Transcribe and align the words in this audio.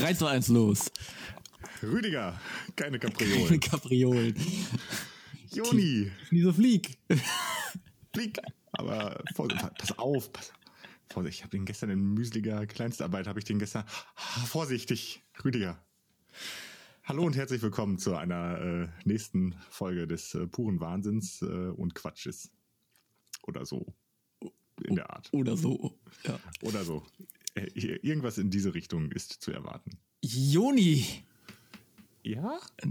reiß 0.00 0.18
doch 0.18 0.28
eins 0.28 0.48
los. 0.48 0.90
Rüdiger, 1.82 2.40
keine 2.76 2.98
Keine 2.98 3.12
Kapriolen. 3.12 3.60
Kapriolen. 3.60 4.34
Joni, 5.50 6.10
Nie 6.30 6.42
so 6.42 6.52
flieg. 6.52 6.98
flieg. 8.12 8.38
Aber 8.72 9.22
vor, 9.34 9.48
pass 9.48 9.96
auf, 9.98 10.32
pass 10.32 10.52
Vorsicht, 11.10 11.38
ich 11.38 11.42
habe 11.42 11.56
den 11.56 11.64
gestern 11.64 11.90
in 11.90 12.00
mühseliger 12.14 12.66
Kleinstarbeit, 12.66 13.26
habe 13.26 13.38
ich 13.38 13.44
den 13.46 13.58
gestern, 13.58 13.84
Ah, 14.14 14.44
vorsichtig, 14.46 15.22
Rüdiger. 15.42 15.82
Hallo 17.04 17.24
und 17.24 17.34
herzlich 17.34 17.62
willkommen 17.62 17.96
zu 17.98 18.14
einer 18.14 18.60
äh, 18.60 18.88
nächsten 19.04 19.54
Folge 19.70 20.06
des 20.06 20.34
äh, 20.34 20.46
puren 20.46 20.80
Wahnsinns 20.80 21.40
äh, 21.40 21.46
und 21.46 21.94
Quatsches. 21.94 22.50
Oder 23.44 23.64
so. 23.64 23.94
In 24.84 24.96
der 24.96 25.10
Art. 25.10 25.30
Oder 25.32 25.56
so. 25.56 25.98
Ja. 26.24 26.38
Oder 26.60 26.84
so. 26.84 27.04
Irgendwas 27.54 28.38
in 28.38 28.50
diese 28.50 28.74
Richtung 28.74 29.10
ist 29.10 29.32
zu 29.32 29.52
erwarten. 29.52 29.98
Joni. 30.22 31.04
Ja? 32.22 32.58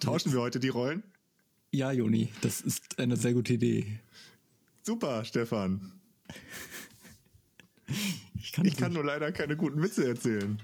Tauschen 0.00 0.32
wir 0.32 0.40
heute 0.40 0.60
die 0.60 0.68
Rollen? 0.68 1.02
Ja, 1.72 1.92
Joni, 1.92 2.28
das 2.40 2.60
ist 2.60 2.98
eine 2.98 3.16
sehr 3.16 3.34
gute 3.34 3.54
Idee. 3.54 4.00
Super, 4.82 5.24
Stefan. 5.24 5.92
Ich 8.40 8.52
kann, 8.52 8.64
Ich 8.64 8.76
kann 8.76 8.92
nur 8.92 9.04
leider 9.04 9.30
keine 9.32 9.56
guten 9.56 9.82
Witze 9.82 10.08
erzählen. 10.08 10.60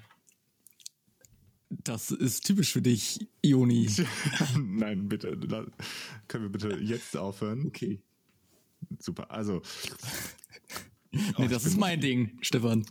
das 1.68 2.10
ist 2.10 2.46
typisch 2.46 2.72
für 2.72 2.82
dich, 2.82 3.28
Joni. 3.42 3.90
Nein, 4.58 5.08
bitte. 5.08 5.36
Können 6.28 6.44
wir 6.44 6.50
bitte 6.50 6.76
jetzt 6.78 7.16
aufhören? 7.16 7.66
Okay. 7.66 8.00
Super. 8.98 9.30
Also, 9.30 9.62
Nee, 11.10 11.48
das 11.48 11.64
ist 11.64 11.76
mein 11.76 12.00
Ding, 12.00 12.38
Stefan. 12.42 12.84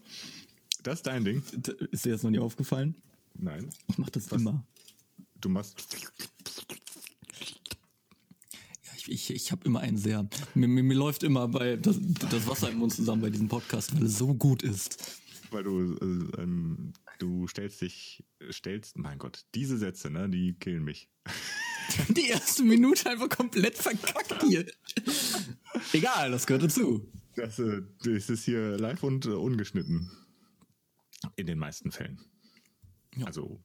das 0.84 1.00
ist 1.00 1.08
dein 1.08 1.24
Ding. 1.26 1.44
Ist 1.92 2.06
dir 2.06 2.12
das 2.12 2.24
noch 2.24 2.32
nie 2.32 2.40
aufgefallen? 2.40 2.96
Nein. 3.34 3.70
Ich 3.88 3.98
mach 3.98 4.10
das 4.10 4.28
immer. 4.32 4.66
Du 5.42 5.50
machst. 5.50 5.76
Ja, 8.84 8.92
ich 8.98 9.12
ich, 9.12 9.30
ich 9.32 9.52
habe 9.52 9.66
immer 9.66 9.82
einen 9.82 9.98
sehr. 9.98 10.28
Mir, 10.54 10.68
mir, 10.68 10.84
mir 10.84 10.96
läuft 10.96 11.24
immer 11.24 11.48
bei 11.48 11.76
das, 11.76 12.00
das 12.02 12.48
Wasser 12.48 12.70
im 12.70 12.78
Mund 12.78 12.94
zusammen 12.94 13.22
bei 13.22 13.30
diesem 13.30 13.48
Podcast, 13.48 13.96
weil 13.96 14.06
es 14.06 14.18
so 14.18 14.34
gut 14.34 14.64
ist. 14.64 15.22
Weil 15.52 15.64
du, 15.64 15.96
äh, 15.96 16.42
ähm, 16.42 16.94
du 17.20 17.48
stellst 17.48 17.82
dich, 17.82 18.24
stellst, 18.52 18.98
mein 18.98 19.20
Gott, 19.20 19.46
diese 19.54 19.78
Sätze, 19.78 20.10
ne, 20.10 20.30
die 20.30 20.54
killen 20.54 20.84
mich. 20.84 21.10
Die 22.10 22.30
erste 22.30 22.64
Minute 22.64 23.08
einfach 23.12 23.30
komplett 23.30 23.78
verkackt 23.78 24.42
hier. 24.42 24.66
Egal, 25.94 26.32
das 26.32 26.48
gehört 26.48 26.64
dazu. 26.64 27.08
Das, 27.36 27.60
äh, 27.60 27.82
das 28.04 28.30
ist 28.30 28.46
hier 28.46 28.78
live 28.78 29.04
und 29.04 29.26
äh, 29.26 29.30
ungeschnitten. 29.30 30.12
In 31.36 31.48
den 31.48 31.58
meisten 31.58 31.92
Fällen. 31.92 32.20
Ja. 33.16 33.26
Also 33.26 33.64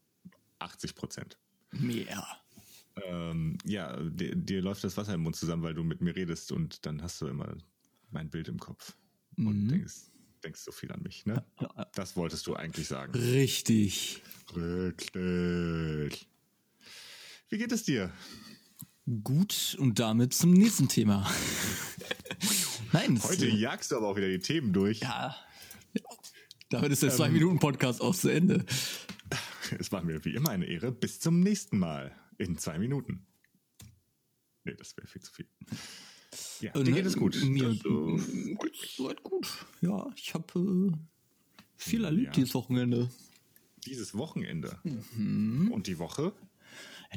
80 0.61 0.95
Prozent. 0.95 1.39
Mehr. 1.73 2.27
Ähm, 3.05 3.59
ja, 3.65 3.97
dir, 3.97 4.35
dir 4.35 4.63
läuft 4.63 4.85
das 4.85 4.97
Wasser 4.97 5.15
im 5.15 5.23
Mund 5.23 5.37
zusammen, 5.37 5.63
weil 5.63 5.75
du 5.75 5.85
mit 5.85 6.01
mir 6.01 6.15
redest 6.15 6.53
und 6.53 6.85
dann 6.87 7.03
hast 7.03 7.21
du 7.21 7.27
immer 7.27 7.57
mein 8.11 8.31
Bild 8.31 8.49
im 8.49 8.59
Kopf 8.59 8.97
und 9.37 9.69
denkst, 9.69 10.11
denkst 10.43 10.61
so 10.61 10.73
viel 10.73 10.91
an 10.93 11.03
mich, 11.03 11.27
ne? 11.27 11.45
Das 11.95 12.17
wolltest 12.17 12.47
du 12.47 12.55
eigentlich 12.55 12.89
sagen. 12.89 13.13
Richtig. 13.15 14.23
Richtig. 14.55 16.29
Wie 17.49 17.59
geht 17.59 17.73
es 17.73 17.85
dir? 17.85 18.13
Gut, 19.25 19.77
und 19.79 19.99
damit 19.99 20.35
zum 20.35 20.53
nächsten 20.53 20.89
Thema. 20.89 21.29
Nein, 22.93 23.21
Heute 23.23 23.47
jagst 23.49 23.91
du 23.91 23.97
aber 23.97 24.09
auch 24.09 24.17
wieder 24.17 24.29
die 24.29 24.39
Themen 24.41 24.73
durch. 24.73 25.01
ja. 25.01 25.37
Damit 26.71 26.93
ist 26.93 27.03
der 27.03 27.11
Zwei-Minuten-Podcast 27.11 28.01
auch 28.01 28.15
zu 28.15 28.29
Ende. 28.29 28.65
Es 29.79 29.91
war 29.91 30.03
mir 30.05 30.25
wie 30.25 30.35
immer 30.35 30.51
eine 30.51 30.67
Ehre. 30.67 30.93
Bis 30.93 31.19
zum 31.19 31.41
nächsten 31.41 31.79
Mal 31.79 32.13
in 32.39 32.59
zwei 32.59 32.79
Minuten. 32.79 33.27
Nee, 34.65 34.75
das 34.79 34.97
wäre 34.97 35.07
viel 35.09 35.21
zu 35.23 35.33
viel. 35.33 35.47
Ja, 36.61 36.73
dir 36.73 36.81
Äh, 36.81 36.93
geht 36.93 37.07
es 37.07 37.17
gut. 37.17 37.35
Mir 37.45 37.71
Das, 37.71 37.79
äh, 37.79 38.55
geht's 38.55 38.97
soweit 38.97 39.21
gut. 39.25 39.49
Ja, 39.81 40.09
ich 40.15 40.33
habe 40.35 40.91
äh, 40.93 40.97
viel 41.77 42.05
erlebt 42.05 42.27
Ja. 42.29 42.33
dieses 42.35 42.55
Wochenende. 42.55 43.11
dieses 43.85 44.15
Wochenende. 44.15 44.79
Mhm. 45.17 45.73
Und 45.73 45.87
die 45.89 45.99
Woche? 45.99 46.33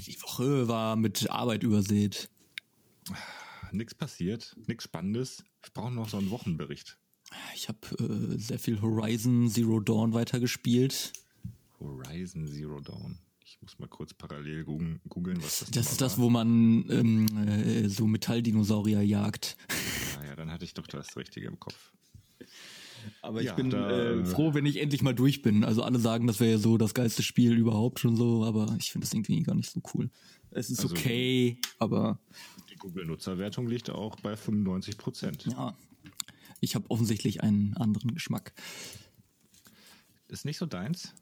Die 0.07 0.19
Woche 0.23 0.67
war 0.67 0.95
mit 0.95 1.29
Arbeit 1.29 1.61
übersät. 1.61 2.29
Nichts 3.71 3.93
passiert, 3.93 4.55
nichts 4.67 4.85
Spannendes. 4.85 5.43
Wir 5.63 5.71
brauchen 5.73 5.95
noch 5.95 6.09
so 6.09 6.17
einen 6.17 6.29
Wochenbericht. 6.29 6.97
Ich 7.55 7.67
habe 7.67 7.79
äh, 7.99 8.37
sehr 8.37 8.59
viel 8.59 8.81
Horizon 8.81 9.49
Zero 9.49 9.79
Dawn 9.79 10.13
weitergespielt. 10.13 11.13
Horizon 11.79 12.47
Zero 12.47 12.79
Dawn. 12.81 13.17
Ich 13.45 13.59
muss 13.61 13.79
mal 13.79 13.87
kurz 13.87 14.13
parallel 14.13 14.63
googeln, 14.65 15.37
was 15.43 15.59
das 15.59 15.71
Das 15.71 15.75
nochmal 15.85 15.91
ist 15.91 16.01
das, 16.01 16.17
war. 16.17 16.23
wo 16.25 16.29
man 16.29 16.85
ähm, 16.89 17.47
äh, 17.47 17.87
so 17.89 18.07
Metalldinosaurier 18.07 19.01
jagt. 19.01 19.57
Ah, 20.19 20.25
ja, 20.25 20.35
dann 20.35 20.51
hatte 20.51 20.65
ich 20.65 20.73
doch 20.73 20.85
das 20.87 21.15
Richtige 21.17 21.47
im 21.47 21.59
Kopf. 21.59 21.91
Aber 23.21 23.39
ich 23.41 23.47
Ja, 23.47 23.53
bin 23.55 23.69
da- 23.69 23.89
äh, 24.19 24.25
froh, 24.25 24.53
wenn 24.53 24.65
ich 24.65 24.79
endlich 24.81 25.01
mal 25.01 25.13
durch 25.15 25.41
bin. 25.41 25.63
Also 25.63 25.83
alle 25.83 25.99
sagen, 25.99 26.27
das 26.27 26.39
wäre 26.39 26.51
ja 26.51 26.57
so 26.57 26.77
das 26.77 26.93
geilste 26.93 27.23
Spiel 27.23 27.53
überhaupt 27.57 27.99
schon 27.99 28.15
so, 28.15 28.43
aber 28.45 28.75
ich 28.79 28.91
finde 28.91 29.05
das 29.05 29.13
irgendwie 29.13 29.41
gar 29.43 29.55
nicht 29.55 29.71
so 29.71 29.81
cool. 29.93 30.09
Es 30.51 30.69
ist 30.69 30.81
Also- 30.81 30.95
okay, 30.95 31.57
aber 31.79 32.19
Google-Nutzerwertung 32.83 33.67
liegt 33.67 33.89
auch 33.89 34.19
bei 34.19 34.35
95 34.35 34.97
Prozent. 34.97 35.45
ja, 35.45 35.75
ich 36.59 36.75
habe 36.75 36.89
offensichtlich 36.91 37.41
einen 37.41 37.75
anderen 37.77 38.13
Geschmack. 38.13 38.53
Ist 40.27 40.43
nicht 40.45 40.57
so 40.57 40.65
deins? 40.65 41.13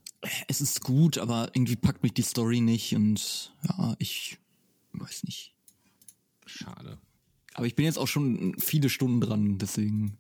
Es 0.48 0.60
ist 0.62 0.82
gut, 0.82 1.18
aber 1.20 1.52
irgendwie 1.54 1.76
packt 1.76 2.02
mich 2.04 2.14
die 2.14 2.22
Story 2.24 2.62
nicht 2.62 2.96
und 2.96 3.54
ja, 3.68 3.96
ich 4.00 4.38
weiß 4.94 5.24
nicht. 5.24 5.56
Schade. 6.48 6.98
Aber 7.54 7.68
ich 7.68 7.76
bin 7.76 7.86
jetzt 7.86 7.98
auch 7.98 8.08
schon 8.08 8.56
viele 8.58 8.90
Stunden 8.90 9.22
dran, 9.22 9.58
deswegen. 9.58 10.18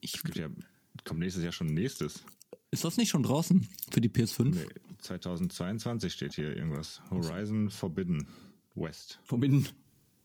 Ich, 0.00 0.22
Es 0.24 0.34
ja, 0.36 0.48
kommt 1.04 1.20
nächstes 1.20 1.42
Jahr 1.42 1.52
schon 1.52 1.68
nächstes. 1.68 2.22
ist 2.70 2.84
das 2.84 2.96
nicht 2.96 3.10
schon 3.10 3.22
draußen 3.22 3.66
für 3.90 4.00
die 4.00 4.08
PS5? 4.08 4.54
Nee, 4.54 4.66
2022 5.00 6.12
steht 6.12 6.34
hier 6.34 6.56
irgendwas. 6.56 7.02
Horizon 7.10 7.68
Forbidden 7.70 8.26
West. 8.74 9.18
Verbinden. 9.24 9.66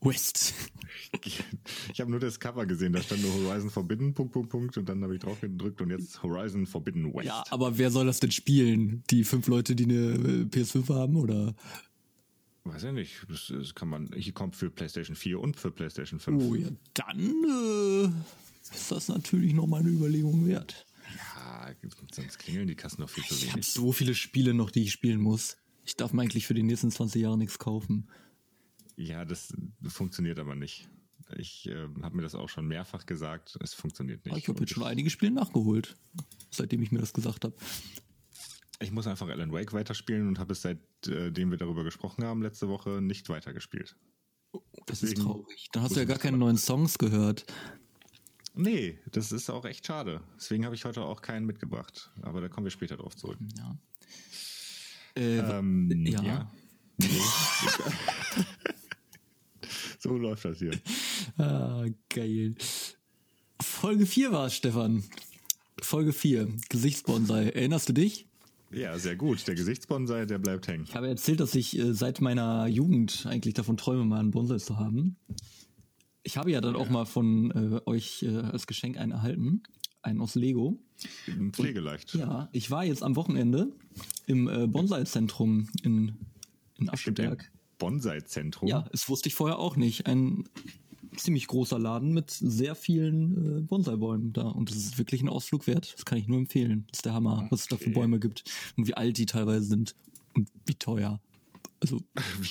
West. 0.06 0.53
Ich 1.94 2.02
habe 2.02 2.09
nur 2.09 2.19
das 2.19 2.40
Cover 2.40 2.66
gesehen, 2.66 2.94
da 2.94 3.02
stand 3.02 3.22
nur 3.22 3.34
Horizon 3.34 3.69
Forbidden, 3.69 4.14
Punkt, 4.14 4.34
Punkt, 4.34 4.50
Punkt, 4.50 4.78
und 4.78 4.90
dann 4.90 5.03
habe 5.03 5.14
ich 5.16 5.22
drauf 5.22 5.40
gedrückt 5.41 5.80
und 5.81 5.91
jetzt 5.91 6.24
Horizon 6.24 6.66
Forbidden 6.66 7.14
West. 7.14 7.28
Ja, 7.28 7.44
aber 7.52 7.78
wer 7.78 7.91
soll 7.91 8.06
das 8.08 8.19
denn 8.19 8.31
spielen? 8.31 9.03
Die 9.12 9.24
fünf 9.24 9.47
Leute, 9.47 9.75
die 9.75 9.84
eine 9.84 9.94
äh, 9.94 10.44
PS5 10.46 10.94
haben 10.94 11.16
oder? 11.16 11.56
Weiß 12.63 12.84
ja 12.84 12.92
nicht. 12.92 13.25
Das, 13.30 13.52
das 13.56 13.75
kann 13.75 13.90
man, 13.90 14.09
hier 14.16 14.34
kommt 14.34 14.56
für 14.56 14.69
PlayStation 14.69 15.16
4 15.16 15.40
und 15.40 15.58
für 15.58 15.72
PlayStation 15.72 16.19
5. 16.19 16.44
Oh 16.44 16.56
ja, 16.56 16.69
dann 16.94 17.19
äh, 17.19 18.74
ist 18.75 18.92
das 18.92 19.08
natürlich 19.09 19.53
noch 19.53 19.68
mal 19.68 19.81
eine 19.81 19.90
Überlegung 19.90 20.46
wert. 20.47 20.86
Ja, 21.16 21.69
sonst 22.12 22.40
klingeln 22.40 22.68
die 22.68 22.75
Kassen 22.75 23.02
noch 23.02 23.09
viel 23.09 23.24
zu 23.24 23.36
Ich 23.36 23.47
habe 23.47 23.56
wenig. 23.56 23.68
so 23.68 23.92
viele 23.92 24.16
Spiele 24.16 24.53
noch, 24.53 24.72
die 24.72 24.84
ich 24.84 24.92
spielen 24.92 25.19
muss. 25.19 25.58
Ich 25.86 25.96
darf 25.96 26.13
mir 26.13 26.22
eigentlich 26.22 26.47
für 26.47 26.53
die 26.53 26.63
nächsten 26.63 26.90
20 26.90 27.22
Jahre 27.22 27.38
nichts 27.38 27.59
kaufen. 27.59 28.08
Ja, 28.96 29.26
das 29.26 29.54
funktioniert 29.88 30.40
aber 30.40 30.56
nicht. 30.56 30.88
Ich 31.38 31.68
äh, 31.68 31.88
habe 32.02 32.16
mir 32.16 32.22
das 32.22 32.36
auch 32.36 32.50
schon 32.50 32.68
mehrfach 32.68 33.06
gesagt. 33.06 33.58
Es 33.62 33.74
funktioniert 33.74 34.26
nicht. 34.26 34.31
Aber 34.31 34.38
ich 34.40 34.48
habe 34.48 34.59
jetzt 34.59 34.74
schon 34.74 34.84
einige 34.84 35.09
Spiele 35.09 35.31
nachgeholt, 35.31 35.96
seitdem 36.52 36.81
ich 36.81 36.92
mir 36.92 37.00
das 37.00 37.14
gesagt 37.14 37.46
habe. 37.46 37.56
ich 38.80 38.92
muss 38.92 39.08
einfach 39.08 39.28
Alan 39.30 39.51
Wake 39.51 39.74
weiterspielen 39.74 40.28
und 40.28 40.38
habe 40.40 40.51
es 40.54 40.62
seitdem 40.62 41.50
wir 41.50 41.57
darüber 41.57 41.84
gesprochen 41.84 42.24
haben 42.24 42.42
letzte 42.42 42.68
Woche 42.68 43.01
nicht 43.01 43.30
weitergespielt. 43.30 43.95
Das 44.86 45.00
Deswegen 45.00 45.22
ist 45.22 45.25
traurig. 45.25 45.68
Dann 45.72 45.84
hast 45.84 45.95
du 45.95 46.00
ja 46.01 46.06
gar 46.06 46.19
keine 46.19 46.38
neuen 46.38 46.57
Songs 46.57 46.98
gehört. 46.98 47.45
Nee, 48.56 49.00
das 49.12 49.31
ist 49.31 49.50
auch 49.50 49.66
echt 49.66 49.88
schade. 49.88 50.22
Deswegen 50.36 50.66
habe 50.66 50.75
ich 50.75 50.86
heute 50.86 51.01
auch 51.01 51.22
keinen 51.22 51.45
mitgebracht. 51.45 52.12
Aber 52.22 52.40
da 52.42 52.50
kommen 52.50 52.66
wir 52.66 52.72
später 52.72 52.98
drauf 52.98 53.16
zurück. 53.16 53.40
Ja. 53.57 53.78
Äh, 55.16 55.40
Ähm, 55.40 56.06
ja. 56.06 56.51
Nee. 57.00 57.07
So 60.04 60.18
läuft 60.18 60.46
das 60.46 60.60
hier. 60.60 60.72
Ah, 61.38 61.86
geil. 62.10 62.56
Folge 63.62 64.06
4 64.06 64.32
war 64.34 64.48
es, 64.48 64.56
Stefan. 64.56 65.04
Folge 65.82 66.12
4, 66.12 66.50
Gesichtsbonsai. 66.70 67.50
Erinnerst 67.50 67.90
du 67.90 67.94
dich? 67.94 68.28
Ja, 68.72 69.00
sehr 69.00 69.16
gut. 69.16 69.48
Der 69.48 69.56
Gesichtsbonsai, 69.56 70.26
der 70.26 70.38
bleibt 70.38 70.68
hängen. 70.68 70.84
Ich 70.84 70.96
habe 70.96 71.08
erzählt, 71.08 71.40
dass 71.40 71.56
ich 71.56 71.78
äh, 71.80 71.94
seit 71.94 72.20
meiner 72.22 72.68
Jugend 72.68 73.26
eigentlich 73.26 73.54
davon 73.54 73.78
träume, 73.78 74.04
mal 74.06 74.20
einen 74.20 74.32
Bonsai 74.32 74.58
zu 74.58 74.78
haben. 74.78 75.16
Ich 76.24 76.38
habe 76.38 76.52
ja 76.52 76.60
dann 76.60 76.76
auch 76.76 76.90
mal 76.90 77.06
von 77.06 77.52
äh, 77.52 77.90
euch 77.90 78.24
äh, 78.24 78.36
als 78.38 78.68
Geschenk 78.68 78.98
einen 78.98 79.12
erhalten. 79.14 79.64
Einen 80.02 80.20
aus 80.20 80.36
Lego. 80.36 80.78
Pflegeleicht. 81.54 82.14
Ja, 82.16 82.50
ich 82.52 82.70
war 82.70 82.84
jetzt 82.84 83.02
am 83.02 83.16
Wochenende 83.16 83.72
im 84.26 84.50
äh, 84.50 84.68
Bonsai-Zentrum 84.68 85.70
in, 85.84 86.18
in 86.78 86.90
Ascheberg. 86.90 87.50
Bonsai-Zentrum. 87.83 88.69
Ja, 88.69 88.85
das 88.91 89.09
wusste 89.09 89.27
ich 89.27 89.35
vorher 89.35 89.59
auch 89.59 89.75
nicht. 89.75 90.06
Ein 90.07 90.45
ziemlich 91.18 91.47
großer 91.47 91.77
Laden 91.77 92.13
mit 92.13 92.31
sehr 92.31 92.75
vielen 92.75 93.59
äh, 93.59 93.62
Bonsai-Bäumen 93.62 94.31
da. 94.31 94.44
Und 94.44 94.69
das 94.69 94.77
ist 94.77 94.97
wirklich 94.97 95.21
ein 95.21 95.27
Ausflug 95.27 95.68
wert. 95.68 95.94
Das 95.94 96.06
kann 96.06 96.18
ich 96.18 96.27
nur 96.27 96.38
empfehlen. 96.38 96.85
Das 96.89 97.00
ist 97.00 97.06
der 97.06 97.13
Hammer, 97.13 97.47
was 97.50 97.62
es 97.62 97.68
da 97.68 97.77
für 97.77 97.83
Okay. 97.83 97.94
Bäume 97.94 98.19
gibt. 98.19 98.45
Und 98.77 98.88
wie 98.88 98.94
alt 98.94 99.18
die 99.18 99.25
teilweise 99.25 99.65
sind. 99.65 99.95
Und 100.33 100.50
wie 100.65 100.75
teuer. 100.75 101.19
Also, 101.81 102.00
wie, 102.41 102.50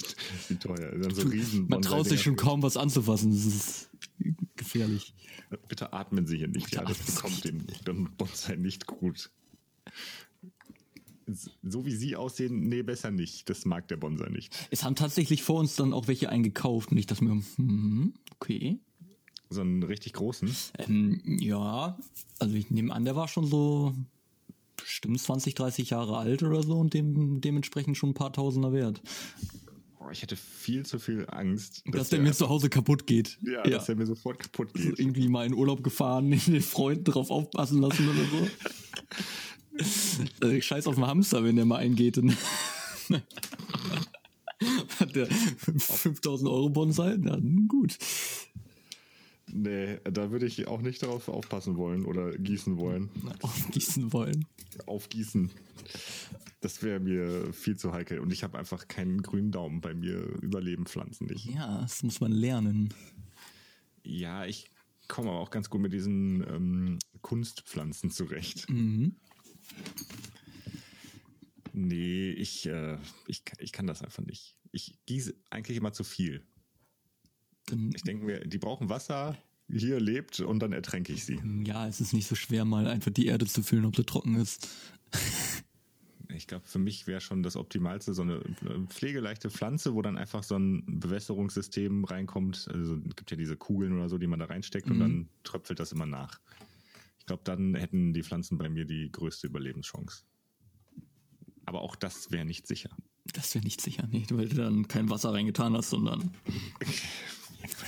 wie 0.48 0.56
teuer. 0.56 0.92
So 1.14 1.22
riesen 1.22 1.66
man 1.68 1.80
traut 1.80 2.06
sich 2.06 2.20
schon 2.20 2.36
kaum 2.36 2.62
was 2.62 2.76
anzufassen. 2.76 3.30
Das 3.30 3.46
ist 3.46 3.90
gefährlich. 4.56 5.14
Bitte 5.68 5.94
atmen 5.94 6.26
Sie 6.26 6.36
hier 6.36 6.48
nicht. 6.48 6.66
Bitte 6.66 6.76
Ja, 6.76 6.84
das 6.84 6.98
bekommt 6.98 7.42
dem 7.86 8.08
Bonsai 8.16 8.56
nicht 8.56 8.86
gut. 8.86 9.30
So 11.62 11.84
wie 11.86 11.92
Sie 11.92 12.16
aussehen, 12.16 12.68
nee, 12.68 12.82
besser 12.82 13.10
nicht. 13.10 13.48
Das 13.50 13.64
mag 13.64 13.88
der 13.88 13.96
Bonsai 13.96 14.28
nicht. 14.30 14.54
Es 14.70 14.84
haben 14.84 14.94
tatsächlich 14.96 15.42
vor 15.42 15.60
uns 15.60 15.76
dann 15.76 15.92
auch 15.92 16.08
welche 16.08 16.28
eingekauft. 16.28 16.90
Und 16.90 16.98
ich 16.98 17.06
dachte 17.06 17.24
mir, 17.24 17.42
hm, 17.56 18.14
okay. 18.36 18.78
So 19.50 19.60
einen 19.60 19.82
richtig 19.82 20.14
großen. 20.14 20.54
Ähm, 20.78 21.20
ja, 21.38 21.98
also 22.38 22.54
ich 22.54 22.70
nehme 22.70 22.92
an, 22.92 23.04
der 23.04 23.16
war 23.16 23.28
schon 23.28 23.46
so 23.46 23.94
bestimmt 24.76 25.20
20, 25.20 25.54
30 25.54 25.90
Jahre 25.90 26.16
alt 26.18 26.42
oder 26.42 26.62
so 26.62 26.78
und 26.78 26.94
dem, 26.94 27.40
dementsprechend 27.40 27.96
schon 27.96 28.10
ein 28.10 28.14
paar 28.14 28.32
Tausender 28.32 28.72
wert. 28.72 29.00
Boah, 29.98 30.10
ich 30.10 30.22
hätte 30.22 30.36
viel 30.36 30.84
zu 30.86 30.98
viel 30.98 31.26
Angst, 31.30 31.82
Dass, 31.86 32.08
der 32.08 32.18
mir 32.20 32.32
zu 32.32 32.48
Hause 32.48 32.68
kaputt 32.70 33.06
geht. 33.06 33.38
ja, 33.42 33.62
dass 33.62 33.86
der 33.86 33.94
mir 33.96 34.06
sofort 34.06 34.38
kaputt 34.40 34.70
Also 34.74 34.88
geht. 34.88 34.98
irgendwie 34.98 35.28
mal 35.28 35.46
in 35.46 35.54
Urlaub 35.54 35.84
gefahren, 35.84 36.30
den 36.46 36.62
Freunden 36.62 37.04
drauf 37.04 37.30
aufpassen 37.30 37.80
lassen 37.80 38.08
oder 38.08 38.24
so. 38.24 38.48
Äh, 40.40 40.60
Scheiß 40.60 40.86
auf 40.86 40.96
den 40.96 41.06
Hamster, 41.06 41.44
wenn 41.44 41.56
der 41.56 41.64
mal 41.64 41.78
eingeht. 41.78 42.20
Hat 44.98 45.16
der 45.16 45.26
5000 45.26 46.48
Euro 46.48 46.70
Bonsai? 46.70 47.16
Na 47.18 47.38
gut. 47.68 47.98
Nee, 49.50 49.98
da 50.04 50.30
würde 50.30 50.46
ich 50.46 50.66
auch 50.66 50.80
nicht 50.80 51.02
darauf 51.02 51.28
aufpassen 51.28 51.76
wollen 51.76 52.06
oder 52.06 52.36
gießen 52.38 52.78
wollen. 52.78 53.10
Aufgießen 53.42 54.12
wollen. 54.12 54.46
Aufgießen. 54.86 55.50
Das 56.60 56.82
wäre 56.82 57.00
mir 57.00 57.52
viel 57.52 57.76
zu 57.76 57.92
heikel. 57.92 58.20
Und 58.20 58.32
ich 58.32 58.44
habe 58.44 58.58
einfach 58.58 58.88
keinen 58.88 59.20
grünen 59.20 59.50
Daumen. 59.50 59.80
Bei 59.80 59.94
mir 59.94 60.18
überleben 60.40 60.86
Pflanzen 60.86 61.26
nicht. 61.26 61.46
Ja, 61.46 61.82
das 61.82 62.02
muss 62.02 62.20
man 62.20 62.32
lernen. 62.32 62.94
Ja, 64.04 64.46
ich 64.46 64.70
komme 65.08 65.30
aber 65.30 65.40
auch 65.40 65.50
ganz 65.50 65.68
gut 65.68 65.80
mit 65.80 65.92
diesen 65.92 66.42
ähm, 66.48 66.98
Kunstpflanzen 67.20 68.10
zurecht. 68.10 68.70
Mhm. 68.70 69.16
Nee, 71.72 72.30
ich, 72.32 72.66
äh, 72.66 72.98
ich, 73.26 73.44
kann- 73.44 73.58
ich 73.60 73.72
kann 73.72 73.86
das 73.86 74.02
einfach 74.02 74.22
nicht. 74.24 74.56
Ich 74.72 74.94
gieße 75.06 75.34
eigentlich 75.50 75.76
immer 75.78 75.92
zu 75.92 76.04
viel. 76.04 76.42
Dann, 77.66 77.92
Ich 77.94 78.02
denke 78.02 78.24
mir, 78.24 78.40
die 78.40 78.58
brauchen 78.58 78.88
Wasser, 78.88 79.36
hier 79.68 80.00
lebt 80.00 80.40
und 80.40 80.58
dann 80.60 80.72
ertränke 80.72 81.12
ich 81.12 81.24
sie. 81.24 81.40
ja, 81.64 81.86
es 81.88 82.00
ist 82.00 82.12
nicht 82.12 82.26
so 82.28 82.34
schwer, 82.34 82.64
mal 82.64 82.86
einfach 82.86 83.10
die 83.10 83.26
Erde 83.26 83.46
zu 83.46 83.62
fühlen, 83.62 83.84
ob 83.86 83.96
sie 83.96 84.04
trocken 84.04 84.36
ist. 84.36 84.68
Ich 86.34 86.46
glaube, 86.46 86.66
für 86.66 86.78
mich 86.78 87.06
wäre 87.06 87.20
schon 87.20 87.42
das 87.42 87.56
Optimalste 87.56 88.14
so 88.14 88.22
eine 88.22 88.40
pflegeleichte 88.88 89.50
Pflanze, 89.50 89.92
wo 89.92 90.00
dann 90.00 90.16
einfach 90.16 90.42
so 90.42 90.56
ein 90.56 90.82
Bewässerungssystem 90.98 92.04
reinkommt. 92.04 92.68
Also 92.72 92.96
es 93.06 93.16
gibt 93.16 93.30
ja 93.32 93.36
diese 93.36 93.58
Kugeln 93.58 93.92
oder 93.92 94.08
so, 94.08 94.16
die 94.16 94.26
man 94.26 94.38
da 94.38 94.46
reinsteckt 94.46 94.88
und 94.90 94.98
dann 94.98 95.28
tröpfelt 95.44 95.78
das 95.78 95.92
immer 95.92 96.06
nach. 96.06 96.40
Ich 97.22 97.26
glaube, 97.26 97.42
dann 97.44 97.76
hätten 97.76 98.12
die 98.12 98.24
Pflanzen 98.24 98.58
bei 98.58 98.68
mir 98.68 98.84
die 98.84 99.08
größte 99.12 99.46
Überlebenschance. 99.46 100.24
Aber 101.64 101.82
auch 101.82 101.94
das 101.94 102.32
wäre 102.32 102.44
nicht 102.44 102.66
sicher. 102.66 102.90
Das 103.32 103.54
wäre 103.54 103.62
nicht 103.64 103.80
sicher, 103.80 104.08
nee, 104.10 104.26
weil 104.30 104.48
du 104.48 104.56
dann 104.56 104.88
kein 104.88 105.08
Wasser 105.08 105.32
reingetan 105.32 105.76
hast, 105.76 105.90
sondern 105.90 106.32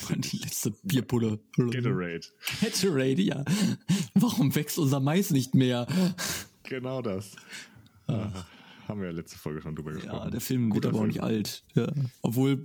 die 0.09 0.37
letzte 0.37 0.71
Bierpulle. 0.85 1.41
Gatorade. 1.57 2.21
Gatorade, 2.61 3.23
ja. 3.23 3.45
Warum 4.15 4.55
wächst 4.55 4.79
unser 4.79 5.01
Mais 5.01 5.31
nicht 5.33 5.57
mehr? 5.57 5.89
Genau 6.63 7.03
das. 7.03 7.35
Ah, 8.07 8.45
haben 8.87 9.01
wir 9.01 9.09
ja 9.09 9.13
letzte 9.15 9.37
Folge 9.37 9.63
schon 9.63 9.75
drüber 9.75 9.95
gesprochen. 9.95 10.27
Ja, 10.27 10.31
der 10.31 10.41
Film 10.41 10.67
wird 10.67 10.75
Guter 10.75 10.89
aber 10.91 11.01
auch 11.01 11.07
nicht 11.07 11.25
alt. 11.25 11.65
Ja. 11.75 11.93
Obwohl, 12.23 12.65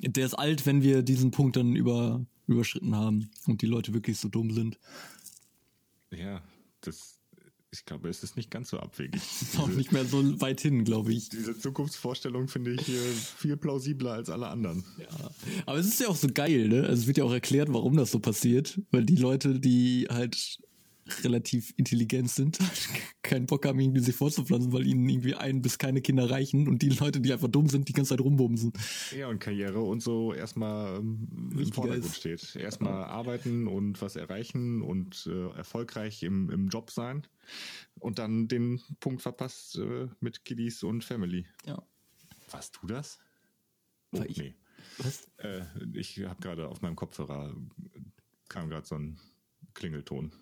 der 0.00 0.24
ist 0.24 0.32
alt, 0.32 0.64
wenn 0.64 0.82
wir 0.82 1.02
diesen 1.02 1.30
Punkt 1.30 1.56
dann 1.56 1.76
über, 1.76 2.24
überschritten 2.46 2.96
haben 2.96 3.28
und 3.46 3.60
die 3.60 3.66
Leute 3.66 3.92
wirklich 3.92 4.18
so 4.18 4.30
dumm 4.30 4.52
sind. 4.52 4.78
Ja, 6.10 6.42
das, 6.80 7.20
ich 7.70 7.84
glaube, 7.84 8.08
es 8.08 8.22
ist 8.22 8.36
nicht 8.36 8.50
ganz 8.50 8.70
so 8.70 8.78
abwegig. 8.78 9.20
Ist 9.42 9.58
auch 9.58 9.68
nicht 9.68 9.92
mehr 9.92 10.04
so 10.04 10.40
weit 10.40 10.60
hin, 10.60 10.84
glaube 10.84 11.12
ich. 11.12 11.28
Diese 11.28 11.58
Zukunftsvorstellung 11.58 12.48
finde 12.48 12.72
ich 12.72 12.82
viel 12.82 13.56
plausibler 13.56 14.12
als 14.12 14.30
alle 14.30 14.48
anderen. 14.48 14.84
Ja. 14.98 15.30
Aber 15.66 15.78
es 15.78 15.86
ist 15.86 16.00
ja 16.00 16.08
auch 16.08 16.16
so 16.16 16.28
geil, 16.32 16.68
ne? 16.68 16.82
Also 16.82 17.02
es 17.02 17.06
wird 17.06 17.18
ja 17.18 17.24
auch 17.24 17.32
erklärt, 17.32 17.72
warum 17.72 17.96
das 17.96 18.10
so 18.10 18.20
passiert. 18.20 18.80
Weil 18.90 19.04
die 19.04 19.16
Leute, 19.16 19.58
die 19.60 20.06
halt 20.08 20.60
relativ 21.22 21.72
intelligent 21.76 22.30
sind, 22.30 22.58
keinen 23.22 23.46
Bock 23.46 23.66
haben, 23.66 23.78
irgendwie 23.80 24.00
sich 24.00 24.14
vorzupflanzen, 24.14 24.72
weil 24.72 24.86
ihnen 24.86 25.08
irgendwie 25.08 25.34
ein 25.34 25.62
bis 25.62 25.78
keine 25.78 26.00
Kinder 26.00 26.30
reichen 26.30 26.68
und 26.68 26.82
die 26.82 26.88
Leute, 26.90 27.20
die 27.20 27.32
einfach 27.32 27.48
dumm 27.48 27.68
sind, 27.68 27.88
die 27.88 27.92
ganze 27.92 28.10
Zeit 28.10 28.20
rumbumsen. 28.20 28.72
Ja, 29.16 29.28
und 29.28 29.38
Karriere 29.38 29.80
und 29.80 30.02
so 30.02 30.32
erstmal 30.32 30.98
ähm, 30.98 31.50
im 31.56 31.72
Vordergrund 31.72 32.06
ist. 32.06 32.16
steht. 32.16 32.56
Erstmal 32.56 33.04
arbeiten 33.04 33.66
und 33.66 34.00
was 34.02 34.16
erreichen 34.16 34.82
und 34.82 35.26
äh, 35.30 35.48
erfolgreich 35.56 36.22
im, 36.22 36.50
im 36.50 36.68
Job 36.68 36.90
sein. 36.90 37.26
Und 38.00 38.18
dann 38.18 38.48
den 38.48 38.80
Punkt 39.00 39.22
verpasst 39.22 39.76
äh, 39.78 40.08
mit 40.20 40.44
Kiddies 40.44 40.82
und 40.82 41.04
Family. 41.04 41.46
Ja. 41.66 41.82
Warst 42.50 42.78
du 42.80 42.86
das? 42.86 43.18
Oh, 44.12 44.18
War 44.18 44.26
ich- 44.26 44.36
nee. 44.38 44.54
Was? 44.98 45.28
Äh, 45.38 45.62
ich 45.94 46.18
habe 46.24 46.40
gerade 46.40 46.68
auf 46.68 46.80
meinem 46.80 46.96
Kopfhörer 46.96 47.54
kam 48.48 48.68
gerade 48.68 48.86
so 48.86 48.94
ein 48.94 49.18
Klingelton. 49.74 50.32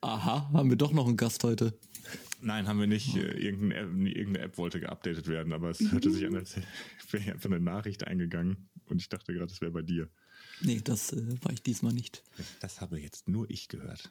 Aha, 0.00 0.50
haben 0.52 0.70
wir 0.70 0.76
doch 0.76 0.92
noch 0.92 1.06
einen 1.06 1.16
Gast 1.16 1.42
heute. 1.44 1.78
Nein, 2.40 2.68
haben 2.68 2.78
wir 2.78 2.86
nicht. 2.86 3.16
Äh, 3.16 3.32
Irgendeine 3.38 3.74
App, 3.76 3.88
irgendeine 3.88 4.40
App 4.40 4.58
wollte 4.58 4.80
geupdatet 4.80 5.26
werden, 5.26 5.52
aber 5.52 5.70
es 5.70 5.80
hörte 5.90 6.10
sich 6.10 6.26
an, 6.26 6.36
als 6.36 6.56
wäre 7.10 7.32
einfach 7.32 7.50
eine 7.50 7.60
Nachricht 7.60 8.06
eingegangen. 8.06 8.68
Und 8.86 9.00
ich 9.00 9.08
dachte 9.08 9.32
gerade, 9.32 9.52
es 9.52 9.60
wäre 9.60 9.72
bei 9.72 9.82
dir. 9.82 10.08
Nee, 10.60 10.80
das 10.82 11.12
äh, 11.12 11.42
war 11.42 11.52
ich 11.52 11.62
diesmal 11.62 11.92
nicht. 11.92 12.22
Das 12.60 12.80
habe 12.80 13.00
jetzt 13.00 13.28
nur 13.28 13.50
ich 13.50 13.68
gehört. 13.68 14.10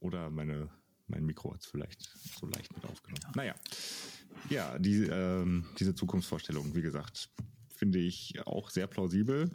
Oder 0.00 0.30
meine, 0.30 0.68
mein 1.08 1.24
Mikro 1.24 1.52
hat 1.52 1.60
es 1.62 1.66
vielleicht 1.66 2.08
so 2.38 2.46
leicht 2.46 2.74
mit 2.74 2.84
aufgenommen. 2.84 3.24
Naja. 3.34 3.54
Ja, 4.50 4.78
die, 4.78 5.04
ähm, 5.04 5.66
diese 5.78 5.94
Zukunftsvorstellung, 5.94 6.74
wie 6.74 6.82
gesagt, 6.82 7.30
finde 7.68 7.98
ich 7.98 8.34
auch 8.46 8.70
sehr 8.70 8.86
plausibel 8.86 9.50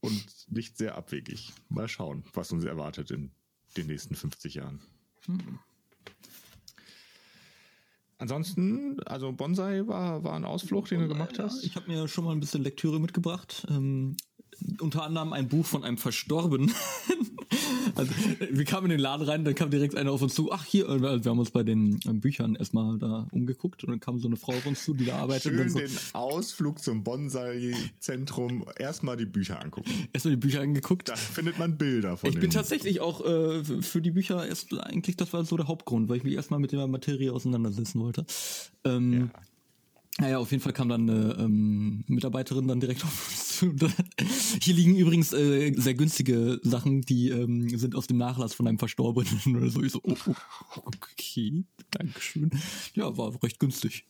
und 0.00 0.26
nicht 0.48 0.78
sehr 0.78 0.94
abwegig. 0.94 1.52
Mal 1.68 1.88
schauen, 1.88 2.24
was 2.32 2.52
uns 2.52 2.64
erwartet 2.64 3.10
in 3.10 3.32
den 3.76 3.86
nächsten 3.86 4.14
50 4.14 4.54
Jahren. 4.54 4.80
Ansonsten, 8.18 9.02
also 9.04 9.32
Bonsai 9.32 9.86
war, 9.86 10.24
war 10.24 10.34
ein 10.34 10.44
Ausflug, 10.44 10.88
den 10.88 11.00
du 11.00 11.08
gemacht 11.08 11.38
hast. 11.38 11.64
Ich 11.64 11.76
habe 11.76 11.90
mir 11.90 12.08
schon 12.08 12.24
mal 12.24 12.32
ein 12.32 12.40
bisschen 12.40 12.62
Lektüre 12.62 13.00
mitgebracht. 13.00 13.66
Ähm, 13.68 14.16
unter 14.80 15.02
anderem 15.02 15.32
ein 15.32 15.48
Buch 15.48 15.66
von 15.66 15.84
einem 15.84 15.98
Verstorbenen. 15.98 16.72
also, 17.94 18.12
wir 18.50 18.64
kamen 18.64 18.86
in 18.86 18.90
den 18.92 19.00
Laden 19.00 19.26
rein, 19.26 19.44
dann 19.44 19.54
kam 19.54 19.70
direkt 19.70 19.96
einer 19.96 20.12
auf 20.12 20.22
uns 20.22 20.34
zu. 20.34 20.52
Ach, 20.52 20.64
hier, 20.64 20.88
äh, 20.88 21.24
wir 21.24 21.30
haben 21.30 21.38
uns 21.38 21.50
bei 21.50 21.62
den 21.62 21.98
äh, 22.06 22.12
Büchern 22.12 22.56
erstmal 22.56 22.98
da 22.98 23.26
umgeguckt 23.32 23.84
und 23.84 23.90
dann 23.90 24.00
kam 24.00 24.18
so 24.18 24.28
eine 24.28 24.36
Frau 24.36 24.52
auf 24.52 24.66
uns 24.66 24.84
zu, 24.84 24.94
die 24.94 25.04
da 25.06 25.18
arbeitet. 25.18 25.52
und 25.52 25.58
Schön 25.58 25.58
dann 25.58 25.68
so, 25.70 25.78
den 25.78 25.98
Ausflug 26.12 26.80
zum 26.80 27.04
Bonsai-Zentrum 27.04 28.64
erstmal 28.78 29.16
die 29.16 29.26
Bücher 29.26 29.62
angucken. 29.62 29.90
erstmal 30.12 30.34
die 30.34 30.40
Bücher 30.40 30.60
angeguckt. 30.60 31.08
Da 31.08 31.16
findet 31.16 31.58
man 31.58 31.76
Bilder 31.76 32.16
von 32.16 32.30
Ich 32.30 32.38
bin 32.38 32.50
tatsächlich 32.50 33.00
auch 33.00 33.24
äh, 33.24 33.62
für 33.82 34.00
die 34.00 34.10
Bücher 34.10 34.46
erst 34.46 34.72
eigentlich, 34.74 35.16
das 35.16 35.32
war 35.32 35.44
so 35.44 35.56
der 35.56 35.68
Hauptgrund, 35.68 36.08
weil 36.08 36.16
ich 36.18 36.24
mich 36.24 36.34
erstmal 36.34 36.60
mit 36.60 36.72
der 36.72 36.86
Materie 36.86 37.32
auseinandersetzen 37.32 38.00
wollte. 38.00 38.24
Ähm, 38.84 39.12
Ja. 39.12 39.28
Naja, 40.18 40.38
auf 40.38 40.52
jeden 40.52 40.62
Fall 40.62 40.72
kam 40.72 40.88
dann 40.88 41.10
eine 41.10 41.36
ähm, 41.40 42.04
Mitarbeiterin 42.06 42.68
dann 42.68 42.78
direkt 42.78 43.02
auf 43.04 43.28
uns 43.28 43.58
zu. 43.58 43.74
Hier 44.60 44.74
liegen 44.74 44.96
übrigens 44.96 45.32
äh, 45.32 45.72
sehr 45.76 45.94
günstige 45.94 46.60
Sachen, 46.62 47.02
die 47.02 47.30
ähm, 47.30 47.68
sind 47.76 47.96
aus 47.96 48.06
dem 48.06 48.18
Nachlass 48.18 48.54
von 48.54 48.68
einem 48.68 48.78
Verstorbenen 48.78 49.56
oder 49.56 49.70
so. 49.70 49.82
Ich 49.82 49.92
so, 49.92 50.00
oh, 50.04 50.14
oh, 50.26 50.34
okay, 50.84 51.64
Dankeschön. 51.90 52.50
Ja, 52.94 53.16
war 53.16 53.42
recht 53.42 53.58
günstig. 53.58 54.06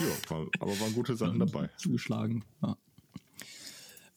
Ja, 0.00 0.30
war, 0.30 0.46
aber 0.60 0.80
waren 0.80 0.94
gute 0.94 1.16
Sachen 1.16 1.38
dabei. 1.38 1.70
Zugeschlagen. 1.78 2.44
Ja. 2.62 2.76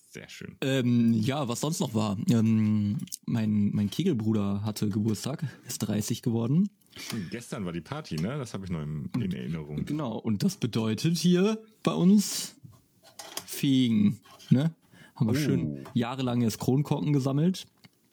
Sehr 0.10 0.28
schön. 0.28 0.58
Ähm, 0.60 1.14
ja, 1.14 1.48
was 1.48 1.62
sonst 1.62 1.80
noch 1.80 1.94
war. 1.94 2.18
Ähm, 2.30 2.98
mein, 3.26 3.72
mein 3.72 3.90
Kegelbruder 3.90 4.62
hatte 4.64 4.90
Geburtstag, 4.90 5.46
ist 5.68 5.80
30 5.80 6.22
geworden. 6.22 6.70
Hm, 7.10 7.28
Gestern 7.32 7.66
war 7.66 7.72
die 7.72 7.82
Party, 7.82 8.16
ne? 8.16 8.38
Das 8.38 8.54
habe 8.54 8.66
ich 8.66 8.72
noch 8.72 8.82
im, 8.82 9.10
in 9.16 9.32
Erinnerung. 9.32 9.86
Genau, 9.86 10.18
und 10.18 10.44
das 10.44 10.58
bedeutet 10.58 11.18
hier 11.18 11.62
bei 11.84 11.94
uns 11.94 12.56
Fegen. 13.46 14.20
Ne? 14.50 14.74
Haben 15.16 15.28
wir 15.28 15.34
Oh. 15.34 15.36
schön 15.44 15.86
jahrelang 15.94 16.42
jetzt 16.42 16.60
Kronkorken 16.60 17.14
gesammelt. 17.14 17.66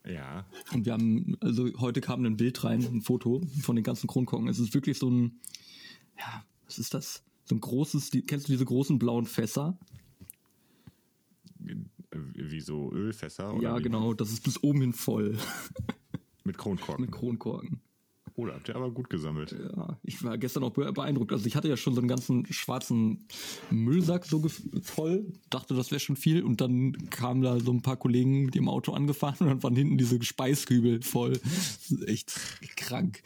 Ja. 0.06 0.46
Und 0.72 0.86
wir 0.86 0.92
haben, 0.92 1.36
also 1.40 1.68
heute 1.80 2.00
kam 2.00 2.24
ein 2.24 2.36
Bild 2.36 2.62
rein, 2.64 2.82
ein 2.84 3.02
Foto 3.02 3.42
von 3.60 3.74
den 3.76 3.82
ganzen 3.82 4.06
Kronkorken. 4.06 4.48
Es 4.48 4.58
ist 4.58 4.72
wirklich 4.74 4.98
so 4.98 5.10
ein, 5.10 5.40
ja, 6.18 6.44
was 6.66 6.78
ist 6.78 6.94
das? 6.94 7.22
So 7.44 7.54
ein 7.56 7.60
großes, 7.60 8.10
die, 8.10 8.22
kennst 8.22 8.48
du 8.48 8.52
diese 8.52 8.64
großen 8.64 8.98
blauen 8.98 9.26
Fässer? 9.26 9.76
Äh, 11.66 11.74
Wie 12.34 12.60
so 12.60 12.92
Ölfässer? 12.92 13.56
ja, 13.60 13.78
wie? 13.78 13.82
genau, 13.82 14.14
das 14.14 14.30
ist 14.32 14.42
bis 14.44 14.62
oben 14.62 14.80
hin 14.80 14.92
voll 14.92 15.36
Mit 16.44 16.56
Kronkorken. 16.58 17.02
mit 17.06 17.12
Kronkorken. 17.12 17.80
Oh, 18.40 18.46
da 18.46 18.54
habt 18.54 18.68
ihr 18.68 18.76
aber 18.76 18.92
gut 18.92 19.10
gesammelt. 19.10 19.50
Ja, 19.50 19.98
ich 20.04 20.22
war 20.22 20.38
gestern 20.38 20.62
auch 20.62 20.70
be- 20.70 20.92
beeindruckt. 20.92 21.32
Also 21.32 21.44
ich 21.46 21.56
hatte 21.56 21.66
ja 21.68 21.76
schon 21.76 21.94
so 21.94 22.00
einen 22.00 22.06
ganzen 22.06 22.46
schwarzen 22.52 23.26
Müllsack 23.68 24.26
so 24.26 24.40
voll, 24.80 25.26
dachte, 25.50 25.74
das 25.74 25.90
wäre 25.90 25.98
schon 25.98 26.14
viel. 26.14 26.44
Und 26.44 26.60
dann 26.60 26.92
kamen 27.10 27.42
da 27.42 27.58
so 27.58 27.72
ein 27.72 27.82
paar 27.82 27.96
Kollegen 27.96 28.44
mit 28.44 28.54
ihrem 28.54 28.68
Auto 28.68 28.92
angefahren 28.92 29.36
und 29.40 29.46
dann 29.48 29.62
waren 29.64 29.74
hinten 29.74 29.98
diese 29.98 30.22
Speiskübel 30.22 31.02
voll. 31.02 31.32
Das 31.32 31.90
ist 31.90 32.06
echt 32.06 32.40
krank. 32.76 33.24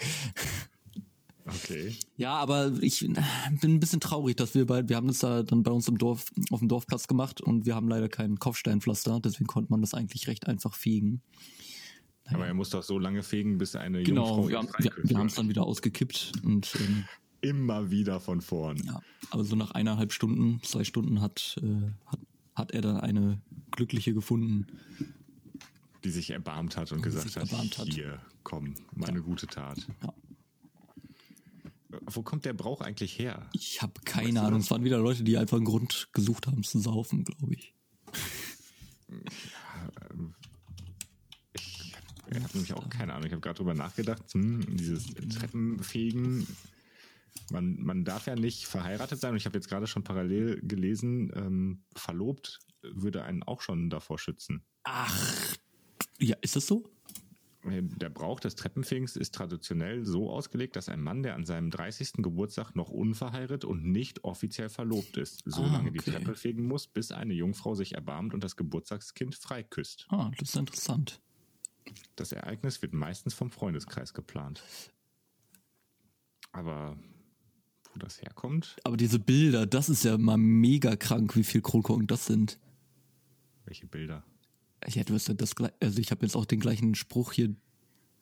Okay. 1.45 1.95
Ja, 2.16 2.35
aber 2.37 2.73
ich 2.81 3.00
bin 3.00 3.16
ein 3.62 3.81
bisschen 3.81 4.00
traurig, 4.00 4.37
dass 4.37 4.54
wir 4.54 4.64
bei, 4.64 4.88
wir 4.88 4.97
haben 4.97 5.09
das 5.09 5.19
da 5.19 5.42
dann 5.42 5.62
bei 5.62 5.73
uns 5.73 5.88
im 5.88 5.99
Dorf, 5.99 6.33
auf 6.50 6.61
dem 6.61 6.69
Dorfplatz 6.69 7.07
gemacht 7.07 7.40
und 7.42 7.66
wir 7.66 7.75
haben 7.75 7.88
leider 7.88 8.09
kein 8.09 8.38
Kopfsteinpflaster, 8.38 9.21
deswegen 9.21 9.47
konnte 9.47 9.71
man 9.73 9.81
das 9.83 9.92
eigentlich 9.92 10.28
recht 10.28 10.47
einfach 10.47 10.75
fegen. 10.75 11.21
Aber 12.26 12.47
er 12.47 12.55
muss 12.55 12.71
doch 12.71 12.83
so 12.83 12.99
lange 12.99 13.23
fegen, 13.23 13.59
bis 13.59 13.76
eine 13.76 14.02
Genau, 14.02 14.26
Jungfrau 14.26 14.49
wir 14.49 14.59
haben 14.59 14.69
wir, 14.79 14.93
wir 15.02 15.19
haben 15.19 15.26
es 15.26 15.35
dann 15.35 15.49
wieder 15.49 15.64
ausgekippt 15.64 16.33
und 16.45 16.73
ähm, 16.81 17.05
Immer 17.43 17.91
wieder 17.91 18.21
von 18.21 18.41
vorn. 18.41 18.76
Ja, 18.85 19.02
aber 19.31 19.43
so 19.43 19.57
nach 19.57 19.73
eineinhalb 19.73 20.12
Stunden, 20.12 20.61
zwei 20.62 20.85
Stunden 20.85 21.21
hat, 21.21 21.59
äh, 21.61 21.91
hat, 22.07 22.21
hat 22.55 22.71
er 22.71 22.83
dann 22.83 23.00
eine 23.00 23.41
glückliche 23.73 24.14
gefunden. 24.14 24.69
Die 26.05 26.11
sich 26.11 26.31
erbarmt 26.31 26.76
hat 26.76 26.93
und 26.93 27.02
sich 27.02 27.25
gesagt 27.25 27.52
hat, 27.52 27.79
hat. 27.79 27.88
hier, 27.88 28.21
komm, 28.45 28.75
meine 28.95 29.23
gute 29.23 29.49
Tat. 29.49 29.88
Ja. 30.02 30.14
Wo 32.07 32.23
kommt 32.23 32.45
der 32.45 32.52
Brauch 32.52 32.81
eigentlich 32.81 33.19
her? 33.19 33.49
Ich 33.52 33.83
habe 33.83 34.00
keine 34.05 34.29
Weißt 34.29 34.37
du 34.37 34.41
Ahnung. 34.41 34.59
das? 34.61 34.67
Es 34.67 34.71
waren 34.71 34.85
wieder 34.85 34.99
Leute, 34.99 35.25
die 35.25 35.37
einfach 35.37 35.57
einen 35.57 35.67
Grund 35.67 36.11
gesucht 36.12 36.47
haben 36.47 36.62
zu 36.62 36.79
saufen, 36.79 37.25
glaube 37.25 37.55
ich. 37.55 37.75
Ich 42.39 42.43
habe 42.45 42.53
nämlich 42.55 42.75
auch 42.75 42.89
keine 42.91 43.15
Ahnung. 43.15 43.27
Ich 43.27 43.33
habe 43.33 43.41
gerade 43.41 43.57
drüber 43.57 43.75
nachgedacht, 43.75 44.23
hm, 44.33 44.77
dieses 44.77 45.07
Treppenfegen. 45.07 46.47
Man, 47.51 47.83
man 47.83 48.05
darf 48.05 48.27
ja 48.27 48.35
nicht 48.35 48.67
verheiratet 48.67 49.21
sein. 49.21 49.33
Und 49.33 49.37
ich 49.39 49.47
habe 49.47 49.57
jetzt 49.57 49.69
gerade 49.69 49.87
schon 49.87 50.05
parallel 50.05 50.61
gelesen, 50.62 51.33
ähm, 51.35 51.85
verlobt 51.95 52.61
würde 52.83 53.23
einen 53.25 53.43
auch 53.43 53.61
schon 53.61 53.91
davor 53.91 54.19
schützen. 54.19 54.65
Ach, 54.85 55.57
ja, 56.19 56.37
ist 56.41 56.57
das 56.57 56.67
so? 56.67 56.91
Der 57.65 58.11
Brauch 58.11 58.41
des 58.41 58.57
Treppenfegens 58.57 59.15
ist 59.15 59.37
traditionell 59.37 60.05
so 60.05 60.31
ausgelegt, 60.31 60.75
dass 60.75 60.89
ein 60.89 61.01
Mann, 61.01 61.23
der 61.23 61.37
an 61.37 61.45
seinem 61.45 61.71
30. 61.71 62.15
Geburtstag 62.15 62.75
noch 62.75 62.91
unverheiratet 62.91 63.65
und 63.65 63.85
nicht 63.85 64.25
offiziell 64.25 64.69
verlobt 64.69 65.17
ist, 65.17 65.45
so 65.47 65.62
Ah, 65.62 65.73
lange 65.75 65.93
die 65.93 66.01
okay. 66.01 66.11
Treppe 66.11 66.35
fegen 66.35 66.65
muss, 66.65 66.89
bis 66.89 67.12
eine 67.12 67.35
Jungfrau 67.35 67.77
sich 67.77 67.95
erbarmt 67.95 68.35
und 68.35 68.43
das 68.43 68.57
Geburtstagskind 68.57 69.37
freiküsst. 69.37 70.07
Ah, 70.09 70.33
das 70.39 70.49
ist 70.49 70.57
interessant. 70.57 71.21
Das 72.17 72.33
Ereignis 72.33 72.83
wird 72.83 72.93
meistens 72.93 73.35
vom 73.35 73.51
Freundeskreis 73.51 74.15
geplant. 74.15 74.62
Aber 76.53 76.97
wo 77.93 77.99
das 77.99 78.23
herkommt, 78.23 78.77
Aber 78.85 78.97
diese 78.97 79.19
Bilder, 79.19 79.67
das 79.67 79.89
ist 79.89 80.05
ja 80.05 80.17
mal 80.19 80.39
mega 80.39 80.97
krank, 80.97 81.37
wie 81.37 81.45
viel 81.45 81.61
Kronkorken 81.61 82.07
das 82.07 82.27
sind. 82.27 82.59
welche 83.65 83.87
Bilder? 83.87 84.25
Du 84.81 85.15
hast 85.15 85.29
ja 85.29 85.35
das 85.35 85.55
also 85.81 86.01
ich 86.01 86.11
habe 86.11 86.27
jetzt 86.27 86.35
auch 86.35 86.45
den 86.45 86.59
gleichen 86.59 86.95
Spruch 86.95 87.33
hier. 87.33 87.55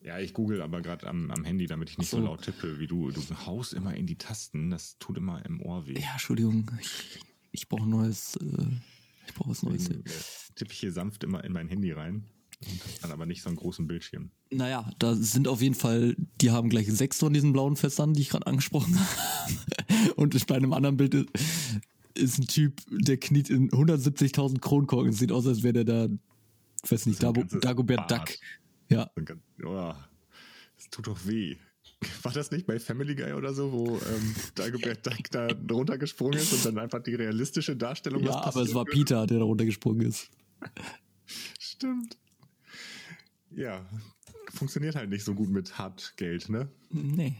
Ja, 0.02 0.18
ich 0.18 0.34
google 0.34 0.62
aber 0.62 0.80
gerade 0.80 1.06
am, 1.06 1.30
am 1.30 1.44
Handy, 1.44 1.66
damit 1.66 1.90
ich 1.90 1.98
nicht 1.98 2.10
so. 2.10 2.18
so 2.18 2.24
laut 2.24 2.42
tippe 2.42 2.78
wie 2.78 2.86
du. 2.86 3.10
Du 3.10 3.22
haust 3.46 3.74
immer 3.74 3.94
in 3.94 4.06
die 4.06 4.16
Tasten, 4.16 4.70
das 4.70 4.98
tut 4.98 5.18
immer 5.18 5.44
im 5.44 5.60
Ohr 5.62 5.86
weh. 5.86 5.98
Ja, 5.98 6.12
Entschuldigung, 6.12 6.70
ich, 6.80 7.20
ich 7.52 7.68
brauche 7.68 7.82
ein 7.82 7.90
neues, 7.90 8.36
äh, 8.36 8.66
ich 9.26 9.34
brauche 9.34 9.50
was 9.50 9.62
Neues. 9.62 9.88
hier. 9.88 10.02
Tippe 10.54 10.72
ich 10.72 10.80
hier 10.80 10.92
sanft 10.92 11.24
immer 11.24 11.44
in 11.44 11.52
mein 11.52 11.68
Handy 11.68 11.92
rein. 11.92 12.24
Dann 13.00 13.10
aber 13.10 13.24
nicht 13.26 13.42
so 13.42 13.48
einen 13.48 13.56
großen 13.56 13.86
Bildschirm. 13.86 14.30
Naja, 14.50 14.90
da 14.98 15.14
sind 15.14 15.48
auf 15.48 15.62
jeden 15.62 15.74
Fall, 15.74 16.14
die 16.40 16.50
haben 16.50 16.68
gleich 16.68 16.92
sechs 16.92 17.18
von 17.18 17.32
diesen 17.32 17.52
blauen 17.52 17.76
Fässern, 17.76 18.12
die 18.12 18.20
ich 18.20 18.28
gerade 18.28 18.46
angesprochen 18.46 18.98
habe. 18.98 20.14
Und 20.16 20.46
bei 20.46 20.56
einem 20.56 20.72
anderen 20.72 20.96
Bild 20.96 21.14
ist, 22.14 22.38
ein 22.38 22.46
Typ, 22.46 22.80
der 22.90 23.16
kniet 23.16 23.48
in 23.48 23.70
170.000 23.70 24.60
Kronkorken. 24.60 25.12
Sieht 25.12 25.32
aus, 25.32 25.46
als 25.46 25.62
wäre 25.62 25.72
der 25.72 25.84
da, 25.84 26.08
ich 26.84 26.92
weiß 26.92 27.06
nicht, 27.06 27.20
ganzes 27.20 27.60
Dagobert 27.60 28.08
Bad. 28.08 28.28
Duck. 28.28 28.36
Ja, 28.90 29.10
Oh, 29.64 29.94
das 30.76 30.90
tut 30.90 31.06
doch 31.06 31.26
weh. 31.26 31.56
War 32.22 32.32
das 32.32 32.50
nicht 32.50 32.66
bei 32.66 32.78
Family 32.78 33.14
Guy 33.14 33.32
oder 33.32 33.54
so, 33.54 33.72
wo 33.72 33.96
ähm, 33.96 34.34
Dagobert 34.54 35.06
Duck 35.06 35.30
da 35.30 35.48
runtergesprungen 35.70 36.38
ist 36.38 36.52
und 36.52 36.64
dann 36.64 36.78
einfach 36.78 37.02
die 37.02 37.14
realistische 37.14 37.76
Darstellung 37.76 38.22
ja 38.24 38.32
aber 38.32 38.62
es 38.62 38.74
war? 38.74 38.84
Peter, 38.84 39.26
der 39.26 39.38
da 39.38 39.44
runtergesprungen 39.44 40.06
ist. 40.06 40.30
Stimmt. 41.58 42.18
Ja, 43.60 43.84
funktioniert 44.48 44.96
halt 44.96 45.10
nicht 45.10 45.22
so 45.22 45.34
gut 45.34 45.50
mit 45.50 45.76
Hartgeld, 45.76 46.48
ne? 46.48 46.70
Nee. 46.88 47.34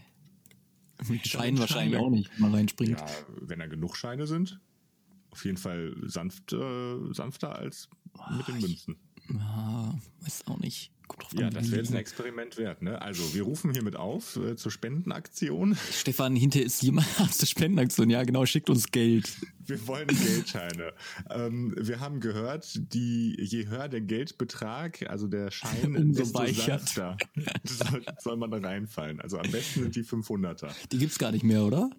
Mit 1.07 1.27
Scheinen 1.27 1.57
Scheine. 1.57 1.59
wahrscheinlich 1.59 1.97
auch 1.99 2.11
nicht, 2.11 2.29
wenn 2.33 2.41
man 2.41 2.53
reinspringt. 2.53 2.99
Ja, 2.99 3.07
wenn 3.41 3.57
da 3.57 3.65
genug 3.65 3.97
Scheine 3.97 4.27
sind, 4.27 4.59
auf 5.31 5.43
jeden 5.45 5.57
Fall 5.57 5.95
sanft, 6.03 6.53
äh, 6.53 7.11
sanfter 7.11 7.55
als 7.55 7.89
mit 8.37 8.47
den 8.47 8.59
Münzen. 8.59 8.97
Ja, 9.29 9.97
weiß 10.19 10.45
auch 10.45 10.59
nicht. 10.59 10.91
Ja, 11.33 11.47
an, 11.47 11.53
das 11.53 11.71
wäre 11.71 11.81
jetzt 11.81 11.91
ein 11.91 11.97
Experiment 11.97 12.57
wert, 12.57 12.81
ne? 12.81 13.01
Also, 13.01 13.33
wir 13.33 13.43
rufen 13.43 13.71
hiermit 13.71 13.95
auf 13.95 14.35
äh, 14.37 14.55
zur 14.55 14.71
Spendenaktion. 14.71 15.77
Stefan, 15.91 16.35
hinter 16.35 16.61
ist 16.61 16.81
jemand 16.81 17.07
aus 17.19 17.37
der 17.37 17.47
Spendenaktion. 17.47 18.09
Ja, 18.09 18.23
genau, 18.23 18.45
schickt 18.45 18.69
uns 18.69 18.91
Geld. 18.91 19.29
Wir 19.65 19.87
wollen 19.87 20.07
Geldscheine. 20.07 20.93
ähm, 21.29 21.73
wir 21.77 21.99
haben 21.99 22.19
gehört, 22.19 22.93
die, 22.93 23.35
je 23.39 23.67
höher 23.67 23.87
der 23.87 24.01
Geldbetrag, 24.01 25.09
also 25.09 25.27
der 25.27 25.51
Schein, 25.51 25.95
Umso 25.95 26.23
desto 26.23 26.45
sanfter 26.61 27.17
soll, 27.63 28.03
soll 28.19 28.37
man 28.37 28.51
da 28.51 28.57
reinfallen. 28.57 29.21
Also 29.21 29.37
am 29.37 29.49
besten 29.51 29.83
sind 29.83 29.95
die 29.95 30.03
500er. 30.03 30.71
Die 30.91 30.97
gibt's 30.97 31.19
gar 31.19 31.31
nicht 31.31 31.43
mehr, 31.43 31.63
oder? 31.63 31.89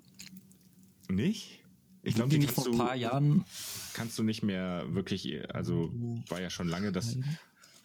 Nicht? 1.09 1.61
Ich 2.03 2.15
glaube, 2.17 2.31
die 2.31 2.37
die 2.41 2.47
nicht 2.47 2.55
kannst 2.55 2.67
vor 2.67 2.75
ein 2.75 2.79
du, 2.79 2.85
paar 2.85 2.97
Jahren. 2.97 3.45
kannst 3.95 4.19
du 4.19 4.23
nicht 4.25 4.43
mehr 4.43 4.85
wirklich, 4.93 5.49
also 5.55 5.93
war 6.29 6.41
ja 6.41 6.51
schon 6.51 6.67
lange 6.69 6.91
das, 6.91 7.17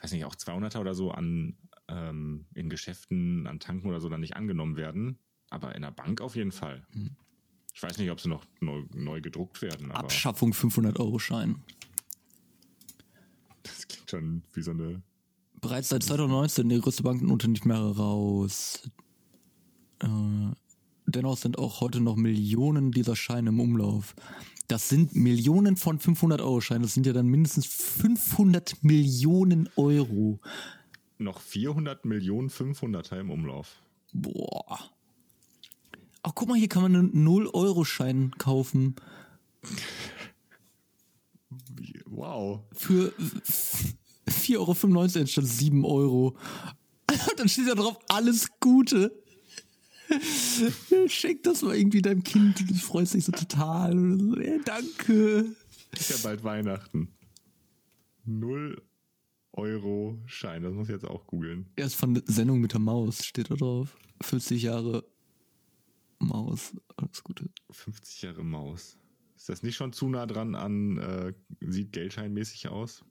weiß 0.01 0.11
nicht, 0.11 0.25
auch 0.25 0.35
200er 0.35 0.79
oder 0.79 0.93
so 0.93 1.11
an, 1.11 1.57
ähm, 1.87 2.45
in 2.53 2.69
Geschäften, 2.69 3.47
an 3.47 3.59
Tanken 3.59 3.87
oder 3.87 3.99
so 3.99 4.09
dann 4.09 4.21
nicht 4.21 4.35
angenommen 4.35 4.75
werden. 4.75 5.19
Aber 5.49 5.75
in 5.75 5.81
der 5.81 5.91
Bank 5.91 6.21
auf 6.21 6.35
jeden 6.35 6.51
Fall. 6.51 6.85
Hm. 6.91 7.15
Ich 7.73 7.83
weiß 7.83 7.97
nicht, 7.99 8.11
ob 8.11 8.19
sie 8.19 8.29
noch 8.29 8.43
neu, 8.59 8.83
neu 8.93 9.21
gedruckt 9.21 9.61
werden, 9.61 9.91
Abschaffung 9.91 10.51
500-Euro-Schein. 10.51 11.63
das 13.63 13.87
klingt 13.87 14.09
schon 14.09 14.43
wie 14.53 14.61
so 14.61 14.71
eine 14.71 15.03
Bereits 15.61 15.89
seit 15.89 16.03
2019 16.03 16.69
die 16.69 16.79
größte 16.79 17.03
Bankennote 17.03 17.47
nicht 17.47 17.65
mehr 17.65 17.77
raus. 17.77 18.89
Äh, 19.99 20.07
dennoch 21.07 21.37
sind 21.37 21.57
auch 21.57 21.81
heute 21.81 21.99
noch 21.99 22.15
Millionen 22.15 22.91
dieser 22.91 23.15
Scheine 23.15 23.49
im 23.49 23.59
Umlauf. 23.59 24.15
Das 24.67 24.89
sind 24.89 25.15
Millionen 25.15 25.77
von 25.77 25.99
500-Euro-Scheinen. 25.99 26.83
Das 26.83 26.93
sind 26.93 27.05
ja 27.05 27.13
dann 27.13 27.27
mindestens 27.27 27.65
500 27.65 28.83
Millionen 28.83 29.69
Euro. 29.77 30.39
noch 31.17 31.39
400 31.39 32.03
Millionen 32.05 32.49
500er 32.49 33.19
im 33.19 33.31
Umlauf. 33.31 33.77
Boah. 34.13 34.91
Ach, 36.23 36.31
guck 36.35 36.49
mal, 36.49 36.57
hier 36.57 36.67
kann 36.67 36.81
man 36.83 36.95
einen 36.95 37.27
0-Euro-Schein 37.27 38.31
kaufen 38.37 38.95
Wow. 42.05 42.61
für 42.73 43.13
4,95 44.27 44.55
Euro 44.57 45.01
anstatt 45.21 45.45
7 45.45 45.85
Euro. 45.85 46.35
Dann 47.37 47.47
steht 47.47 47.69
da 47.69 47.75
drauf, 47.75 47.97
alles 48.09 48.49
Gute. 48.59 49.23
Schenk 51.07 51.43
das 51.43 51.61
mal 51.61 51.75
irgendwie 51.75 52.01
deinem 52.01 52.23
Kind, 52.23 52.69
das 52.69 52.81
freut 52.81 53.07
sich 53.07 53.25
so 53.25 53.31
total. 53.31 53.93
Ja, 54.41 54.57
danke. 54.63 55.55
Ist 55.91 56.09
ja 56.09 56.15
bald 56.23 56.43
Weihnachten. 56.43 57.09
0 58.25 58.81
Euro 59.53 60.21
Schein, 60.25 60.63
das 60.63 60.73
muss 60.73 60.87
ich 60.87 60.93
jetzt 60.93 61.05
auch 61.05 61.25
googeln. 61.25 61.67
Er 61.75 61.87
ist 61.87 61.95
von 61.95 62.13
der 62.13 62.23
Sendung 62.27 62.61
mit 62.61 62.73
der 62.73 62.79
Maus, 62.79 63.25
steht 63.25 63.49
da 63.49 63.55
drauf. 63.55 63.97
50 64.21 64.63
Jahre 64.63 65.05
Maus, 66.19 66.75
alles 66.95 67.23
Gute. 67.23 67.49
50 67.71 68.21
Jahre 68.23 68.43
Maus. 68.43 68.97
Ist 69.35 69.49
das 69.49 69.63
nicht 69.63 69.75
schon 69.75 69.93
zu 69.93 70.09
nah 70.09 70.25
dran 70.25 70.55
an, 70.55 70.97
äh, 70.97 71.33
sieht 71.61 71.91
geldscheinmäßig 71.91 72.69
aus? 72.69 73.05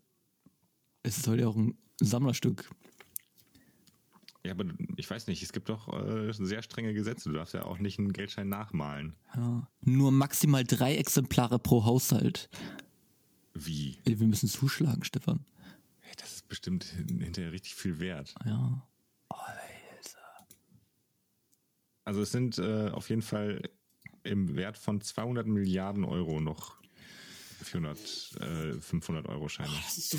Es 1.02 1.18
ist 1.18 1.28
heute 1.28 1.48
auch 1.48 1.56
ein 1.56 1.78
Sammlerstück. 2.00 2.68
Ja, 4.46 4.52
aber 4.52 4.64
ich 4.96 5.10
weiß 5.10 5.26
nicht, 5.26 5.42
es 5.42 5.52
gibt 5.52 5.68
doch 5.68 5.92
äh, 5.92 6.32
sehr 6.32 6.62
strenge 6.62 6.94
Gesetze. 6.94 7.28
Du 7.28 7.34
darfst 7.34 7.54
ja 7.54 7.64
auch 7.64 7.78
nicht 7.78 7.98
einen 7.98 8.12
Geldschein 8.12 8.48
nachmalen. 8.48 9.14
Ja. 9.34 9.68
Nur 9.80 10.12
maximal 10.12 10.64
drei 10.64 10.96
Exemplare 10.96 11.58
pro 11.58 11.84
Haushalt. 11.84 12.48
Wie? 13.54 13.98
Ey, 14.04 14.20
Wir 14.20 14.26
müssen 14.26 14.48
zuschlagen, 14.48 15.02
Stefan. 15.04 15.44
Hey, 16.00 16.14
Das 16.18 16.34
ist 16.36 16.48
bestimmt 16.48 16.84
hin- 16.84 17.20
hinterher 17.20 17.52
richtig 17.52 17.74
viel 17.74 17.98
wert. 18.00 18.34
Ja. 18.44 18.86
Also 22.04 22.20
es 22.22 22.30
sind 22.30 22.58
äh, 22.58 22.90
auf 22.90 23.08
jeden 23.10 23.22
Fall 23.22 23.68
im 24.22 24.54
Wert 24.54 24.78
von 24.78 25.00
200 25.00 25.46
Milliarden 25.46 26.04
Euro 26.04 26.40
noch 26.40 26.76
400, 27.62 27.98
äh, 28.40 28.72
500 28.80 29.26
Euro 29.28 29.48
Scheine. 29.48 29.72
Ist 29.88 30.10
so, 30.10 30.18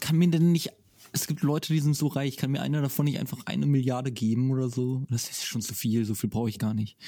kann 0.00 0.16
mir 0.16 0.30
denn 0.30 0.52
nicht. 0.52 0.70
Es 1.16 1.26
gibt 1.26 1.42
Leute, 1.42 1.72
die 1.72 1.80
sind 1.80 1.94
so 1.94 2.08
reich. 2.08 2.36
Kann 2.36 2.50
mir 2.50 2.60
einer 2.60 2.82
davon 2.82 3.06
nicht 3.06 3.18
einfach 3.18 3.46
eine 3.46 3.64
Milliarde 3.64 4.12
geben 4.12 4.50
oder 4.50 4.68
so? 4.68 5.06
Das 5.08 5.30
ist 5.30 5.46
schon 5.46 5.62
zu 5.62 5.74
viel. 5.74 6.04
So 6.04 6.14
viel 6.14 6.28
brauche 6.28 6.50
ich 6.50 6.58
gar 6.58 6.74
nicht. 6.74 6.98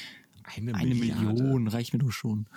Eine, 0.44 0.74
Eine 0.74 0.94
Milliarde. 0.94 1.42
Million 1.42 1.68
reicht 1.68 1.92
mir 1.92 1.98
doch 1.98 2.10
schon. 2.10 2.48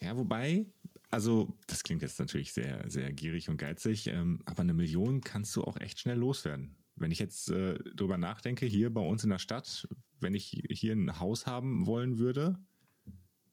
Ja, 0.00 0.14
wobei, 0.16 0.66
also 1.10 1.56
das 1.66 1.82
klingt 1.82 2.02
jetzt 2.02 2.18
natürlich 2.18 2.52
sehr, 2.52 2.84
sehr 2.90 3.10
gierig 3.12 3.48
und 3.48 3.56
geizig, 3.56 4.08
ähm, 4.08 4.42
aber 4.44 4.60
eine 4.60 4.74
Million 4.74 5.22
kannst 5.22 5.56
du 5.56 5.64
auch 5.64 5.80
echt 5.80 6.00
schnell 6.00 6.18
loswerden. 6.18 6.76
Wenn 6.96 7.10
ich 7.10 7.18
jetzt 7.18 7.48
äh, 7.48 7.78
drüber 7.94 8.18
nachdenke, 8.18 8.66
hier 8.66 8.92
bei 8.92 9.00
uns 9.00 9.24
in 9.24 9.30
der 9.30 9.38
Stadt, 9.38 9.88
wenn 10.20 10.34
ich 10.34 10.62
hier 10.68 10.92
ein 10.92 11.20
Haus 11.20 11.46
haben 11.46 11.86
wollen 11.86 12.18
würde, 12.18 12.58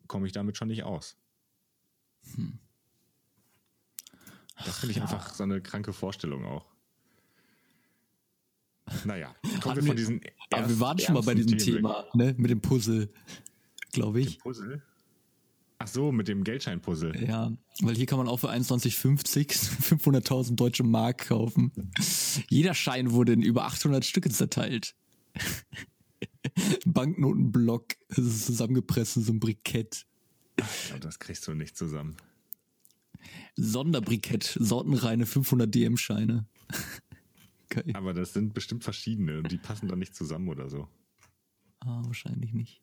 komme 0.08 0.28
ich 0.28 0.34
damit 0.34 0.58
schon 0.58 0.68
nicht 0.68 0.84
aus. 0.84 1.16
Das 4.66 4.80
finde 4.80 4.96
ich 4.96 5.02
einfach 5.02 5.34
so 5.34 5.44
eine 5.44 5.62
kranke 5.62 5.94
Vorstellung 5.94 6.46
auch. 6.46 6.66
Naja, 9.06 9.36
kommen 9.62 9.78
wir 9.78 9.84
von 9.84 9.96
diesen. 9.96 10.22
Aber 10.50 10.68
wir 10.68 10.80
waren 10.80 11.00
schon 11.00 11.14
mal 11.14 11.24
bei 11.24 11.36
diesem. 11.36 11.58
Thema, 11.58 12.06
ne? 12.14 12.34
Mit 12.38 12.52
dem 12.52 12.62
Puzzle, 12.62 13.10
glaube 13.92 14.22
ich. 14.22 14.40
Puzzle? 14.40 14.82
Ach 15.82 15.88
so, 15.88 16.12
mit 16.12 16.28
dem 16.28 16.44
Geldschein-Puzzle. 16.44 17.26
Ja, 17.26 17.54
weil 17.82 17.96
hier 17.96 18.06
kann 18.06 18.18
man 18.18 18.28
auch 18.28 18.38
für 18.38 18.50
21,50 18.50 19.48
500.000 19.98 20.56
deutsche 20.56 20.84
Mark 20.84 21.30
kaufen. 21.30 21.72
Jeder 22.50 22.74
Schein 22.74 23.12
wurde 23.12 23.32
in 23.32 23.42
über 23.42 23.64
800 23.64 24.04
Stücke 24.04 24.30
zerteilt. 24.30 24.96
Banknotenblock, 26.86 27.96
das 28.10 28.26
ist 28.26 28.46
zusammengepresst 28.48 29.18
in 29.18 29.24
so 29.24 29.32
ein 29.32 29.40
Brikett. 29.40 30.06
Ja, 30.90 31.00
das 31.00 31.18
kriegst 31.18 31.48
du 31.48 31.54
nicht 31.54 31.78
zusammen. 31.78 32.18
Sonderbrikett, 33.56 34.58
sortenreine 34.60 35.26
500 35.26 35.74
DM-Scheine. 35.74 36.48
Geil. 37.70 37.92
Aber 37.94 38.14
das 38.14 38.34
sind 38.34 38.54
bestimmt 38.54 38.84
verschiedene 38.84 39.40
und 39.40 39.52
die 39.52 39.58
passen 39.58 39.88
dann 39.88 40.00
nicht 40.00 40.16
zusammen 40.16 40.50
oder 40.50 40.70
so. 40.70 40.88
Ah, 41.82 42.02
wahrscheinlich 42.06 42.54
nicht. 42.54 42.82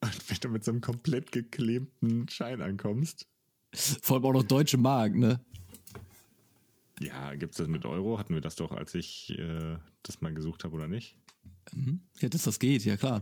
Und 0.00 0.30
wenn 0.30 0.36
du 0.40 0.48
mit 0.50 0.64
so 0.64 0.70
einem 0.70 0.80
komplett 0.80 1.32
geklebten 1.32 2.28
Schein 2.28 2.62
ankommst, 2.62 3.26
Vor 3.74 4.16
allem 4.16 4.24
auch 4.26 4.32
noch 4.32 4.42
deutsche 4.44 4.78
Mark, 4.78 5.14
ne? 5.14 5.40
ja, 7.00 7.34
gibt's 7.34 7.58
das 7.58 7.68
mit 7.68 7.84
Euro? 7.84 8.18
Hatten 8.18 8.34
wir 8.34 8.40
das 8.40 8.56
doch, 8.56 8.72
als 8.72 8.94
ich 8.94 9.36
äh, 9.38 9.76
das 10.02 10.20
mal 10.20 10.32
gesucht 10.32 10.64
habe, 10.64 10.74
oder 10.74 10.88
nicht? 10.88 11.16
Ja, 12.20 12.28
dass 12.28 12.44
das 12.44 12.58
geht, 12.58 12.84
ja 12.84 12.96
klar. 12.96 13.20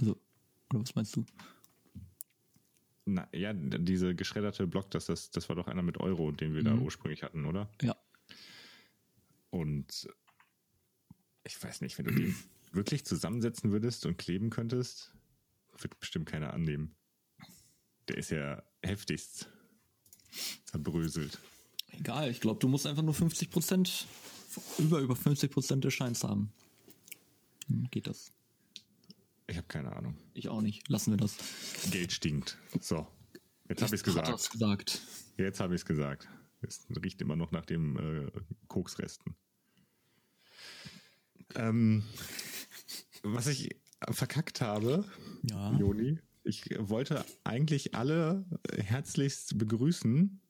Also, 0.00 0.16
oder 0.70 0.80
was 0.80 0.94
meinst 0.94 1.14
du? 1.16 1.24
Na, 3.14 3.26
ja, 3.32 3.52
diese 3.54 4.14
geschredderte 4.14 4.66
Block, 4.66 4.90
das, 4.90 5.06
das, 5.06 5.30
das 5.30 5.48
war 5.48 5.56
doch 5.56 5.66
einer 5.66 5.82
mit 5.82 5.98
Euro, 5.98 6.30
den 6.30 6.54
wir 6.54 6.62
da 6.62 6.74
Mhm. 6.74 6.82
ursprünglich 6.82 7.22
hatten, 7.22 7.46
oder? 7.46 7.70
Ja. 7.82 7.96
Und 9.50 10.08
ich 11.44 11.62
weiß 11.62 11.80
nicht, 11.80 11.96
wenn 11.98 12.04
du 12.06 12.14
den 12.14 12.34
wirklich 12.72 13.04
zusammensetzen 13.06 13.72
würdest 13.72 14.04
und 14.06 14.18
kleben 14.18 14.50
könntest, 14.50 15.12
wird 15.78 15.98
bestimmt 16.00 16.26
keiner 16.28 16.52
annehmen. 16.52 16.94
Der 18.08 18.18
ist 18.18 18.30
ja 18.30 18.62
heftigst 18.82 19.48
zerbröselt. 20.64 21.38
Egal, 21.92 22.30
ich 22.30 22.40
glaube, 22.40 22.60
du 22.60 22.68
musst 22.68 22.86
einfach 22.86 23.02
nur 23.02 23.14
50 23.14 23.50
Prozent, 23.50 24.06
über, 24.78 25.00
über 25.00 25.16
50 25.16 25.50
Prozent 25.50 25.84
des 25.84 25.94
Scheins 25.94 26.22
haben. 26.24 26.52
Hm, 27.68 27.88
geht 27.90 28.06
das? 28.06 28.32
Ich 29.48 29.56
habe 29.56 29.66
keine 29.66 29.96
Ahnung. 29.96 30.16
Ich 30.34 30.48
auch 30.48 30.60
nicht. 30.60 30.88
Lassen 30.88 31.12
wir 31.12 31.16
das. 31.16 31.36
Geld 31.90 32.12
stinkt. 32.12 32.58
So, 32.80 33.06
jetzt 33.68 33.82
habe 33.82 33.94
ich 33.94 34.00
es 34.00 34.04
gesagt. 34.04 34.50
gesagt. 34.50 35.00
Jetzt 35.36 35.58
habe 35.60 35.74
ich 35.74 35.80
es 35.80 35.86
gesagt. 35.86 36.28
Es 36.60 36.86
riecht 37.02 37.22
immer 37.22 37.34
noch 37.34 37.50
nach 37.50 37.64
dem 37.64 37.96
äh, 38.26 38.30
Koksresten. 38.68 39.34
Ähm, 41.54 42.04
was 43.22 43.46
ich 43.46 43.70
verkackt 44.10 44.60
habe, 44.60 45.04
Ja. 45.44 45.72
Joni, 45.78 46.18
ich 46.44 46.68
wollte 46.78 47.24
eigentlich 47.44 47.94
alle 47.94 48.44
herzlichst 48.76 49.56
begrüßen 49.56 50.40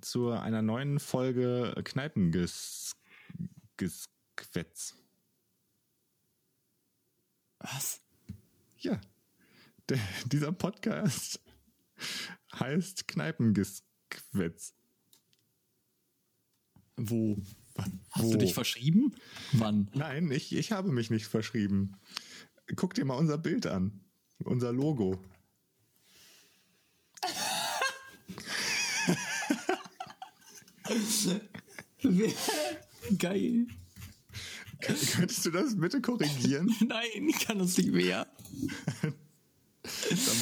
zu 0.00 0.30
einer 0.30 0.62
neuen 0.62 0.98
Folge 0.98 1.74
Kneipengesquetz. 1.84 2.94
Was? 7.60 8.02
Ja, 8.78 9.00
der, 9.88 9.98
dieser 10.26 10.52
Podcast 10.52 11.40
heißt 12.54 13.08
Kneipengesquetz. 13.08 14.74
Wo? 16.96 17.36
Hast 18.10 18.24
Wo? 18.24 18.32
du 18.32 18.38
dich 18.38 18.54
verschrieben? 18.54 19.14
Wann? 19.52 19.90
Nein, 19.94 20.30
ich, 20.30 20.54
ich 20.54 20.72
habe 20.72 20.90
mich 20.90 21.10
nicht 21.10 21.26
verschrieben. 21.26 21.96
Guck 22.76 22.94
dir 22.94 23.04
mal 23.04 23.14
unser 23.14 23.38
Bild 23.38 23.66
an. 23.66 24.00
Unser 24.44 24.72
Logo. 24.72 25.22
Geil. 33.18 33.66
Könntest 34.80 35.44
du 35.46 35.50
das 35.50 35.76
bitte 35.76 36.00
korrigieren? 36.00 36.74
Nein, 36.86 37.28
ich 37.28 37.38
kann 37.46 37.58
das 37.58 37.76
nicht 37.78 37.92
mehr. 37.92 38.26
Dann 39.02 39.14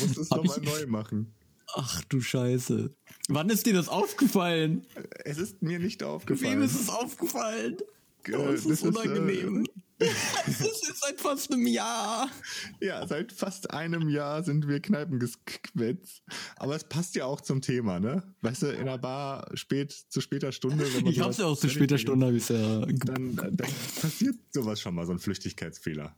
musst 0.01 0.17
du 0.17 0.21
es 0.23 0.31
nochmal 0.31 0.61
neu 0.61 0.87
machen. 0.87 1.33
Ach 1.75 2.03
du 2.05 2.21
Scheiße. 2.21 2.95
Wann 3.29 3.51
ist 3.51 3.67
dir 3.67 3.75
das 3.75 3.89
aufgefallen? 3.89 4.87
Es 5.25 5.39
ist 5.39 5.63
mir 5.63 5.79
nicht 5.79 6.01
Wem 6.01 6.09
aufgefallen. 6.09 6.63
ist 6.63 6.81
es 6.81 6.89
aufgefallen? 6.89 7.77
Äh, 8.25 8.35
Oh, 8.35 8.49
es 8.49 8.65
das 8.65 8.73
ist 8.73 8.83
unangenehm. 8.83 9.65
äh, 9.65 9.69
Das 10.47 10.61
ist 10.61 10.87
jetzt 10.87 11.01
seit 11.01 11.21
fast 11.21 11.53
einem 11.53 11.67
Jahr. 11.67 12.29
ja, 12.81 13.07
seit 13.07 13.33
fast 13.33 13.71
einem 13.71 14.09
Jahr 14.09 14.43
sind 14.43 14.69
wir 14.69 14.81
Kneipengesquetz. 14.81 16.23
Aber 16.57 16.77
es 16.77 16.85
passt 16.85 17.15
ja 17.17 17.25
auch 17.25 17.41
zum 17.41 17.63
Thema, 17.63 17.99
ne? 17.99 18.23
Weißt 18.43 18.63
du, 18.63 18.67
in 18.67 18.83
einer 18.83 18.99
Bar 18.99 19.51
spät, 19.55 19.93
zu 19.93 20.21
später 20.21 20.53
Stunde. 20.53 20.85
Wenn 20.95 21.05
man 21.05 21.13
Ich 21.13 21.21
hab's 21.21 21.39
ja 21.39 21.47
auch 21.47 21.59
zu 21.59 21.69
später 21.71 21.99
Stunde, 21.99 22.27
hab 22.27 22.35
ich's 22.35 22.49
ja. 22.49 22.81
Dann, 22.87 23.37
dann 23.37 23.57
passiert 24.01 24.37
sowas 24.51 24.81
schon 24.81 24.95
mal, 24.95 25.07
so 25.07 25.13
ein 25.13 25.19
Flüchtigkeitsfehler. 25.19 26.15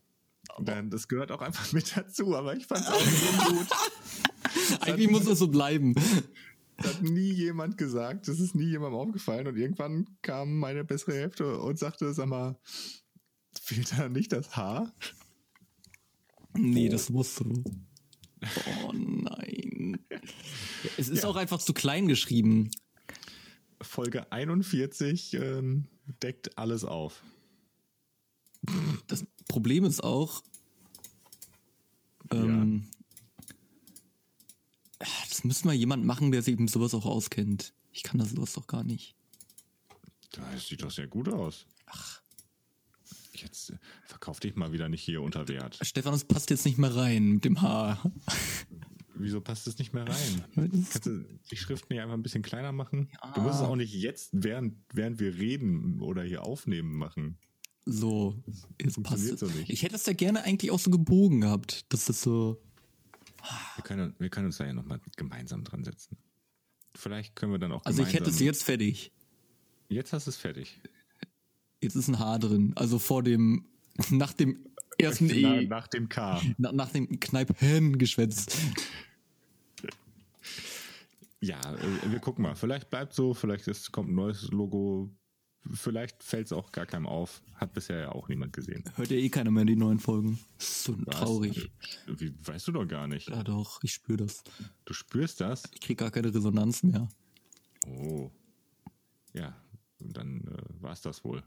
Dann, 0.60 0.90
das 0.90 1.08
gehört 1.08 1.30
auch 1.30 1.40
einfach 1.42 1.72
mit 1.72 1.96
dazu, 1.96 2.34
aber 2.34 2.56
ich 2.56 2.66
fand 2.66 2.80
es 2.80 2.88
auch 2.88 3.00
so 3.00 3.52
gut. 3.52 3.66
Eigentlich 4.80 5.10
muss 5.10 5.24
das 5.24 5.38
so 5.38 5.48
bleiben. 5.48 5.94
Das 6.76 6.94
hat 6.94 7.02
nie 7.02 7.32
jemand 7.32 7.76
gesagt, 7.76 8.28
das 8.28 8.40
ist 8.40 8.54
nie 8.54 8.70
jemandem 8.70 8.98
aufgefallen 9.00 9.46
und 9.46 9.56
irgendwann 9.56 10.06
kam 10.22 10.58
meine 10.58 10.84
bessere 10.84 11.14
Hälfte 11.14 11.58
und 11.58 11.78
sagte, 11.78 12.12
sag 12.14 12.26
mal, 12.26 12.56
fehlt 13.58 13.92
da 13.98 14.08
nicht 14.08 14.32
das 14.32 14.56
Haar? 14.56 14.92
Nee, 16.54 16.88
das 16.88 17.10
musst 17.10 17.38
du. 17.40 17.62
Oh 18.84 18.92
nein. 18.92 19.98
Es 20.96 21.08
ist 21.08 21.22
Ja. 21.22 21.28
auch 21.28 21.36
einfach 21.36 21.58
zu 21.60 21.72
klein 21.74 22.08
geschrieben. 22.08 22.70
Folge 23.80 24.32
41 24.32 25.34
ähm, 25.34 25.86
deckt 26.22 26.58
alles 26.58 26.84
auf. 26.84 27.22
Das 29.06 29.24
Problem 29.46 29.84
ist 29.84 30.02
auch, 30.02 30.42
ähm, 32.32 32.88
das 35.28 35.44
müsste 35.44 35.66
mal 35.66 35.74
jemand 35.74 36.04
machen, 36.04 36.32
der 36.32 36.42
sich 36.42 36.58
mit 36.58 36.70
sowas 36.70 36.92
auch 36.94 37.06
auskennt. 37.06 37.72
Ich 37.92 38.02
kann 38.02 38.18
das 38.18 38.30
sowas 38.30 38.52
doch 38.52 38.66
gar 38.66 38.82
nicht. 38.84 39.14
Das 40.32 40.66
sieht 40.68 40.82
doch 40.82 40.90
sehr 40.90 41.06
gut 41.06 41.28
aus. 41.28 41.66
Ach, 41.86 42.20
Jetzt 43.42 43.70
äh, 43.70 43.78
verkauf 44.04 44.40
dich 44.40 44.56
mal 44.56 44.72
wieder 44.72 44.88
nicht 44.88 45.02
hier 45.02 45.22
unter 45.22 45.48
Wert. 45.48 45.78
Stefan, 45.82 46.12
das 46.12 46.24
passt 46.24 46.50
jetzt 46.50 46.64
nicht 46.64 46.78
mehr 46.78 46.94
rein 46.94 47.32
mit 47.34 47.44
dem 47.44 47.60
Haar. 47.62 48.12
Wieso 49.14 49.40
passt 49.40 49.66
es 49.66 49.78
nicht 49.78 49.92
mehr 49.92 50.06
rein? 50.06 50.44
Kannst 50.54 51.06
du 51.06 51.24
die 51.50 51.56
Schrift 51.56 51.90
nicht 51.90 52.00
einfach 52.00 52.14
ein 52.14 52.22
bisschen 52.22 52.42
kleiner 52.42 52.70
machen? 52.70 53.08
Ja. 53.22 53.32
Du 53.32 53.40
musst 53.40 53.56
es 53.56 53.62
auch 53.62 53.74
nicht 53.74 53.92
jetzt, 53.92 54.30
während, 54.32 54.76
während 54.92 55.18
wir 55.18 55.36
reden 55.36 56.00
oder 56.00 56.22
hier 56.22 56.44
aufnehmen, 56.44 56.96
machen. 56.96 57.36
So, 57.84 58.40
jetzt 58.80 59.02
passt 59.02 59.24
es. 59.24 59.40
so 59.40 59.46
nicht. 59.46 59.70
Ich 59.70 59.82
hätte 59.82 59.96
es 59.96 60.06
ja 60.06 60.12
gerne 60.12 60.44
eigentlich 60.44 60.70
auch 60.70 60.78
so 60.78 60.90
gebogen 60.90 61.40
gehabt, 61.40 61.92
dass 61.92 62.04
das 62.04 62.20
so. 62.22 62.62
Wir 63.76 63.82
können, 63.82 64.14
wir 64.18 64.28
können 64.28 64.46
uns 64.46 64.58
da 64.58 64.66
ja 64.66 64.72
nochmal 64.72 65.00
gemeinsam 65.16 65.64
dran 65.64 65.84
setzen. 65.84 66.16
Vielleicht 66.94 67.34
können 67.34 67.52
wir 67.52 67.58
dann 67.58 67.72
auch 67.72 67.84
Also 67.84 68.02
ich 68.02 68.12
hätte 68.12 68.30
es 68.30 68.40
jetzt 68.40 68.62
fertig. 68.62 69.12
Jetzt 69.88 70.12
hast 70.12 70.26
du 70.26 70.30
es 70.30 70.36
fertig. 70.36 70.80
Jetzt 71.80 71.94
ist 71.96 72.08
ein 72.08 72.18
Haar 72.18 72.38
drin. 72.38 72.72
Also 72.76 72.98
vor 72.98 73.22
dem, 73.22 73.66
nach 74.10 74.32
dem 74.32 74.58
ersten 74.98 75.26
Na, 75.26 75.60
E, 75.60 75.66
nach 75.66 75.86
dem 75.88 76.08
K. 76.08 76.40
na, 76.56 76.72
nach 76.72 76.90
dem 76.90 77.20
Kneipengeschwätz. 77.20 78.46
Ja, 81.40 81.60
äh, 81.74 82.10
wir 82.10 82.18
gucken 82.18 82.42
mal. 82.42 82.56
Vielleicht 82.56 82.90
bleibt 82.90 83.14
so, 83.14 83.32
vielleicht 83.32 83.68
ist, 83.68 83.92
kommt 83.92 84.10
ein 84.10 84.14
neues 84.16 84.50
Logo. 84.50 85.08
vielleicht 85.72 86.24
fällt 86.24 86.46
es 86.46 86.52
auch 86.52 86.72
gar 86.72 86.84
keinem 86.86 87.06
auf. 87.06 87.42
Hat 87.54 87.72
bisher 87.74 88.00
ja 88.00 88.12
auch 88.12 88.28
niemand 88.28 88.52
gesehen. 88.52 88.82
Hört 88.96 89.10
ja 89.10 89.16
eh 89.18 89.28
keiner 89.28 89.52
mehr 89.52 89.64
die 89.64 89.76
neuen 89.76 90.00
Folgen. 90.00 90.40
Ist 90.58 90.82
so 90.84 90.94
traurig. 91.04 91.70
Was? 92.06 92.20
Wie, 92.20 92.34
weißt 92.44 92.66
du 92.68 92.72
doch 92.72 92.86
gar 92.86 93.06
nicht. 93.06 93.28
Ja 93.28 93.44
doch, 93.44 93.80
ich 93.84 93.92
spüre 93.92 94.18
das. 94.18 94.42
Du 94.84 94.94
spürst 94.94 95.40
das? 95.40 95.62
Ich 95.74 95.80
krieg 95.80 95.98
gar 95.98 96.10
keine 96.10 96.34
Resonanz 96.34 96.82
mehr. 96.82 97.08
Oh. 97.86 98.32
Ja, 99.32 99.54
dann 100.00 100.40
äh, 100.40 100.82
war 100.82 100.92
es 100.92 101.02
das 101.02 101.22
wohl. 101.24 101.42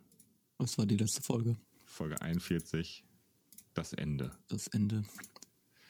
Was 0.62 0.78
war 0.78 0.86
die 0.86 0.95
letzte 0.95 1.24
Folge? 1.24 1.58
Folge 1.86 2.21
41. 2.21 3.04
Das 3.74 3.93
Ende. 3.93 4.32
Das 4.47 4.67
Ende. 4.67 5.04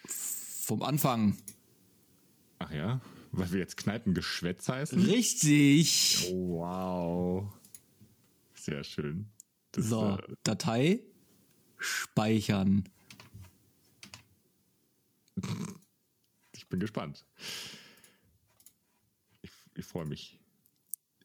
Vom 0.06 0.82
Anfang. 0.82 1.38
Ach 2.58 2.72
ja? 2.72 3.02
Weil 3.34 3.52
wir 3.52 3.60
jetzt 3.60 3.76
Kneipengeschwätz 3.76 4.70
heißen? 4.70 5.02
Richtig. 5.02 6.26
Oh, 6.32 6.60
wow. 6.60 7.54
Sehr 8.54 8.86
schön. 8.86 9.30
Das, 9.74 9.88
so, 9.88 10.18
äh, 10.18 10.36
Datei 10.44 11.02
speichern. 11.78 12.88
Ich 16.54 16.70
bin 16.70 16.80
gespannt. 16.80 17.26
Ich, 19.42 19.52
ich 19.76 19.86
freue 19.86 20.06
mich. 20.06 20.40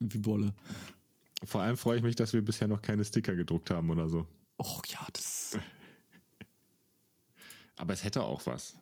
Wie 0.01 0.19
Bolle. 0.19 0.53
Vor 1.45 1.63
allem 1.63 1.77
freue 1.77 1.99
ich 1.99 2.03
mich, 2.03 2.17
dass 2.17 2.33
wir 2.33 2.43
bisher 2.43 2.69
noch 2.69 2.83
keine 2.83 3.05
Sticker 3.05 3.35
gedruckt 3.35 3.71
haben 3.71 3.91
oder 3.91 4.09
so. 4.09 4.27
Och 4.59 4.87
ja, 4.87 5.07
das. 5.13 5.59
Aber 7.77 7.93
es 7.93 8.05
hätte 8.05 8.23
auch 8.23 8.47
was. 8.47 8.77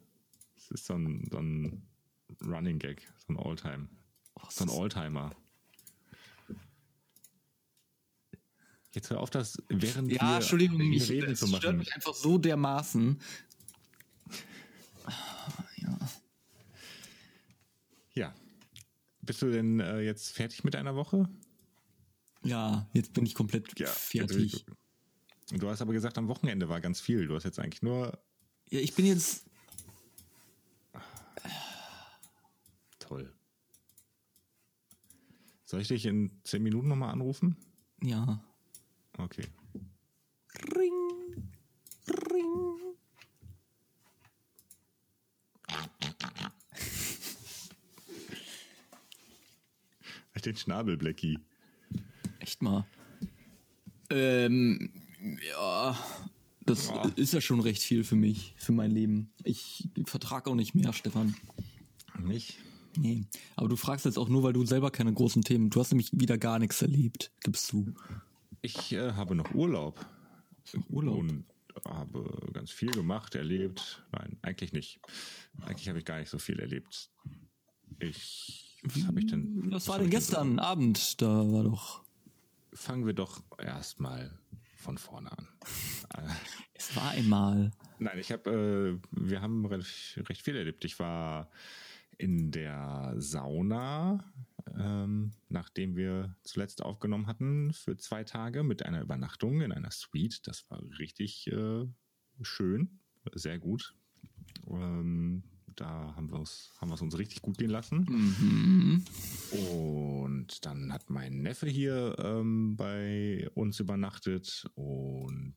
Es 0.56 0.70
ist 0.70 0.86
so 0.86 0.94
ein, 0.94 1.26
so 1.30 1.38
ein 1.38 1.82
Running 2.42 2.78
Gag, 2.78 3.02
so 3.26 3.34
ein 3.34 3.38
Alltime. 3.38 3.88
Oh, 4.36 4.46
so 4.48 4.64
ein 4.64 4.70
Alltimer. 4.70 5.34
Jetzt 8.92 9.10
hör 9.10 9.18
auf, 9.18 9.30
das 9.30 9.60
während 9.68 10.12
ja, 10.12 10.22
wir 10.22 10.36
Entschuldigung, 10.36 10.80
ich, 10.92 11.10
reden 11.10 11.34
zu 11.34 11.48
machen. 11.48 11.62
stört 11.62 11.78
mich 11.78 11.92
einfach 11.94 12.14
so 12.14 12.38
dermaßen. 12.38 13.20
Ja. 15.76 15.98
Ja. 18.14 18.34
Bist 19.20 19.42
du 19.42 19.50
denn 19.50 19.80
äh, 19.80 20.00
jetzt 20.00 20.32
fertig 20.32 20.62
mit 20.62 20.76
einer 20.76 20.94
Woche? 20.94 21.28
Ja, 22.44 22.88
jetzt 22.92 23.12
bin 23.14 23.24
ich 23.24 23.34
komplett 23.34 23.78
ja, 23.78 23.86
fertig. 23.86 24.64
Du 25.50 25.68
hast 25.68 25.80
aber 25.80 25.92
gesagt, 25.92 26.18
am 26.18 26.28
Wochenende 26.28 26.68
war 26.68 26.80
ganz 26.80 27.00
viel. 27.00 27.26
Du 27.26 27.34
hast 27.34 27.44
jetzt 27.44 27.58
eigentlich 27.58 27.82
nur. 27.82 28.18
Ja, 28.70 28.80
ich 28.80 28.94
bin 28.94 29.06
jetzt. 29.06 29.46
Toll. 32.98 33.32
Soll 35.64 35.80
ich 35.80 35.88
dich 35.88 36.06
in 36.06 36.30
zehn 36.44 36.62
Minuten 36.62 36.88
nochmal 36.88 37.12
anrufen? 37.12 37.56
Ja. 38.02 38.42
Okay. 39.18 39.46
Ring. 40.74 40.92
Ring. 42.08 42.54
Den 50.44 50.56
Schnabel, 50.56 50.98
Blackie. 50.98 51.38
Echt 52.44 52.60
mal. 52.60 52.84
Ähm, 54.10 54.90
ja, 55.50 55.98
das 56.66 56.88
ja. 56.88 57.10
ist 57.16 57.32
ja 57.32 57.40
schon 57.40 57.60
recht 57.60 57.82
viel 57.82 58.04
für 58.04 58.16
mich, 58.16 58.54
für 58.58 58.72
mein 58.72 58.90
Leben. 58.90 59.32
Ich 59.44 59.88
vertrage 60.04 60.50
auch 60.50 60.54
nicht 60.54 60.74
mehr, 60.74 60.92
Stefan. 60.92 61.34
Nicht? 62.22 62.58
Nee. 62.98 63.24
Aber 63.56 63.68
du 63.68 63.76
fragst 63.76 64.04
jetzt 64.04 64.18
auch 64.18 64.28
nur, 64.28 64.42
weil 64.42 64.52
du 64.52 64.66
selber 64.66 64.90
keine 64.90 65.14
großen 65.14 65.40
Themen. 65.40 65.70
Du 65.70 65.80
hast 65.80 65.90
nämlich 65.90 66.10
wieder 66.12 66.36
gar 66.36 66.58
nichts 66.58 66.82
erlebt, 66.82 67.32
gibst 67.42 67.72
du. 67.72 67.94
Ich 68.60 68.92
äh, 68.92 69.12
habe 69.12 69.34
noch 69.34 69.54
Urlaub. 69.54 70.04
Urlaub. 70.90 71.20
Und 71.20 71.46
habe 71.88 72.50
ganz 72.52 72.70
viel 72.70 72.90
gemacht, 72.90 73.34
erlebt. 73.36 74.04
Nein, 74.12 74.36
eigentlich 74.42 74.74
nicht. 74.74 75.00
Eigentlich 75.62 75.88
habe 75.88 75.98
ich 75.98 76.04
gar 76.04 76.18
nicht 76.18 76.28
so 76.28 76.38
viel 76.38 76.60
erlebt. 76.60 77.10
Ich. 78.00 78.78
Was 78.82 79.06
habe 79.06 79.20
ich 79.20 79.28
denn? 79.28 79.62
Was, 79.64 79.72
was 79.72 79.88
war 79.88 79.98
denn 79.98 80.10
gestern 80.10 80.58
Abend? 80.58 81.22
Da 81.22 81.50
war 81.50 81.64
doch 81.64 82.03
fangen 82.74 83.06
wir 83.06 83.14
doch 83.14 83.42
erstmal 83.58 84.38
von 84.76 84.98
vorne 84.98 85.30
an. 85.32 85.48
es 86.74 86.94
war 86.96 87.10
einmal. 87.10 87.70
Nein, 87.98 88.18
ich 88.18 88.30
habe, 88.30 88.50
äh, 88.50 89.08
wir 89.10 89.40
haben 89.40 89.64
recht, 89.66 90.20
recht 90.28 90.42
viel 90.42 90.56
erlebt. 90.56 90.84
Ich 90.84 90.98
war 90.98 91.50
in 92.18 92.50
der 92.50 93.14
Sauna, 93.16 94.32
ähm, 94.78 95.32
nachdem 95.48 95.96
wir 95.96 96.36
zuletzt 96.42 96.82
aufgenommen 96.82 97.26
hatten, 97.26 97.72
für 97.72 97.96
zwei 97.96 98.24
Tage 98.24 98.62
mit 98.62 98.84
einer 98.84 99.00
Übernachtung 99.00 99.62
in 99.62 99.72
einer 99.72 99.90
Suite. 99.90 100.46
Das 100.46 100.68
war 100.70 100.82
richtig 100.98 101.46
äh, 101.48 101.86
schön, 102.42 103.00
sehr 103.32 103.58
gut. 103.58 103.94
Ähm, 104.68 105.44
da 105.76 106.14
haben 106.16 106.30
wir 106.30 106.40
es 106.40 106.72
haben 106.80 106.90
wir's 106.90 107.02
uns 107.02 107.18
richtig 107.18 107.42
gut 107.42 107.58
gehen 107.58 107.70
lassen. 107.70 108.06
Mhm. 108.08 109.04
Und 109.52 110.64
dann 110.64 110.92
hat 110.92 111.10
mein 111.10 111.42
Neffe 111.42 111.66
hier 111.66 112.16
ähm, 112.18 112.76
bei 112.76 113.48
uns 113.54 113.80
übernachtet 113.80 114.68
und 114.74 115.56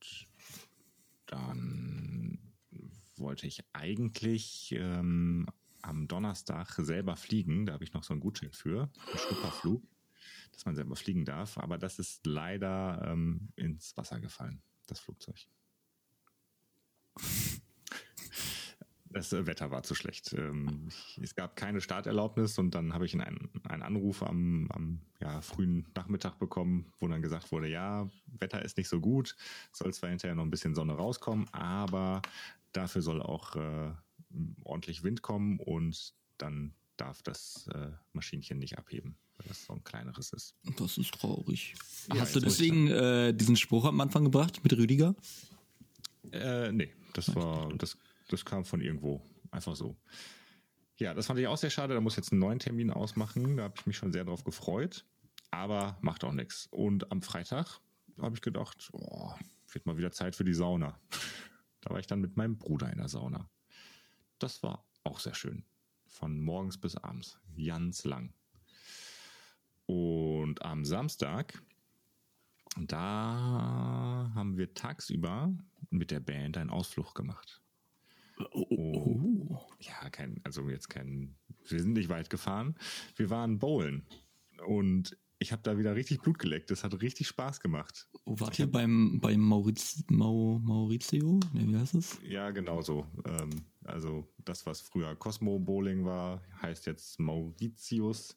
dann 1.25 2.39
wollte 3.17 3.47
ich 3.47 3.63
eigentlich 3.73 4.73
ähm, 4.77 5.47
am 5.82 6.08
Donnerstag 6.08 6.71
selber 6.73 7.15
fliegen. 7.15 7.65
Da 7.65 7.73
habe 7.73 7.84
ich 7.84 7.93
noch 7.93 8.03
so 8.03 8.13
einen 8.13 8.21
Gutschein 8.21 8.51
für, 8.51 8.84
einen 9.08 9.17
Schnupperflug, 9.17 9.84
dass 10.51 10.65
man 10.65 10.75
selber 10.75 10.95
fliegen 10.95 11.25
darf. 11.25 11.58
Aber 11.58 11.77
das 11.77 11.99
ist 11.99 12.25
leider 12.25 13.01
ähm, 13.12 13.49
ins 13.56 13.95
Wasser 13.97 14.19
gefallen, 14.19 14.62
das 14.88 14.99
Flugzeug 14.99 15.47
das 19.10 19.34
äh, 19.34 19.46
Wetter 19.46 19.72
war 19.72 19.84
zu 19.84 19.96
schlecht. 19.96 20.34
Ähm, 20.34 20.89
es 21.22 21.36
gab 21.36 21.56
keine 21.56 21.82
Starterlaubnis 21.82 22.58
und 22.58 22.76
dann 22.76 22.93
habe 22.93 23.06
ich 23.06 23.13
einen, 23.13 23.50
einen 23.67 23.84
Anruf 23.84 24.24
am, 24.24 24.67
am 24.72 25.00
ja, 25.20 25.41
frühen 25.41 25.86
Nachmittag 25.96 26.39
bekommen, 26.39 26.91
wo 27.00 27.08
dann 27.08 27.22
gesagt 27.22 27.52
wurde, 27.52 27.67
ja, 27.67 28.10
Wetter 28.39 28.63
ist 28.63 28.78
nicht 28.78 28.89
so 28.89 29.00
gut, 29.00 29.36
soll 29.72 29.93
zwar 29.93 30.10
hinterher 30.10 30.36
noch 30.36 30.43
ein 30.43 30.52
bisschen 30.52 30.76
Sonne 30.76 30.93
rauskommen, 30.93 31.48
aber 31.54 32.22
dafür 32.74 33.02
soll 33.02 33.22
auch 33.22 33.56
äh, 33.56 33.91
ordentlich 34.63 35.04
Wind 35.04 35.22
kommen 35.22 35.60
und 35.60 36.13
dann 36.38 36.74
darf 36.98 37.22
das 37.22 37.70
äh, 37.74 37.91
Maschinchen 38.13 38.60
nicht 38.60 38.78
abheben, 38.78 39.15
weil 39.38 39.48
das 39.48 39.65
so 39.65 39.74
ein 39.74 39.84
kleineres 39.84 40.34
ist. 40.34 40.56
Das 40.78 40.98
ist 40.98 41.13
traurig. 41.13 41.76
Ja, 42.13 42.22
Hast 42.22 42.36
du 42.36 42.39
deswegen 42.39 42.88
äh, 42.88 43.34
diesen 43.34 43.56
Spruch 43.56 43.86
am 43.86 44.02
Anfang 44.02 44.24
gebracht 44.24 44.63
mit 44.63 44.74
Rüdiger? 44.74 45.15
Äh, 46.32 46.72
nee, 46.72 46.91
das 47.13 47.34
war, 47.36 47.72
das 47.78 47.98
das 48.28 48.46
kam 48.46 48.66
von 48.66 48.82
irgendwo. 48.82 49.22
Einfach 49.52 49.76
so. 49.76 49.98
Ja, 50.98 51.13
das 51.13 51.28
fand 51.28 51.40
ich 51.40 51.48
auch 51.48 51.58
sehr 51.58 51.70
schade. 51.70 51.94
Da 51.94 52.02
muss 52.02 52.13
ich 52.13 52.18
jetzt 52.18 52.32
einen 52.32 52.42
neuen 52.42 52.60
Termin 52.60 52.92
ausmachen. 52.92 53.58
Da 53.58 53.63
habe 53.63 53.76
ich 53.78 53.86
mich 53.86 53.98
schon 53.98 54.12
sehr 54.12 54.26
drauf 54.26 54.44
gefreut. 54.44 55.06
Aber 55.52 55.98
macht 56.02 56.24
auch 56.24 56.34
nichts. 56.34 56.68
Und 56.72 57.12
am 57.12 57.22
Freitag 57.22 57.80
habe 58.20 58.36
ich 58.36 58.42
gedacht, 58.42 58.90
oh, 58.94 59.32
wird 59.72 59.86
mal 59.86 59.98
wieder 59.98 60.12
Zeit 60.12 60.36
für 60.36 60.44
die 60.44 60.54
Sauna. 60.54 61.00
Da 61.82 61.94
war 61.94 62.00
ich 62.00 62.08
dann 62.08 62.20
mit 62.20 62.36
meinem 62.36 62.58
Bruder 62.58 62.92
in 62.92 62.98
der 62.98 63.08
Sauna. 63.08 63.50
Das 64.40 64.62
war 64.62 64.84
auch 65.04 65.20
sehr 65.20 65.36
schön. 65.36 65.63
Von 66.06 66.42
morgens 66.42 66.78
bis 66.78 66.98
abends. 66.98 67.40
Ganz 67.56 68.04
lang. 68.04 68.34
Und 69.86 70.62
am 70.63 70.84
Samstag, 70.84 71.63
da 72.76 74.32
haben 74.36 74.58
wir 74.58 74.74
tagsüber 74.74 75.54
mit 75.92 76.12
der 76.12 76.20
Band 76.20 76.58
einen 76.58 76.72
Ausflug 76.72 77.16
gemacht. 77.16 77.62
Oh, 78.52 78.65
oh. 78.69 79.60
Ja, 79.80 80.10
kein, 80.10 80.39
also 80.43 80.69
jetzt 80.69 80.89
kein, 80.89 81.36
wir 81.67 81.80
sind 81.80 81.93
nicht 81.93 82.10
weit 82.10 82.30
gefahren. 82.30 82.76
Wir 83.15 83.30
waren 83.30 83.60
bowlen 83.60 84.06
und 84.65 85.17
ich 85.39 85.52
habe 85.52 85.62
da 85.62 85.78
wieder 85.78 85.95
richtig 85.95 86.21
Blut 86.21 86.39
geleckt. 86.39 86.71
Das 86.71 86.84
hat 86.84 87.00
richtig 87.02 87.28
Spaß 87.28 87.60
gemacht. 87.60 88.08
Oh, 88.26 88.39
wart 88.39 88.58
ihr 88.58 88.71
beim, 88.71 89.19
beim 89.21 89.39
Mauriz, 89.39 90.04
Mau, 90.10 90.60
Maurizio? 90.63 91.39
Ne, 91.54 91.67
wie 91.67 91.78
heißt 91.78 91.95
es? 91.95 92.19
Ja, 92.23 92.50
genau 92.50 92.82
so. 92.82 93.06
Ähm, 93.26 93.50
also 93.84 94.28
das, 94.45 94.65
was 94.65 94.82
früher 94.82 95.15
Cosmo 95.15 95.60
Bowling 95.60 96.06
war, 96.06 96.41
heißt 96.62 96.88
jetzt 96.88 97.19
Mauritius. 97.19 98.36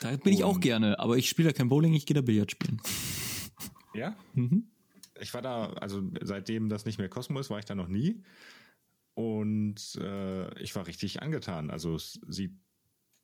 Da 0.00 0.16
bin 0.16 0.32
ich 0.32 0.42
auch 0.42 0.58
gerne, 0.58 0.98
aber 0.98 1.16
ich 1.16 1.28
spiele 1.28 1.50
da 1.50 1.52
kein 1.56 1.68
Bowling, 1.68 1.94
ich 1.94 2.06
gehe 2.06 2.14
da 2.14 2.22
Billard 2.22 2.50
spielen. 2.50 2.80
Ja? 3.94 4.16
Mhm. 4.34 4.66
Ich 5.20 5.32
war 5.34 5.42
da, 5.42 5.72
also 5.74 6.02
seitdem 6.22 6.68
das 6.68 6.84
nicht 6.84 6.98
mehr 6.98 7.08
Cosmo 7.08 7.38
ist, 7.38 7.50
war 7.50 7.60
ich 7.60 7.64
da 7.64 7.76
noch 7.76 7.88
nie. 7.88 8.22
Und 9.14 9.94
äh, 9.96 10.58
ich 10.60 10.74
war 10.74 10.86
richtig 10.86 11.22
angetan. 11.22 11.70
Also 11.70 11.94
es 11.94 12.18
sieht, 12.28 12.54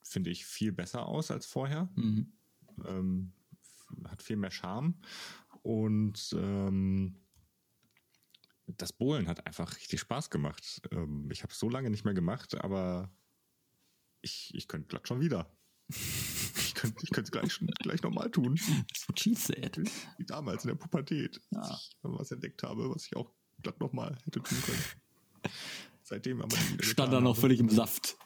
finde 0.03 0.31
ich, 0.31 0.44
viel 0.44 0.72
besser 0.72 1.07
aus 1.07 1.31
als 1.31 1.46
vorher. 1.46 1.90
Mhm. 1.94 2.33
Ähm, 2.85 3.33
hat 4.07 4.22
viel 4.22 4.37
mehr 4.37 4.51
Charme. 4.51 5.01
Und 5.62 6.35
ähm, 6.38 7.16
das 8.66 8.92
Bohlen 8.92 9.29
hat 9.29 9.46
einfach 9.46 9.74
richtig 9.77 10.01
Spaß 10.01 10.31
gemacht. 10.31 10.83
Ähm, 10.92 11.29
ich 11.33 11.42
habe 11.42 11.53
es 11.53 11.59
so 11.59 11.68
lange 11.70 11.90
nicht 11.90 12.05
mehr 12.05 12.14
gemacht, 12.14 12.55
aber 12.62 13.11
ich, 14.20 14.53
ich 14.55 14.68
könnte 14.68 14.88
glatt 14.88 15.09
schon 15.09 15.20
wieder. 15.20 15.51
Ich 16.61 16.74
könnte 16.74 17.03
ich 17.03 17.11
es 17.16 17.31
gleich, 17.33 17.59
gleich 17.81 18.03
nochmal 18.03 18.31
tun. 18.31 18.55
That's 18.55 19.09
what 19.09 19.18
she 19.18 19.35
said. 19.35 19.77
Wie 20.16 20.24
damals 20.24 20.62
in 20.62 20.68
der 20.68 20.77
Pubertät, 20.77 21.40
Ja. 21.51 21.61
als 21.62 21.88
ich 21.90 21.96
was 22.03 22.31
entdeckt 22.31 22.62
habe, 22.62 22.88
was 22.90 23.05
ich 23.07 23.16
auch 23.16 23.33
glatt 23.62 23.81
nochmal 23.81 24.16
hätte 24.24 24.40
tun 24.40 24.62
können. 24.62 24.83
Seitdem 26.09 26.40
aber 26.40 26.57
Stand 26.81 27.12
da 27.12 27.21
noch 27.21 27.33
habe. 27.33 27.40
völlig 27.42 27.61
im 27.61 27.68
Saft. 27.68 28.16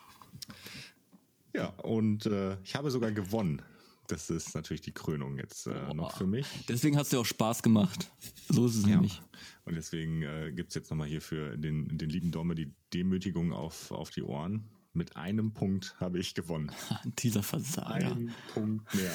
Ja, 1.52 1.66
und 1.82 2.26
äh, 2.26 2.56
ich 2.62 2.76
habe 2.76 2.92
sogar 2.92 3.10
gewonnen. 3.10 3.60
Das 4.06 4.30
ist 4.30 4.54
natürlich 4.54 4.82
die 4.82 4.92
Krönung 4.92 5.36
jetzt 5.38 5.66
äh, 5.66 5.92
noch 5.94 6.16
für 6.16 6.26
mich. 6.26 6.46
Deswegen 6.68 6.96
hat 6.96 7.04
es 7.04 7.10
dir 7.10 7.18
auch 7.18 7.26
Spaß 7.26 7.62
gemacht. 7.64 8.12
So 8.48 8.66
ist 8.66 8.76
es 8.76 8.82
Ja. 8.82 8.90
nämlich. 8.90 9.20
Und 9.64 9.74
deswegen 9.74 10.22
äh, 10.22 10.52
gibt 10.54 10.68
es 10.68 10.74
jetzt 10.76 10.90
nochmal 10.90 11.08
hier 11.08 11.20
für 11.20 11.56
den, 11.56 11.96
den 11.98 12.08
lieben 12.08 12.30
Domme 12.30 12.54
die 12.54 12.72
Demütigung 12.94 13.52
auf, 13.52 13.90
auf 13.90 14.10
die 14.10 14.22
Ohren. 14.22 14.68
Mit 14.92 15.16
einem 15.16 15.52
Punkt 15.52 15.96
habe 15.98 16.18
ich 16.20 16.34
gewonnen. 16.34 16.70
Dieser 17.18 17.42
Versager. 17.42 18.12
Ein 18.14 18.32
Punkt 18.54 18.94
mehr. 18.94 19.14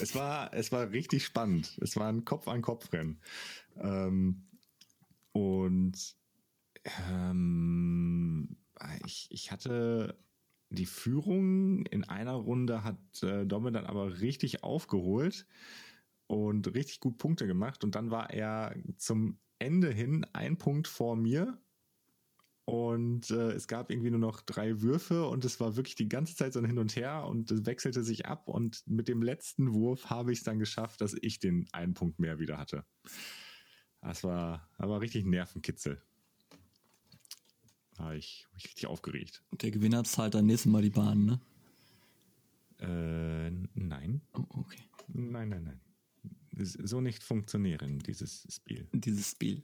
Es 0.00 0.14
war, 0.14 0.52
es 0.54 0.70
war 0.70 0.90
richtig 0.90 1.24
spannend. 1.24 1.76
Es 1.80 1.96
war 1.96 2.08
ein 2.08 2.24
Kopf-an-Kopf-Rennen. 2.24 3.18
Ähm, 3.78 4.44
und 5.32 6.14
ähm, 6.84 8.56
ich, 9.04 9.28
ich 9.30 9.50
hatte 9.50 10.18
die 10.70 10.86
Führung 10.86 11.86
in 11.86 12.04
einer 12.04 12.32
Runde 12.32 12.84
hat 12.84 13.22
äh, 13.22 13.46
Domme 13.46 13.72
dann 13.72 13.86
aber 13.86 14.20
richtig 14.20 14.64
aufgeholt 14.64 15.46
und 16.26 16.74
richtig 16.74 17.00
gut 17.00 17.18
Punkte 17.18 17.46
gemacht. 17.46 17.84
Und 17.84 17.94
dann 17.94 18.10
war 18.10 18.30
er 18.30 18.74
zum 18.96 19.38
Ende 19.58 19.90
hin 19.90 20.26
ein 20.32 20.58
Punkt 20.58 20.88
vor 20.88 21.16
mir. 21.16 21.58
Und 22.66 23.30
äh, 23.30 23.52
es 23.52 23.68
gab 23.68 23.90
irgendwie 23.90 24.10
nur 24.10 24.20
noch 24.20 24.40
drei 24.40 24.80
Würfe 24.80 25.26
und 25.26 25.44
es 25.44 25.60
war 25.60 25.76
wirklich 25.76 25.96
die 25.96 26.08
ganze 26.08 26.34
Zeit 26.34 26.54
so 26.54 26.60
ein 26.60 26.64
Hin 26.64 26.78
und 26.78 26.96
Her 26.96 27.26
und 27.26 27.50
es 27.50 27.66
wechselte 27.66 28.02
sich 28.02 28.24
ab. 28.24 28.48
Und 28.48 28.82
mit 28.86 29.06
dem 29.06 29.22
letzten 29.22 29.74
Wurf 29.74 30.08
habe 30.08 30.32
ich 30.32 30.38
es 30.38 30.44
dann 30.44 30.58
geschafft, 30.58 31.02
dass 31.02 31.14
ich 31.20 31.38
den 31.38 31.68
einen 31.72 31.92
Punkt 31.92 32.18
mehr 32.18 32.38
wieder 32.38 32.56
hatte. 32.56 32.86
Das 34.00 34.24
war 34.24 34.70
aber 34.78 35.02
richtig 35.02 35.26
ein 35.26 35.30
War 37.96 38.14
ich, 38.14 38.46
war 38.50 38.58
ich 38.58 38.64
richtig 38.64 38.86
aufgeregt. 38.86 39.42
Und 39.50 39.62
der 39.62 39.70
Gewinner 39.70 40.04
zahlt 40.04 40.34
dann 40.34 40.46
nächstes 40.46 40.70
Mal 40.70 40.82
die 40.82 40.90
Bahn, 40.90 41.24
ne? 41.24 41.40
Äh, 42.80 43.50
nein. 43.74 44.20
Oh, 44.32 44.44
okay. 44.50 44.82
Nein, 45.08 45.48
nein, 45.48 45.64
nein. 45.64 45.80
So 46.56 47.00
nicht 47.00 47.22
funktionieren, 47.22 47.98
dieses 48.00 48.46
Spiel. 48.50 48.88
Dieses 48.92 49.30
Spiel. 49.30 49.62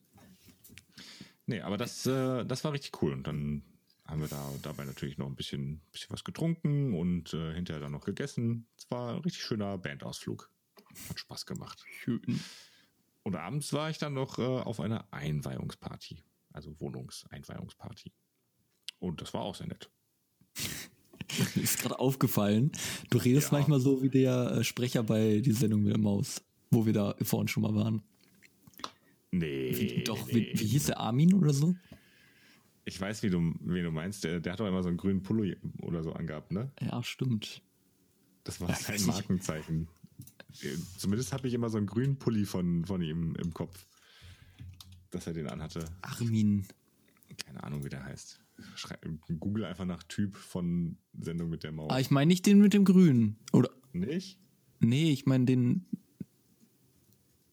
Nee, 1.46 1.60
aber 1.60 1.76
das, 1.76 2.06
äh, 2.06 2.44
das 2.44 2.64
war 2.64 2.72
richtig 2.72 3.02
cool. 3.02 3.12
Und 3.12 3.26
dann 3.26 3.62
haben 4.06 4.20
wir 4.20 4.28
da 4.28 4.52
dabei 4.62 4.84
natürlich 4.84 5.18
noch 5.18 5.26
ein 5.26 5.36
bisschen, 5.36 5.80
bisschen 5.92 6.10
was 6.10 6.24
getrunken 6.24 6.94
und 6.94 7.32
äh, 7.32 7.54
hinterher 7.54 7.80
dann 7.80 7.92
noch 7.92 8.04
gegessen. 8.04 8.66
Es 8.76 8.90
war 8.90 9.14
ein 9.14 9.20
richtig 9.20 9.42
schöner 9.42 9.78
Bandausflug. 9.78 10.50
Hat 11.08 11.18
Spaß 11.18 11.46
gemacht. 11.46 11.84
Schön. 11.88 12.40
Und 13.22 13.36
abends 13.36 13.72
war 13.72 13.90
ich 13.90 13.98
dann 13.98 14.14
noch 14.14 14.38
äh, 14.38 14.42
auf 14.42 14.80
einer 14.80 15.06
Einweihungsparty. 15.12 16.22
Also 16.52 16.74
Wohnungseinweihungsparty. 16.80 18.12
Und 18.98 19.20
das 19.20 19.32
war 19.34 19.42
auch 19.42 19.54
sehr 19.54 19.68
nett. 19.68 19.90
Ist 21.54 21.78
gerade 21.80 21.98
aufgefallen, 21.98 22.72
du 23.10 23.18
redest 23.18 23.52
Ja. 23.52 23.58
manchmal 23.58 23.80
so 23.80 24.02
wie 24.02 24.08
der 24.10 24.50
äh, 24.50 24.64
Sprecher 24.64 25.02
bei 25.04 25.40
die 25.40 25.52
Sendung 25.52 25.82
mit 25.82 25.92
der 25.92 26.00
Maus, 26.00 26.42
wo 26.70 26.86
wir 26.86 26.92
da 26.92 27.14
vorhin 27.22 27.46
schon 27.48 27.62
mal 27.62 27.74
waren. 27.74 28.02
Nee. 29.30 29.70
Wie, 29.76 30.02
doch, 30.04 30.26
nee. 30.26 30.50
wie, 30.52 30.60
wie 30.60 30.66
hieß 30.66 30.86
der 30.86 30.98
Armin 30.98 31.34
oder 31.34 31.52
so? 31.52 31.74
Ich 32.84 33.00
weiß, 33.00 33.22
wie 33.22 33.30
du, 33.30 33.38
wen 33.60 33.84
du 33.84 33.92
meinst. 33.92 34.24
Der, 34.24 34.40
der 34.40 34.52
hat 34.54 34.60
doch 34.60 34.66
immer 34.66 34.82
so 34.82 34.88
einen 34.88 34.96
grünen 34.96 35.22
Pullo 35.22 35.44
oder 35.82 36.02
so 36.02 36.12
angehabt, 36.12 36.50
ne? 36.50 36.72
Ja, 36.80 37.00
stimmt. 37.04 37.62
Das 38.42 38.60
war 38.60 38.70
Ja, 38.70 38.74
sein. 38.74 39.00
Markenzeichen. 39.06 39.86
Äh, 40.62 40.74
Zumindest 40.98 41.32
habe 41.32 41.46
ich 41.46 41.54
immer 41.54 41.70
so 41.70 41.78
einen 41.78 41.86
grünen 41.86 42.18
Pulli 42.18 42.44
von, 42.44 42.84
von 42.84 43.02
ihm 43.02 43.36
im 43.36 43.54
Kopf. 43.54 43.86
Dass 45.10 45.26
er 45.26 45.32
den 45.32 45.48
anhatte. 45.48 45.84
Armin. 46.02 46.66
Keine 47.44 47.62
Ahnung, 47.62 47.84
wie 47.84 47.88
der 47.88 48.04
heißt. 48.04 48.40
Schrei 48.74 48.96
Google 49.38 49.64
einfach 49.64 49.84
nach 49.84 50.02
Typ 50.04 50.36
von 50.36 50.98
Sendung 51.18 51.50
mit 51.50 51.62
der 51.62 51.72
Maus. 51.72 51.90
Ah, 51.90 51.98
ich 51.98 52.10
meine 52.10 52.28
nicht 52.28 52.46
den 52.46 52.60
mit 52.60 52.74
dem 52.74 52.84
Grünen. 52.84 53.36
Oder, 53.52 53.70
Nicht? 53.92 54.38
nee, 54.80 55.10
ich 55.10 55.26
meine 55.26 55.46
den, 55.46 55.86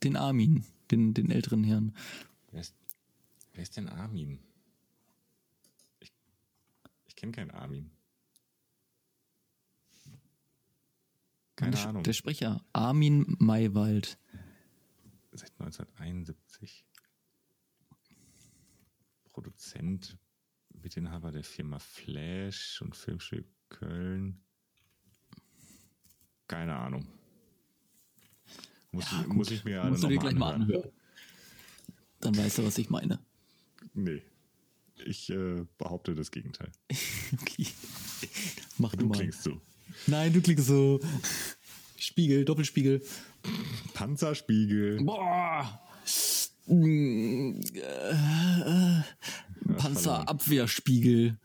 den 0.04 0.16
Armin, 0.18 0.66
den, 0.92 1.14
den 1.14 1.32
älteren 1.32 1.64
Herrn. 1.64 1.94
Wer 2.52 2.62
ist, 2.62 2.76
wer 3.54 3.64
ist 3.64 3.78
denn 3.78 3.88
Armin? 3.88 4.40
Ich, 6.00 6.12
ich 7.06 7.16
kenne 7.16 7.32
keinen 7.32 7.52
Armin. 7.52 7.90
Keine 11.56 11.72
der, 11.72 11.88
Ahnung. 11.88 12.04
Der 12.04 12.14
Sprecher. 12.14 12.64
Armin 12.72 13.36
Maywald. 13.40 14.20
Seit 15.32 15.52
1971. 15.60 16.86
Produzent, 19.42 20.18
Mitinhaber 20.82 21.32
der 21.32 21.44
Firma 21.44 21.78
Flash 21.78 22.82
und 22.82 22.96
Filmstudio 22.96 23.46
Köln. 23.70 24.42
Keine 26.48 26.76
Ahnung. 26.76 27.08
Muss, 28.92 29.12
Ja, 29.12 29.22
ich, 29.22 29.28
muss 29.28 29.52
ich 29.52 29.64
mir 29.64 29.84
Musst 29.84 30.02
du 30.04 30.08
dir 30.08 30.18
gleich 30.18 30.34
mal 30.34 30.56
anhören. 30.56 30.72
anhören. 30.82 30.92
Dann 32.20 32.36
weißt 32.36 32.58
du, 32.58 32.66
was 32.66 32.80
ich 32.80 32.90
meine. 32.90 33.20
Nee. 33.94 34.24
Ich 35.06 35.30
äh, 35.30 35.66
behaupte 35.78 36.16
das 36.16 36.32
Gegenteil. 36.32 36.72
Okay. 37.40 37.68
Mach 38.80 38.92
du, 38.94 38.98
Du 39.02 39.06
mal. 39.08 39.18
klingst 39.20 39.44
so. 39.44 39.62
Nein, 40.08 40.34
du 40.34 40.42
klingst 40.42 40.66
so. 40.66 41.00
Spiegel, 41.98 42.44
Doppelspiegel. 42.44 43.04
Panzerspiegel. 43.94 45.04
Boah. 45.04 45.80
Mm, 46.68 47.62
äh, 47.74 49.00
äh, 49.00 49.04
Panzerabwehrspiegel. 49.78 51.40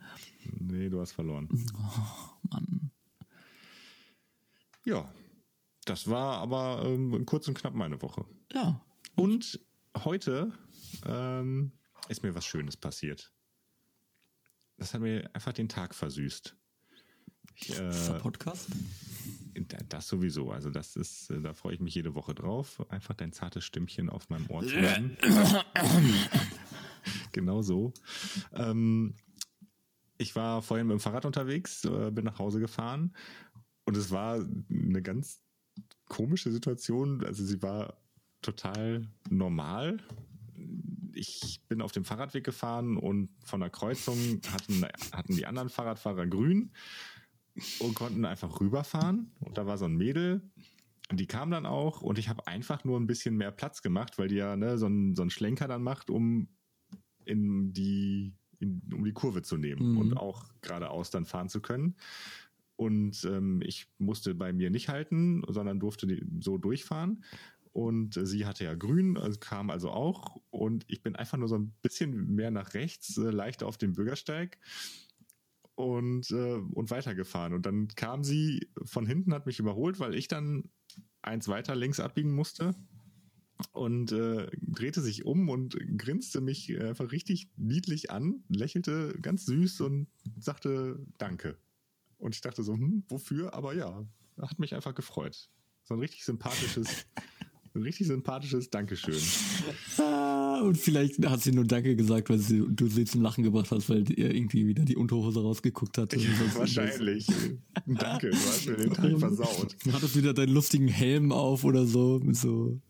Nee, 0.60 0.88
du 0.88 1.00
hast 1.00 1.12
verloren. 1.12 1.48
Mann. 2.50 2.90
Ja, 4.84 5.12
das 5.84 6.08
war 6.08 6.38
aber 6.38 6.82
ähm, 6.84 7.24
kurz 7.26 7.46
und 7.48 7.54
knapp 7.54 7.74
meine 7.74 8.02
Woche. 8.02 8.24
Ja. 8.52 8.84
Und 9.14 9.60
heute 10.04 10.52
ähm, 11.06 11.72
ist 12.08 12.22
mir 12.22 12.34
was 12.34 12.44
Schönes 12.44 12.76
passiert. 12.76 13.32
Das 14.78 14.94
hat 14.94 15.00
mir 15.00 15.30
einfach 15.34 15.52
den 15.52 15.68
Tag 15.68 15.94
versüßt. 15.94 16.56
Ich, 17.54 17.78
äh, 17.78 18.18
Podcast? 18.18 18.68
Das 19.88 20.08
sowieso. 20.08 20.50
Also 20.50 20.70
das 20.70 20.96
ist, 20.96 21.30
äh, 21.30 21.40
da 21.40 21.54
freue 21.54 21.74
ich 21.74 21.80
mich 21.80 21.94
jede 21.94 22.14
Woche 22.14 22.34
drauf, 22.34 22.84
einfach 22.90 23.14
dein 23.14 23.32
zartes 23.32 23.64
Stimmchen 23.64 24.08
auf 24.08 24.30
meinem 24.30 24.48
Ohr 24.50 24.62
zu 24.62 24.76
hören. 24.76 25.16
genau 27.32 27.62
so. 27.62 27.92
Ähm, 28.52 29.14
ich 30.18 30.36
war 30.36 30.62
vorhin 30.62 30.86
mit 30.86 30.94
dem 30.94 31.00
Fahrrad 31.00 31.24
unterwegs, 31.24 31.84
äh, 31.84 32.10
bin 32.10 32.24
nach 32.24 32.38
Hause 32.38 32.60
gefahren 32.60 33.14
und 33.84 33.96
es 33.96 34.10
war 34.10 34.44
eine 34.70 35.02
ganz 35.02 35.40
komische 36.08 36.50
Situation. 36.50 37.24
Also 37.24 37.44
sie 37.44 37.62
war 37.62 37.96
total 38.40 39.08
normal. 39.28 39.98
Ich 41.14 41.60
bin 41.68 41.82
auf 41.82 41.92
dem 41.92 42.04
Fahrradweg 42.04 42.44
gefahren 42.44 42.96
und 42.96 43.30
von 43.44 43.60
der 43.60 43.70
Kreuzung 43.70 44.40
hatten, 44.50 44.84
hatten 45.12 45.36
die 45.36 45.46
anderen 45.46 45.68
Fahrradfahrer 45.68 46.26
grün 46.26 46.70
und 47.80 47.94
konnten 47.94 48.24
einfach 48.24 48.60
rüberfahren. 48.60 49.32
Und 49.40 49.58
da 49.58 49.66
war 49.66 49.78
so 49.78 49.84
ein 49.84 49.96
Mädel, 49.96 50.42
und 51.10 51.20
die 51.20 51.26
kam 51.26 51.50
dann 51.50 51.66
auch 51.66 52.00
und 52.00 52.18
ich 52.18 52.30
habe 52.30 52.46
einfach 52.46 52.84
nur 52.84 52.98
ein 52.98 53.06
bisschen 53.06 53.36
mehr 53.36 53.50
Platz 53.50 53.82
gemacht, 53.82 54.16
weil 54.18 54.28
die 54.28 54.36
ja 54.36 54.56
ne, 54.56 54.78
so, 54.78 54.86
einen, 54.86 55.14
so 55.14 55.20
einen 55.20 55.30
Schlenker 55.30 55.68
dann 55.68 55.82
macht, 55.82 56.08
um 56.08 56.48
in 57.26 57.74
die, 57.74 58.32
in, 58.60 58.80
um 58.94 59.04
die 59.04 59.12
Kurve 59.12 59.42
zu 59.42 59.58
nehmen 59.58 59.92
Mhm. 59.92 59.98
und 59.98 60.16
auch 60.16 60.48
geradeaus 60.62 61.10
dann 61.10 61.26
fahren 61.26 61.50
zu 61.50 61.60
können. 61.60 61.96
Und 62.76 63.24
ähm, 63.24 63.60
ich 63.62 63.88
musste 63.98 64.34
bei 64.34 64.54
mir 64.54 64.70
nicht 64.70 64.88
halten, 64.88 65.42
sondern 65.48 65.80
durfte 65.80 66.06
die, 66.06 66.24
so 66.40 66.56
durchfahren. 66.56 67.22
Und 67.72 68.16
äh, 68.16 68.24
sie 68.24 68.46
hatte 68.46 68.64
ja 68.64 68.74
grün, 68.74 69.18
also 69.18 69.38
kam 69.38 69.68
also 69.68 69.90
auch. 69.90 70.40
Und 70.48 70.84
ich 70.88 71.02
bin 71.02 71.14
einfach 71.14 71.36
nur 71.36 71.48
so 71.48 71.58
ein 71.58 71.74
bisschen 71.82 72.34
mehr 72.34 72.50
nach 72.50 72.72
rechts, 72.72 73.18
äh, 73.18 73.30
leicht 73.30 73.62
auf 73.62 73.76
den 73.76 73.92
Bürgersteig 73.92 74.58
und, 75.74 76.30
äh, 76.30 76.54
und 76.54 76.90
weitergefahren. 76.90 77.54
Und 77.54 77.66
dann 77.66 77.88
kam 77.88 78.24
sie 78.24 78.68
von 78.84 79.06
hinten, 79.06 79.34
hat 79.34 79.46
mich 79.46 79.58
überholt, 79.58 80.00
weil 80.00 80.14
ich 80.14 80.28
dann 80.28 80.70
eins 81.22 81.48
weiter 81.48 81.74
links 81.74 82.00
abbiegen 82.00 82.34
musste 82.34 82.74
und 83.72 84.12
äh, 84.12 84.48
drehte 84.60 85.00
sich 85.00 85.24
um 85.24 85.48
und 85.48 85.76
grinste 85.96 86.40
mich 86.40 86.78
einfach 86.80 87.12
richtig 87.12 87.50
niedlich 87.56 88.10
an, 88.10 88.44
lächelte 88.48 89.16
ganz 89.20 89.46
süß 89.46 89.82
und 89.82 90.08
sagte 90.38 91.04
Danke. 91.18 91.58
Und 92.18 92.34
ich 92.34 92.40
dachte 92.40 92.62
so, 92.62 92.74
hm, 92.74 93.04
wofür? 93.08 93.54
Aber 93.54 93.74
ja, 93.74 94.06
hat 94.40 94.58
mich 94.58 94.74
einfach 94.74 94.94
gefreut. 94.94 95.50
So 95.84 95.94
ein 95.94 96.00
richtig 96.00 96.24
sympathisches, 96.24 97.06
ein 97.74 97.82
richtig 97.82 98.06
sympathisches 98.06 98.70
Dankeschön. 98.70 99.20
Ah, 100.62 100.66
und 100.66 100.78
vielleicht 100.78 101.24
hat 101.26 101.40
sie 101.40 101.52
nur 101.52 101.64
Danke 101.64 101.96
gesagt, 101.96 102.30
weil 102.30 102.38
sie, 102.38 102.64
du 102.68 102.86
sie 102.86 103.04
zum 103.04 103.22
Lachen 103.22 103.42
gebracht 103.42 103.70
hast, 103.70 103.88
weil 103.88 104.08
ihr 104.12 104.34
irgendwie 104.34 104.66
wieder 104.66 104.84
die 104.84 104.96
Unterhose 104.96 105.42
rausgeguckt 105.42 105.98
hat. 105.98 106.14
Ja, 106.14 106.28
wahrscheinlich. 106.54 107.26
Danke, 107.86 108.30
du 108.30 108.36
hast 108.36 108.66
mir 108.66 108.76
den 108.76 108.92
Tag 108.92 109.18
versaut. 109.18 109.76
Du 109.84 109.92
hattest 109.92 110.16
wieder 110.16 110.34
deinen 110.34 110.52
lustigen 110.52 110.88
Helm 110.88 111.32
auf 111.32 111.64
oder 111.64 111.86
so, 111.86 112.20
mit 112.22 112.36
so 112.36 112.80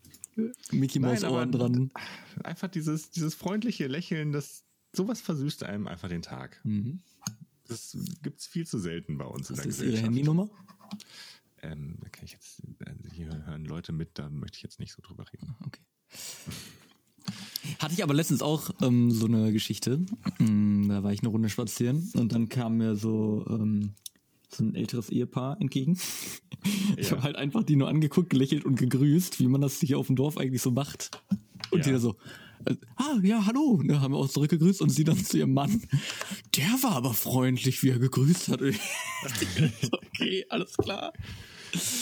Mickey 0.71 0.99
Mouse 0.99 1.23
Ohren 1.23 1.51
dran. 1.51 1.91
Einfach 2.43 2.67
dieses, 2.69 3.09
dieses 3.09 3.35
freundliche 3.35 3.87
Lächeln, 3.87 4.31
das 4.31 4.63
sowas 4.91 5.21
versüßt 5.21 5.63
einem 5.63 5.87
einfach 5.87 6.09
den 6.09 6.21
Tag. 6.21 6.61
Mhm. 6.63 7.01
Das 7.67 7.97
gibt's 8.21 8.45
viel 8.45 8.67
zu 8.67 8.77
selten 8.77 9.17
bei 9.17 9.25
uns 9.25 9.49
Was 9.49 9.49
in 9.49 9.55
der 9.55 9.65
ist 9.65 9.77
Gesellschaft. 9.77 10.03
Ihre 10.03 10.05
Handynummer? 10.05 10.49
Ähm, 11.61 11.97
da 12.01 12.09
kann 12.09 12.25
ich 12.25 12.33
jetzt, 12.33 12.61
also 12.85 13.09
hier 13.09 13.45
hören 13.45 13.65
Leute 13.65 13.93
mit, 13.93 14.19
da 14.19 14.29
möchte 14.29 14.57
ich 14.57 14.63
jetzt 14.63 14.79
nicht 14.79 14.91
so 14.91 15.01
drüber 15.01 15.25
reden. 15.31 15.55
Okay. 15.65 15.81
Hatte 17.79 17.93
ich 17.93 18.03
aber 18.03 18.13
letztens 18.13 18.41
auch 18.41 18.69
ähm, 18.81 19.11
so 19.11 19.25
eine 19.25 19.51
Geschichte. 19.53 19.99
Mm, 20.39 20.87
Da 20.89 21.03
war 21.03 21.13
ich 21.13 21.19
eine 21.21 21.29
Runde 21.29 21.49
spazieren 21.49 22.11
und 22.15 22.31
dann 22.33 22.49
kam 22.49 22.77
mir 22.77 22.95
so, 22.95 23.45
ähm, 23.49 23.93
so 24.49 24.63
ein 24.63 24.75
älteres 24.75 25.09
Ehepaar 25.09 25.59
entgegen. 25.61 25.97
Ich 26.95 27.07
Ja. 27.07 27.11
habe 27.17 27.23
halt 27.23 27.35
einfach 27.35 27.63
die 27.63 27.75
nur 27.75 27.89
angeguckt, 27.89 28.29
gelächelt 28.29 28.63
und 28.63 28.75
gegrüßt, 28.75 29.39
wie 29.41 29.47
man 29.47 29.59
das 29.59 29.79
hier 29.81 29.97
auf 29.99 30.07
dem 30.07 30.15
Dorf 30.15 30.37
eigentlich 30.37 30.61
so 30.61 30.71
macht. 30.71 31.11
Und 31.71 31.79
Ja. 31.79 31.83
die 31.85 31.91
da 31.91 31.99
so, 31.99 32.15
äh, 32.65 32.75
ah, 32.95 33.17
ja, 33.21 33.45
hallo. 33.45 33.61
Und 33.79 33.89
da 33.89 33.99
haben 33.99 34.13
wir 34.13 34.17
auch 34.17 34.29
zurückgegrüßt 34.29 34.81
und 34.81 34.89
sie 34.89 35.03
dann 35.03 35.17
zu 35.17 35.37
ihrem 35.39 35.53
Mann, 35.53 35.81
der 36.55 36.65
war 36.81 36.91
aber 36.95 37.13
freundlich, 37.13 37.83
wie 37.83 37.89
er 37.89 37.99
gegrüßt 37.99 38.47
hat. 38.47 38.61
Okay, 39.91 40.45
alles 40.49 40.77
klar. 40.77 41.11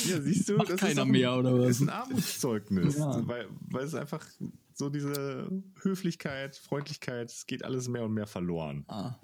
Ja, 0.08 0.22
siehst 0.22 0.50
du, 0.50 0.58
Macht 0.58 0.70
das 0.70 0.80
keiner 0.80 0.92
ist 0.92 1.00
ein, 1.00 1.08
mehr, 1.12 1.36
oder 1.38 1.60
was? 1.60 1.70
ist 1.70 1.82
ein 1.82 1.90
Armutszeugnis, 1.90 2.98
Ja. 2.98 3.26
weil, 3.28 3.48
weil 3.70 3.86
es 3.86 3.96
einfach 3.96 4.26
so 4.74 4.90
diese 4.90 5.50
Höflichkeit, 5.82 6.56
Freundlichkeit, 6.58 7.30
es 7.30 7.46
geht 7.46 7.64
alles 7.64 7.88
mehr 7.88 8.04
und 8.04 8.14
mehr 8.14 8.28
verloren. 8.28 8.84
Ah, 8.88 9.16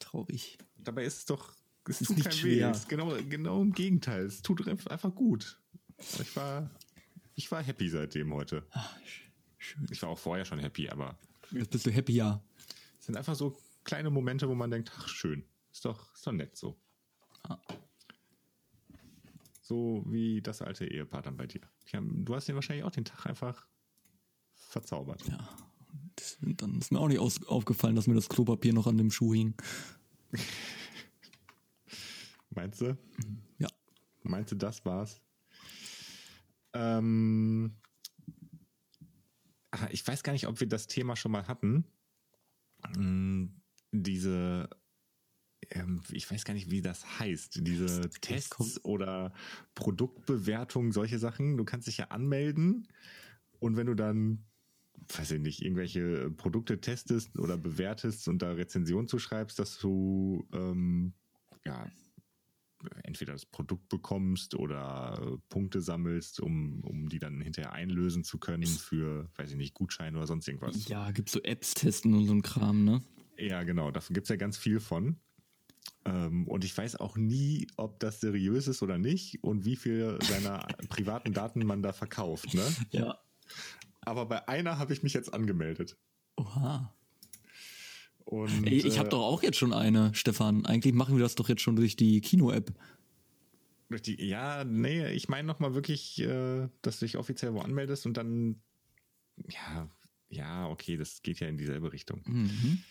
traurig. 0.00 0.58
Dabei 0.78 1.04
ist 1.04 1.18
es 1.18 1.24
doch, 1.26 1.54
es 1.88 2.00
Ist 2.00 2.08
tut 2.08 2.16
nicht 2.16 2.24
kein 2.28 2.32
schwer. 2.38 2.74
weh. 2.74 2.78
Genau, 2.88 3.16
genau 3.28 3.62
im 3.62 3.72
Gegenteil. 3.72 4.24
Es 4.26 4.42
tut 4.42 4.66
einfach 4.68 5.14
gut. 5.14 5.60
Ich 6.20 6.34
war, 6.36 6.70
ich 7.34 7.50
war 7.50 7.62
happy 7.62 7.88
seitdem 7.88 8.32
heute. 8.34 8.66
Ah, 8.70 8.84
sch- 9.06 9.30
schön. 9.58 9.86
Ich 9.90 10.02
war 10.02 10.08
auch 10.10 10.18
vorher 10.18 10.44
schon 10.44 10.58
happy, 10.58 10.88
aber 10.88 11.18
Jetzt 11.50 11.70
bist 11.70 11.86
du 11.86 11.90
happy, 11.90 12.14
ja. 12.14 12.42
es 12.98 13.06
sind 13.06 13.16
einfach 13.16 13.34
so 13.36 13.56
kleine 13.84 14.10
Momente, 14.10 14.48
wo 14.48 14.54
man 14.54 14.70
denkt, 14.70 14.90
ach 14.98 15.08
schön, 15.08 15.44
ist 15.72 15.84
doch, 15.84 16.12
ist 16.14 16.26
doch 16.26 16.32
nett 16.32 16.56
so. 16.56 16.76
Ah. 17.44 17.58
So 19.64 20.04
wie 20.06 20.42
das 20.42 20.60
alte 20.60 20.84
Ehepaar 20.86 21.22
dann 21.22 21.38
bei 21.38 21.46
dir. 21.46 21.62
Haben, 21.94 22.26
du 22.26 22.34
hast 22.34 22.46
den 22.46 22.54
wahrscheinlich 22.54 22.84
auch 22.84 22.90
den 22.90 23.06
Tag 23.06 23.24
einfach 23.24 23.66
verzaubert. 24.52 25.26
Ja. 25.26 25.48
Dann 26.42 26.78
ist 26.78 26.92
mir 26.92 27.00
auch 27.00 27.08
nicht 27.08 27.18
aus, 27.18 27.42
aufgefallen, 27.46 27.96
dass 27.96 28.06
mir 28.06 28.14
das 28.14 28.28
Klopapier 28.28 28.74
noch 28.74 28.86
an 28.86 28.98
dem 28.98 29.10
Schuh 29.10 29.32
hing. 29.32 29.54
Meinst 32.50 32.82
du? 32.82 32.98
Ja. 33.58 33.68
Meinst 34.22 34.52
du, 34.52 34.56
das 34.56 34.84
war's? 34.84 35.22
Ähm, 36.74 37.74
ah, 39.70 39.88
ich 39.90 40.06
weiß 40.06 40.22
gar 40.22 40.34
nicht, 40.34 40.46
ob 40.46 40.60
wir 40.60 40.68
das 40.68 40.88
Thema 40.88 41.16
schon 41.16 41.32
mal 41.32 41.48
hatten. 41.48 41.86
Mm, 42.98 43.46
Diese, 43.92 44.68
ähm, 45.74 46.00
ich 46.10 46.30
weiß 46.30 46.44
gar 46.44 46.54
nicht, 46.54 46.70
wie 46.70 46.80
das 46.80 47.18
heißt. 47.18 47.60
Diese 47.62 48.08
Tests 48.20 48.82
oder 48.84 49.32
Produktbewertung, 49.74 50.92
solche 50.92 51.18
Sachen. 51.18 51.56
Du 51.56 51.64
kannst 51.64 51.86
dich 51.86 51.98
ja 51.98 52.06
anmelden 52.06 52.88
und 53.58 53.76
wenn 53.76 53.86
du 53.86 53.94
dann, 53.94 54.44
weiß 55.16 55.32
ich 55.32 55.40
nicht, 55.40 55.62
irgendwelche 55.62 56.30
Produkte 56.30 56.80
testest 56.80 57.38
oder 57.38 57.58
bewertest 57.58 58.28
und 58.28 58.40
da 58.42 58.52
Rezension 58.52 59.08
zu 59.08 59.18
schreibst, 59.18 59.58
dass 59.58 59.78
du 59.78 60.46
ähm, 60.52 61.12
ja 61.64 61.90
entweder 63.02 63.32
das 63.32 63.46
Produkt 63.46 63.88
bekommst 63.88 64.54
oder 64.54 65.38
Punkte 65.48 65.80
sammelst, 65.80 66.40
um, 66.40 66.80
um 66.84 67.08
die 67.08 67.18
dann 67.18 67.40
hinterher 67.40 67.72
einlösen 67.72 68.24
zu 68.24 68.38
können 68.38 68.66
für, 68.66 69.30
weiß 69.36 69.52
ich 69.52 69.56
nicht, 69.56 69.74
Gutscheine 69.74 70.18
oder 70.18 70.26
sonst 70.26 70.46
irgendwas. 70.46 70.86
Ja, 70.88 71.10
gibt's 71.10 71.32
so 71.32 71.42
Apps 71.42 71.74
testen 71.74 72.14
und 72.14 72.26
so 72.26 72.34
ein 72.34 72.42
Kram, 72.42 72.84
ne? 72.84 73.02
Ja, 73.38 73.62
genau, 73.62 73.90
davon 73.90 74.14
gibt's 74.14 74.28
ja 74.28 74.36
ganz 74.36 74.56
viel 74.56 74.80
von. 74.80 75.16
Ähm, 76.04 76.46
und 76.48 76.64
ich 76.64 76.76
weiß 76.76 76.96
auch 76.96 77.16
nie, 77.16 77.66
ob 77.76 77.98
das 78.00 78.20
seriös 78.20 78.68
ist 78.68 78.82
oder 78.82 78.98
nicht 78.98 79.42
und 79.42 79.64
wie 79.64 79.76
viel 79.76 80.18
seiner 80.22 80.66
privaten 80.88 81.32
Daten 81.32 81.64
man 81.64 81.82
da 81.82 81.92
verkauft. 81.92 82.52
Ne? 82.54 82.62
Ja. 82.90 83.18
Aber 84.02 84.26
bei 84.26 84.46
einer 84.48 84.78
habe 84.78 84.92
ich 84.92 85.02
mich 85.02 85.14
jetzt 85.14 85.32
angemeldet. 85.32 85.96
Oha. 86.36 86.94
Und, 88.24 88.66
Ey, 88.66 88.86
ich 88.86 88.98
habe 88.98 89.08
äh, 89.08 89.10
doch 89.10 89.22
auch 89.22 89.42
jetzt 89.42 89.58
schon 89.58 89.72
eine, 89.72 90.14
Stefan. 90.14 90.66
Eigentlich 90.66 90.94
machen 90.94 91.16
wir 91.16 91.22
das 91.22 91.34
doch 91.34 91.48
jetzt 91.48 91.62
schon 91.62 91.76
durch 91.76 91.96
die 91.96 92.20
Kino-App. 92.20 92.72
durch 93.90 94.02
die, 94.02 94.22
ja, 94.24 94.64
nee, 94.64 95.08
ich 95.12 95.28
meine 95.28 95.46
nochmal 95.46 95.74
wirklich, 95.74 96.20
äh, 96.20 96.68
dass 96.82 96.98
du 96.98 97.06
dich 97.06 97.16
offiziell 97.16 97.54
wo 97.54 97.60
anmeldest 97.60 98.06
und 98.06 98.16
dann, 98.16 98.60
ja, 99.48 99.88
ja, 100.28 100.68
okay, 100.68 100.96
das 100.96 101.22
geht 101.22 101.40
ja 101.40 101.48
in 101.48 101.56
dieselbe 101.56 101.92
Richtung. 101.92 102.22
Mhm. 102.26 102.82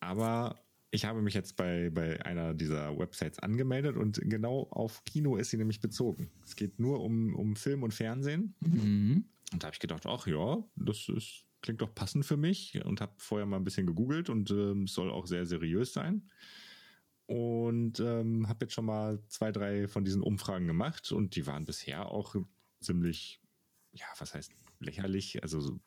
Aber 0.00 0.60
ich 0.94 1.06
habe 1.06 1.22
mich 1.22 1.32
jetzt 1.32 1.56
bei, 1.56 1.88
bei 1.88 2.22
einer 2.24 2.52
dieser 2.52 2.96
Websites 2.98 3.38
angemeldet 3.38 3.96
und 3.96 4.20
genau 4.24 4.68
auf 4.70 5.02
Kino 5.06 5.36
ist 5.36 5.48
sie 5.48 5.56
nämlich 5.56 5.80
bezogen. 5.80 6.30
Es 6.44 6.54
geht 6.54 6.78
nur 6.78 7.00
um, 7.00 7.34
um 7.34 7.56
Film 7.56 7.82
und 7.82 7.94
Fernsehen. 7.94 8.54
Mhm. 8.60 9.24
Und 9.52 9.62
da 9.62 9.68
habe 9.68 9.74
ich 9.74 9.80
gedacht, 9.80 10.04
ach 10.06 10.26
ja, 10.26 10.62
das 10.76 11.08
ist, 11.08 11.46
klingt 11.62 11.80
doch 11.80 11.94
passend 11.94 12.26
für 12.26 12.36
mich 12.36 12.84
und 12.84 13.00
habe 13.00 13.14
vorher 13.16 13.46
mal 13.46 13.56
ein 13.56 13.64
bisschen 13.64 13.86
gegoogelt 13.86 14.28
und 14.28 14.50
ähm, 14.50 14.82
es 14.82 14.92
soll 14.92 15.10
auch 15.10 15.26
sehr 15.26 15.46
seriös 15.46 15.94
sein. 15.94 16.30
Und 17.24 17.98
ähm, 18.00 18.46
habe 18.46 18.66
jetzt 18.66 18.74
schon 18.74 18.84
mal 18.84 19.18
zwei, 19.28 19.50
drei 19.50 19.88
von 19.88 20.04
diesen 20.04 20.20
Umfragen 20.20 20.66
gemacht 20.66 21.10
und 21.10 21.36
die 21.36 21.46
waren 21.46 21.64
bisher 21.64 22.10
auch 22.10 22.36
ziemlich, 22.80 23.40
ja, 23.92 24.04
was 24.18 24.34
heißt 24.34 24.52
lächerlich, 24.78 25.42
also 25.42 25.58
so 25.60 25.80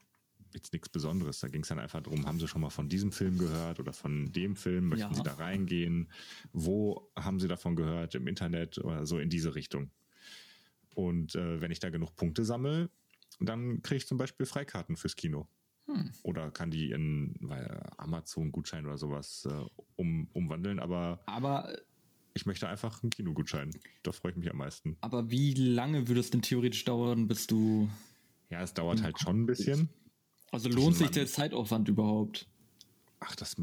jetzt 0.55 0.73
nichts 0.73 0.89
Besonderes. 0.89 1.39
Da 1.41 1.47
ging 1.47 1.61
es 1.61 1.67
dann 1.67 1.79
einfach 1.79 2.01
darum, 2.01 2.25
haben 2.25 2.39
Sie 2.39 2.47
schon 2.47 2.61
mal 2.61 2.69
von 2.69 2.89
diesem 2.89 3.11
Film 3.11 3.37
gehört 3.37 3.79
oder 3.79 3.93
von 3.93 4.31
dem 4.31 4.55
Film? 4.55 4.89
Möchten 4.89 5.11
Ja. 5.11 5.13
Sie 5.13 5.23
da 5.23 5.33
reingehen? 5.35 6.09
Wo 6.53 7.11
haben 7.15 7.39
Sie 7.39 7.47
davon 7.47 7.75
gehört? 7.75 8.15
Im 8.15 8.27
Internet 8.27 8.77
oder 8.79 9.05
so 9.05 9.19
in 9.19 9.29
diese 9.29 9.53
Richtung? 9.55 9.91
Und 10.95 11.35
äh, 11.35 11.61
wenn 11.61 11.71
ich 11.71 11.79
da 11.79 11.89
genug 11.89 12.15
Punkte 12.15 12.45
sammle, 12.45 12.89
dann 13.39 13.81
kriege 13.81 13.97
ich 13.97 14.07
zum 14.07 14.17
Beispiel 14.17 14.45
Freikarten 14.45 14.95
fürs 14.95 15.15
Kino. 15.15 15.47
Oder 16.23 16.49
kann 16.49 16.71
die 16.71 16.89
in 16.89 17.35
Amazon-Gutschein 17.97 18.85
oder 18.87 18.97
sowas 18.97 19.47
äh, 19.49 19.53
um, 19.97 20.27
umwandeln. 20.33 20.79
Aber 20.79 21.19
Aber, 21.27 21.77
ich 22.33 22.45
möchte 22.47 22.67
einfach 22.67 23.03
einen 23.03 23.11
Kinogutschein. 23.11 23.69
Da 24.03 24.11
freue 24.11 24.31
ich 24.31 24.37
mich 24.37 24.49
am 24.49 24.57
meisten. 24.57 24.97
aber 25.01 25.29
wie 25.29 25.53
lange 25.53 26.07
würde 26.07 26.21
es 26.21 26.31
denn 26.31 26.41
theoretisch 26.41 26.83
dauern, 26.85 27.27
bis 27.27 27.45
du. 27.47 27.87
Ja, 28.49 28.61
es 28.63 28.73
dauert 28.73 29.03
halt 29.03 29.19
schon 29.19 29.41
ein 29.41 29.45
bisschen. 29.45 29.89
Also 30.55 30.69
lohnt 30.69 30.95
sich 30.95 31.09
der 31.11 31.27
Zeitaufwand 31.27 31.89
überhaupt? 31.89 32.47
Ach, 33.19 33.35
das. 33.35 33.55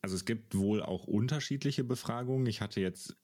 Also 0.00 0.16
es 0.16 0.24
gibt 0.24 0.56
wohl 0.56 0.82
auch 0.82 1.04
unterschiedliche 1.04 1.84
Befragungen. 1.84 2.46
Ich 2.46 2.60
hatte 2.60 2.80
jetzt 2.80 3.16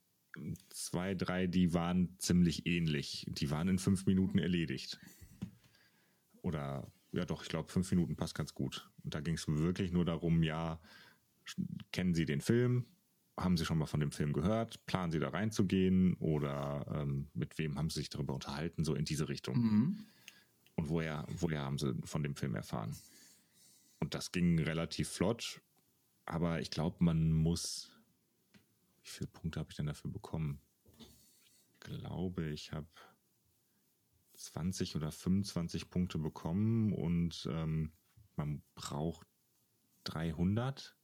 zwei, 0.70 1.14
drei, 1.14 1.46
die 1.46 1.74
waren 1.74 2.14
ziemlich 2.18 2.66
ähnlich. 2.66 3.26
Die 3.28 3.50
waren 3.50 3.68
in 3.68 3.78
fünf 3.78 4.06
Minuten 4.06 4.38
erledigt. 4.38 4.98
Oder 6.42 6.90
ja 7.12 7.24
doch, 7.24 7.42
ich 7.42 7.48
glaube, 7.48 7.70
fünf 7.70 7.90
Minuten 7.90 8.16
passt 8.16 8.34
ganz 8.34 8.54
gut. 8.54 8.90
Und 9.02 9.14
da 9.14 9.20
ging 9.20 9.34
es 9.34 9.48
wirklich 9.48 9.92
nur 9.92 10.04
darum, 10.04 10.42
ja, 10.42 10.80
kennen 11.92 12.14
Sie 12.14 12.26
den 12.26 12.40
Film? 12.40 12.86
Haben 13.36 13.56
Sie 13.56 13.64
schon 13.64 13.78
mal 13.78 13.86
von 13.86 14.00
dem 14.00 14.12
Film 14.12 14.32
gehört? 14.32 14.84
Planen 14.86 15.10
Sie 15.10 15.18
da 15.18 15.30
reinzugehen? 15.30 16.14
Oder 16.14 16.86
ähm, 16.94 17.28
mit 17.34 17.58
wem 17.58 17.76
haben 17.76 17.90
Sie 17.90 18.00
sich 18.00 18.10
darüber 18.10 18.34
unterhalten? 18.34 18.84
So 18.84 18.94
in 18.94 19.04
diese 19.04 19.28
Richtung. 19.28 19.56
Mhm. 19.58 20.06
Und 20.78 20.90
woher, 20.90 21.26
woher 21.40 21.62
haben 21.62 21.76
sie 21.76 21.92
von 22.04 22.22
dem 22.22 22.36
Film 22.36 22.54
erfahren? 22.54 22.96
Und 23.98 24.14
das 24.14 24.30
ging 24.30 24.60
relativ 24.60 25.08
flott, 25.08 25.60
aber 26.24 26.60
ich 26.60 26.70
glaube, 26.70 26.96
man 27.00 27.32
muss. 27.32 27.90
Wie 29.02 29.08
viele 29.08 29.26
Punkte 29.26 29.58
habe 29.58 29.70
ich 29.70 29.76
denn 29.76 29.86
dafür 29.86 30.12
bekommen? 30.12 30.60
Ich 31.00 31.80
glaube, 31.80 32.50
ich 32.50 32.70
habe 32.70 32.86
20 34.34 34.94
oder 34.94 35.10
25 35.10 35.90
Punkte 35.90 36.18
bekommen 36.18 36.92
und 36.92 37.48
ähm, 37.50 37.92
man 38.36 38.62
braucht 38.76 39.26
300, 40.04 40.96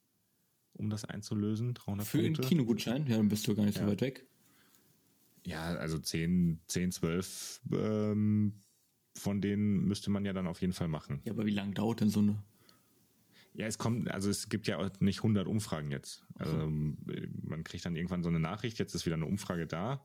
um 0.75 0.89
das 0.89 1.05
einzulösen. 1.05 1.75
300 1.75 2.07
Für 2.07 2.19
einen 2.19 2.35
Punkte. 2.35 2.49
Kinogutschein? 2.49 3.09
Ja, 3.09 3.17
dann 3.17 3.29
bist 3.29 3.49
du 3.49 3.57
gar 3.57 3.65
nicht 3.65 3.75
so 3.77 3.81
Ja. 3.81 3.89
weit 3.89 4.03
weg. 4.03 4.29
Ja, 5.47 5.65
also 5.75 5.99
10, 5.99 6.61
10 6.69 6.93
12 6.93 7.61
ähm, 7.73 8.61
von 9.17 9.41
denen 9.41 9.85
müsste 9.87 10.11
man 10.11 10.25
ja 10.25 10.33
dann 10.33 10.47
auf 10.47 10.61
jeden 10.61 10.73
Fall 10.73 10.89
machen. 10.89 11.21
Ja, 11.25 11.33
aber 11.33 11.47
wie 11.47 11.51
lange 11.51 11.73
dauert 11.75 12.01
denn 12.01 12.11
so 12.11 12.21
eine? 12.21 12.43
Ja, 13.55 13.67
es 13.67 13.79
kommt, 13.79 14.11
also 14.11 14.31
es 14.31 14.49
gibt 14.49 14.67
ja 14.67 14.79
auch 14.79 14.91
nicht 15.01 15.19
100 15.19 15.47
Umfragen 15.47 15.93
jetzt. 15.93 16.27
Ähm, 16.41 16.99
man 17.43 17.63
kriegt 17.63 17.85
dann 17.87 17.95
irgendwann 17.95 18.25
so 18.25 18.29
eine 18.29 18.41
Nachricht, 18.41 18.79
jetzt 18.81 18.95
ist 18.95 19.07
wieder 19.07 19.15
eine 19.15 19.27
Umfrage 19.27 19.67
da 19.67 20.05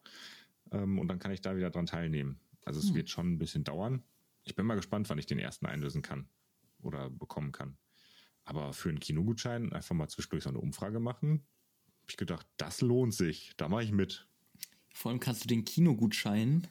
ähm, 0.72 0.99
und 0.99 1.07
dann 1.07 1.18
kann 1.18 1.32
ich 1.32 1.41
da 1.41 1.57
wieder 1.57 1.72
dran 1.72 1.88
teilnehmen. 1.88 2.39
Also 2.66 2.80
es 2.80 2.93
wird 2.93 3.10
schon 3.10 3.32
ein 3.34 3.39
bisschen 3.39 3.64
dauern. 3.64 4.03
Ich 4.43 4.55
bin 4.55 4.68
mal 4.68 4.76
gespannt, 4.76 5.10
wann 5.10 5.18
ich 5.18 5.26
den 5.26 5.39
ersten 5.39 5.66
einlösen 5.66 6.03
kann. 6.03 6.28
oder 6.82 7.10
bekommen 7.10 7.51
kann. 7.51 7.78
Aber 8.45 8.74
für 8.74 8.89
einen 8.89 8.99
Kinogutschein 8.99 9.74
einfach 9.74 9.95
mal 9.95 10.07
zwischendurch 10.07 10.43
so 10.43 10.49
eine 10.49 10.60
Umfrage 10.60 10.99
machen, 10.99 11.45
habe 12.01 12.10
ich 12.10 12.18
gedacht, 12.18 12.47
das 12.57 12.82
lohnt 12.82 13.14
sich. 13.14 13.53
Da 13.57 13.70
mache 13.70 13.84
ich 13.84 13.91
mit. 13.91 14.28
Vor 14.93 15.12
allem 15.12 15.20
kannst 15.20 15.43
du 15.43 15.47
den 15.47 15.66
Kinogutschein, 15.66 16.68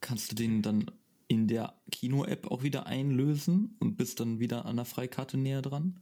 kannst 0.00 0.32
du 0.32 0.36
den 0.36 0.62
dann 0.62 0.90
in 1.28 1.46
der 1.46 1.74
Kino-App 1.90 2.50
auch 2.50 2.62
wieder 2.62 2.86
einlösen 2.86 3.76
und 3.78 3.96
bist 3.96 4.20
dann 4.20 4.40
wieder 4.40 4.64
an 4.64 4.76
der 4.76 4.84
Freikarte 4.84 5.36
näher 5.36 5.62
dran? 5.62 6.00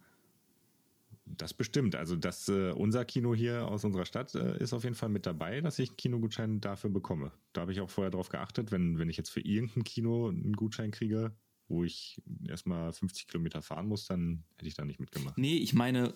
Das 1.25 1.53
bestimmt. 1.53 1.97
Also 1.97 2.15
das 2.15 2.49
äh, 2.49 2.71
unser 2.71 3.05
Kino 3.05 3.35
hier 3.35 3.67
aus 3.67 3.85
unserer 3.85 4.05
Stadt 4.05 4.35
äh, 4.37 4.63
ist 4.63 4.73
auf 4.73 4.85
jeden 4.85 4.95
Fall 4.95 5.09
mit 5.09 5.27
dabei, 5.27 5.61
dass 5.61 5.79
ich 5.81 5.91
einen 5.91 5.97
Kinogutschein 5.97 6.61
dafür 6.61 6.91
bekomme. 6.91 7.33
Da 7.53 7.63
habe 7.63 7.73
ich 7.73 7.81
auch 7.81 7.91
vorher 7.91 8.13
drauf 8.13 8.29
geachtet, 8.29 8.71
wenn, 8.71 8.99
wenn 8.99 9.11
ich 9.11 9.17
jetzt 9.17 9.31
für 9.31 9.41
irgendein 9.41 9.83
Kino 9.83 10.29
einen 10.29 10.53
Gutschein 10.53 10.93
kriege, 10.93 11.33
wo 11.69 11.83
ich 11.83 12.23
erstmal 12.47 12.93
50 12.93 13.27
Kilometer 13.27 13.61
fahren 13.61 13.89
muss, 13.89 14.07
dann 14.07 14.45
hätte 14.57 14.69
ich 14.69 14.75
da 14.75 14.85
nicht 14.85 15.01
mitgemacht. 15.01 15.37
Nee, 15.37 15.57
ich 15.57 15.75
meine 15.75 16.15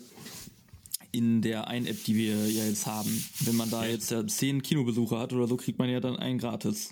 in 1.12 1.42
der 1.42 1.66
einen 1.66 1.86
App, 1.86 2.04
die 2.04 2.14
wir 2.14 2.48
ja 2.48 2.64
jetzt 2.64 2.86
haben. 2.86 3.10
Wenn 3.40 3.56
man 3.56 3.68
da 3.68 3.84
jetzt 3.84 4.12
ja 4.12 4.24
zehn 4.26 4.62
Kinobesucher 4.62 5.18
hat 5.18 5.32
oder 5.32 5.48
so, 5.48 5.56
kriegt 5.56 5.78
man 5.78 5.90
ja 5.90 5.98
dann 5.98 6.16
einen 6.16 6.38
gratis. 6.38 6.90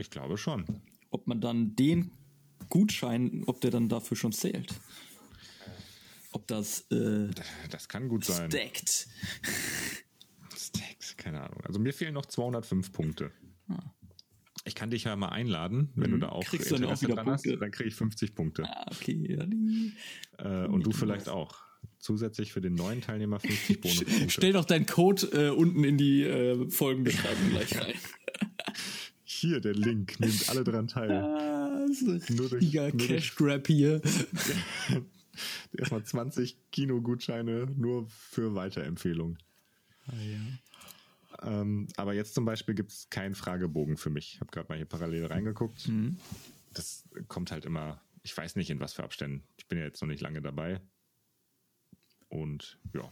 Ich 0.00 0.10
glaube 0.10 0.38
schon. 0.38 0.64
Ob 1.10 1.26
man 1.26 1.40
dann 1.42 1.76
den 1.76 2.10
Gutschein, 2.70 3.44
ob 3.46 3.60
der 3.60 3.70
dann 3.70 3.88
dafür 3.90 4.16
schon 4.16 4.32
zählt. 4.32 4.74
Ob 6.32 6.46
das 6.46 6.90
äh, 6.90 7.28
Das 7.70 7.88
kann 7.88 8.08
gut 8.08 8.24
sein. 8.24 8.50
stackt. 8.50 9.08
Stacks, 10.56 11.16
keine 11.16 11.42
Ahnung. 11.42 11.60
Also 11.64 11.78
mir 11.78 11.92
fehlen 11.92 12.14
noch 12.14 12.24
205 12.24 12.92
Punkte. 12.92 13.30
Ah. 13.68 13.78
Ich 14.64 14.74
kann 14.74 14.90
dich 14.90 15.04
ja 15.04 15.16
mal 15.16 15.28
einladen, 15.30 15.90
wenn 15.96 16.12
du 16.12 16.18
da 16.18 16.30
auch. 16.30 16.44
Kriegst 16.44 16.70
du 16.70 16.76
dann 16.76 16.84
auch 16.86 17.00
wieder 17.02 17.16
dran 17.16 17.26
hast, 17.26 17.42
Punkte? 17.42 17.58
dann 17.58 17.70
kriege 17.70 17.88
ich 17.88 17.94
50 17.94 18.34
Punkte. 18.34 18.64
Ah, 18.64 18.86
okay. 18.90 19.38
Äh, 20.38 20.66
und 20.66 20.86
du 20.86 20.92
vielleicht 20.92 21.28
auch. 21.28 21.56
Zusätzlich 21.98 22.52
für 22.52 22.62
den 22.62 22.74
neuen 22.74 23.02
Teilnehmer 23.02 23.40
50 23.40 23.80
Bonuspunkte. 23.82 24.30
Stell 24.30 24.52
doch 24.52 24.64
deinen 24.64 24.86
Code 24.86 25.26
äh, 25.32 25.50
unten 25.50 25.84
in 25.84 25.98
die 25.98 26.22
äh, 26.22 26.70
Folgenbeschreibung 26.70 27.50
gleich 27.50 27.78
rein. 27.78 27.94
Hier 29.40 29.60
der 29.60 29.72
Link, 29.74 30.20
nehmt 30.20 30.48
alle 30.50 30.64
dran 30.64 30.86
teil. 30.86 31.10
Ah, 31.12 31.86
das 31.88 32.02
ist 32.02 32.30
ein 32.30 32.36
Nur 32.36 32.48
durch- 32.50 32.72
nur 32.72 32.90
Cash 32.92 33.34
Grab 33.36 33.66
hier. 33.66 34.02
Erstmal 35.76 36.04
20 36.04 36.56
Kinogutscheine 36.70 37.66
nur 37.76 38.06
für 38.08 38.54
Weiterempfehlung. 38.54 39.38
Ähm, 41.42 41.88
aber 41.96 42.12
jetzt 42.14 42.34
zum 42.34 42.44
Beispiel 42.44 42.74
gibt 42.74 42.90
es 42.92 43.08
keinen 43.08 43.34
Fragebogen 43.34 43.96
für 43.96 44.10
mich. 44.10 44.34
Ich 44.34 44.40
habe 44.40 44.50
gerade 44.50 44.68
mal 44.68 44.76
hier 44.76 44.84
parallel 44.86 45.26
reingeguckt. 45.26 45.88
Mhm. 45.88 46.18
Das 46.74 47.04
kommt 47.28 47.50
halt 47.50 47.64
immer, 47.64 48.00
ich 48.22 48.36
weiß 48.36 48.56
nicht 48.56 48.68
in 48.70 48.80
was 48.80 48.92
für 48.92 49.04
Abständen. 49.04 49.42
Ich 49.56 49.66
bin 49.68 49.78
ja 49.78 49.84
jetzt 49.84 50.02
noch 50.02 50.08
nicht 50.08 50.20
lange 50.20 50.42
dabei. 50.42 50.80
Und 52.28 52.78
ja, 52.94 53.10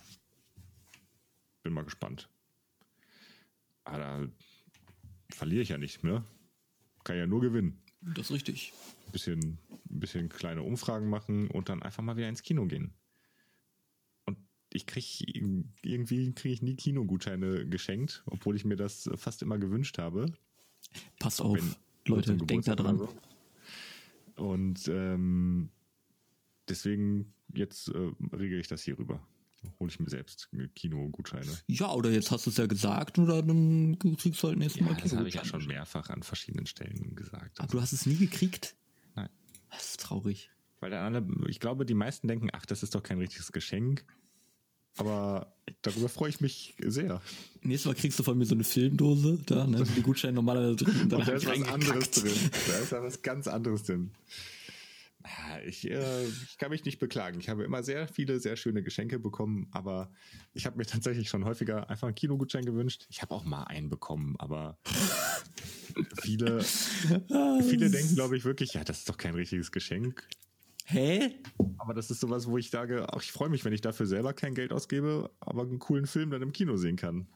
bin 1.62 1.72
mal 1.72 1.84
gespannt. 1.84 2.28
Aber 3.84 3.98
da 3.98 4.28
verliere 5.30 5.62
ich 5.62 5.68
ja 5.70 5.78
nicht, 5.78 6.04
ne? 6.04 6.24
Kann 7.04 7.16
ja 7.16 7.26
nur 7.26 7.40
gewinnen. 7.40 7.80
Das 8.00 8.26
ist 8.26 8.32
richtig. 8.32 8.72
bisschen, 9.12 9.58
bisschen 9.84 10.28
kleine 10.28 10.62
Umfragen 10.62 11.08
machen 11.08 11.48
und 11.50 11.68
dann 11.68 11.82
einfach 11.82 12.02
mal 12.02 12.16
wieder 12.16 12.28
ins 12.28 12.42
Kino 12.42 12.66
gehen. 12.66 12.92
Und 14.26 14.36
ich 14.72 14.86
kriege 14.86 15.06
irgendwie 15.82 16.32
kriege 16.34 16.54
ich 16.54 16.62
nie 16.62 16.76
Kinogutscheine 16.76 17.66
geschenkt, 17.68 18.22
obwohl 18.26 18.56
ich 18.56 18.64
mir 18.64 18.76
das 18.76 19.08
fast 19.16 19.42
immer 19.42 19.58
gewünscht 19.58 19.98
habe. 19.98 20.26
Passt 21.18 21.40
auf, 21.40 21.56
Wenn- 21.56 21.74
Leute, 22.06 22.36
denkt 22.36 22.68
da 22.68 22.74
dran. 22.76 22.98
so. 22.98 23.08
Und 24.36 24.86
ähm, 24.88 25.70
deswegen 26.68 27.34
jetzt 27.54 27.88
äh, 27.88 28.12
regel 28.32 28.60
ich 28.60 28.68
das 28.68 28.82
hier 28.82 28.98
rüber. 28.98 29.20
Hole 29.80 29.90
ich 29.90 29.98
mir 30.00 30.09
selbst 30.09 30.48
Kinogutscheine. 30.74 31.46
Ja, 31.66 31.92
oder 31.92 32.11
jetzt 32.11 32.30
hast 32.30 32.46
du 32.46 32.50
es 32.50 32.56
ja 32.56 32.66
gesagt 32.66 33.18
oder 33.18 33.42
dann 33.42 33.98
kriegst 34.18 34.42
du 34.42 34.48
halt 34.48 34.59
nächstes 34.59 34.82
Mal 34.82 34.92
Ja, 34.92 35.00
das 35.00 35.12
habe 35.16 35.28
ich 35.28 35.34
ja 35.34 35.40
Kinogutscheine. 35.42 35.62
schon 35.62 35.66
mehrfach 35.68 36.11
an 36.11 36.22
verschiedenen 36.22 36.66
Stellen 36.66 37.14
gesagt. 37.16 37.59
Aber 37.61 37.68
du 37.68 37.80
hast 37.80 37.92
es 37.92 38.06
nie 38.06 38.16
gekriegt? 38.16 38.76
Nein. 39.14 39.28
Das 39.70 39.90
ist 39.90 40.00
traurig. 40.00 40.50
Weil 40.80 40.90
dann 40.90 41.14
alle, 41.14 41.26
ich 41.48 41.59
glaube, 41.59 41.84
die 41.84 41.94
meisten 41.94 42.28
denken, 42.28 42.48
ach, 42.52 42.66
das 42.66 42.82
ist 42.84 42.94
doch 42.94 43.02
kein 43.02 43.18
richtiges 43.18 43.50
Geschenk. 43.52 44.04
Aber 44.96 45.52
darüber 45.82 46.09
freue 46.09 46.30
ich 46.30 46.40
mich 46.40 46.74
sehr. 46.84 47.20
Nächstes 47.62 47.86
Mal 47.86 47.94
kriegst 47.94 48.18
du 48.18 48.22
von 48.24 48.36
mir 48.36 48.46
so 48.46 48.54
eine 48.54 48.64
Filmdose, 48.64 49.38
da, 49.46 49.64
ne, 49.66 49.84
sind 49.84 49.96
die 49.96 50.02
Gutscheine 50.02 50.34
normalerweise 50.34 50.76
drin. 50.76 51.02
Und 51.02 51.12
dann 51.12 51.20
Und 51.20 51.28
da 51.28 51.32
ist 51.34 51.46
was 51.46 51.62
anderes 51.68 52.11
drin. 52.11 52.32
Da 52.68 52.78
ist 52.78 52.92
ja 52.92 53.02
was 53.02 53.22
ganz 53.22 53.46
anderes 53.46 53.84
drin. 53.84 54.11
Ja, 55.24 55.60
Ich, 55.64 55.90
äh, 55.90 56.24
ich 56.26 56.58
kann 56.58 56.70
mich 56.70 56.84
nicht 56.84 56.98
beklagen. 56.98 57.40
Ich 57.40 57.48
habe 57.48 57.64
immer 57.64 57.82
sehr 57.82 58.06
viele, 58.08 58.38
sehr 58.40 58.56
schöne 58.56 58.82
Geschenke 58.82 59.18
bekommen, 59.18 59.68
aber 59.72 60.12
ich 60.54 60.64
habe 60.66 60.76
mir 60.76 60.86
tatsächlich 60.86 61.28
schon 61.28 61.44
häufiger 61.44 61.90
einfach 61.90 62.06
einen 62.06 62.14
Kinogutschein 62.14 62.64
gewünscht. 62.64 63.06
Ich 63.10 63.20
habe 63.22 63.34
auch 63.34 63.44
mal 63.44 63.64
einen 63.64 63.88
bekommen, 63.88 64.36
aber 64.38 64.78
viele, 66.22 66.62
viele 66.62 67.90
denken, 67.90 68.14
glaube 68.14 68.36
ich, 68.36 68.44
wirklich, 68.44 68.74
ja, 68.74 68.84
das 68.84 68.98
ist 68.98 69.08
doch 69.08 69.16
kein 69.16 69.34
richtiges 69.34 69.72
Geschenk. 69.72 70.28
Hä? 70.84 71.34
Aber 71.76 71.92
das 71.92 72.10
ist 72.10 72.20
sowas, 72.20 72.46
wo 72.46 72.56
ich 72.56 72.70
sage, 72.70 73.06
ach, 73.12 73.22
ich 73.22 73.32
freue 73.32 73.50
mich, 73.50 73.64
wenn 73.64 73.74
ich 73.74 73.82
dafür 73.82 74.06
selber 74.06 74.32
kein 74.32 74.54
Geld 74.54 74.72
ausgebe, 74.72 75.30
aber 75.40 75.62
einen 75.62 75.78
coolen 75.78 76.06
Film 76.06 76.30
dann 76.30 76.40
im 76.40 76.52
Kino 76.52 76.76
sehen 76.76 76.96
kann. 76.96 77.28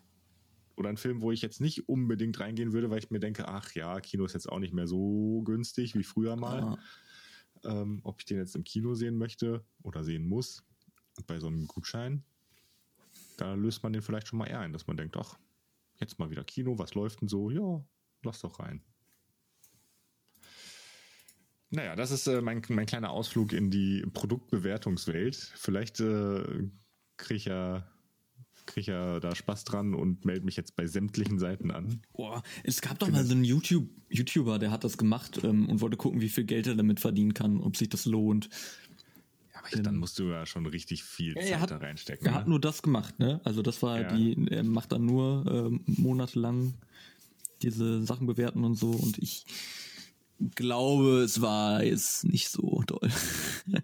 Oder 0.77 0.89
einen 0.89 0.97
Film, 0.97 1.21
wo 1.21 1.33
ich 1.33 1.43
jetzt 1.43 1.61
nicht 1.61 1.87
unbedingt 1.87 2.41
reingehen 2.41 2.73
würde, 2.73 2.89
weil 2.89 2.99
ich 2.99 3.11
mir 3.11 3.21
denke, 3.21 3.47
ach 3.49 3.73
ja, 3.75 4.01
Kino 4.01 4.25
ist 4.25 4.33
jetzt 4.33 4.49
auch 4.49 4.59
nicht 4.59 4.73
mehr 4.73 4.87
so 4.87 5.43
günstig 5.45 5.95
wie 5.97 6.03
früher 6.03 6.35
mal. 6.37 6.63
Ah, 6.63 6.79
Ähm, 7.65 8.01
ob 8.05 8.19
ich 8.19 8.25
den 8.25 8.39
jetzt 8.39 8.57
im 8.57 8.65
Kino 8.65 8.95
sehen 8.95 9.17
möchte 9.17 9.65
oder 9.83 10.03
sehen 10.05 10.29
muss. 10.29 10.65
Bei 11.27 11.39
so 11.39 11.47
einem 11.47 11.67
Gutschein, 11.67 12.25
da 13.37 13.55
löst 13.55 13.83
man 13.83 13.93
den 13.93 14.03
vielleicht 14.03 14.29
schon 14.29 14.39
mal 14.39 14.49
eher 14.49 14.61
ein, 14.61 14.73
dass 14.73 14.87
man 14.87 14.97
denkt, 14.97 15.17
ach, 15.17 15.39
jetzt 15.97 16.19
mal 16.19 16.31
wieder 16.31 16.45
Kino, 16.45 16.79
was 16.79 16.95
läuft 16.95 17.21
denn 17.21 17.29
so? 17.29 17.51
Ja, 17.51 17.85
lass 18.23 18.41
doch 18.41 18.59
rein. 18.59 18.83
Naja, 21.71 21.97
das 21.97 22.11
ist 22.11 22.27
äh, 22.27 22.43
mein, 22.43 22.63
mein 22.69 22.87
kleiner 22.87 23.11
Ausflug 23.11 23.53
in 23.53 23.71
die 23.71 24.05
Produktbewertungswelt. 24.13 25.37
Vielleicht 25.37 26.01
äh, 26.01 26.69
kriege 27.17 27.37
ich, 27.37 27.45
ja, 27.47 27.91
krieg 28.67 28.83
ich 28.83 28.87
ja 28.89 29.21
da 29.21 29.35
Spaß 29.35 29.65
dran 29.65 29.95
und 29.95 30.25
melde 30.25 30.45
mich 30.45 30.57
jetzt 30.57 30.77
bei 30.77 30.87
sämtlichen 30.87 31.39
Seiten 31.39 31.71
an. 31.71 32.01
boah, 32.13 32.43
es 32.65 32.81
gab 32.81 32.99
doch 32.99 33.11
mal 33.11 33.25
so 33.25 33.33
einen 33.35 33.45
YouTube, 33.45 33.89
YouTuber, 34.11 34.59
der 34.59 34.71
hat 34.71 34.85
das 34.85 34.97
gemacht 34.99 35.41
ähm, 35.43 35.69
und 35.69 35.81
wollte 35.81 35.97
gucken, 35.97 36.21
wie 36.21 36.29
viel 36.29 36.45
Geld 36.45 36.67
er 36.67 36.75
damit 36.75 37.01
verdienen 37.01 37.35
kann, 37.35 37.61
ob 37.61 37.77
sich 37.77 37.89
das 37.89 38.05
lohnt. 38.05 38.49
Ja, 39.53 39.59
aber 39.61 39.69
ich, 39.75 39.83
dann 39.83 39.97
musst 39.97 40.19
du 40.19 40.25
ja 40.31 40.47
schon 40.47 40.67
richtig 40.67 41.03
viel 41.05 41.35
Zeit 41.35 41.61
hat- 41.61 41.71
da 41.71 41.77
reinstecken. 41.79 42.27
Er 42.27 42.33
ne? 42.33 42.39
hat 42.39 42.49
nur 42.49 42.61
das 42.61 42.83
gemacht, 42.83 43.19
ne? 43.19 43.41
Also 43.45 43.63
das 43.63 43.83
war 43.83 44.01
Ja. 44.01 44.17
die, 44.17 44.47
er 44.51 44.65
macht 44.65 44.93
dann 44.93 45.05
nur 45.07 45.45
ähm, 45.47 45.81
monatelang 45.87 46.75
diese 47.63 48.03
Sachen 48.03 48.27
bewerten 48.27 48.65
und 48.65 48.75
so 48.77 48.91
und 48.91 49.19
ich 49.19 49.45
glaube, 50.57 51.21
es 51.23 51.41
war 51.41 51.85
jetzt 51.85 52.25
nicht 52.25 52.49
so 52.49 52.83
doll. 52.87 53.09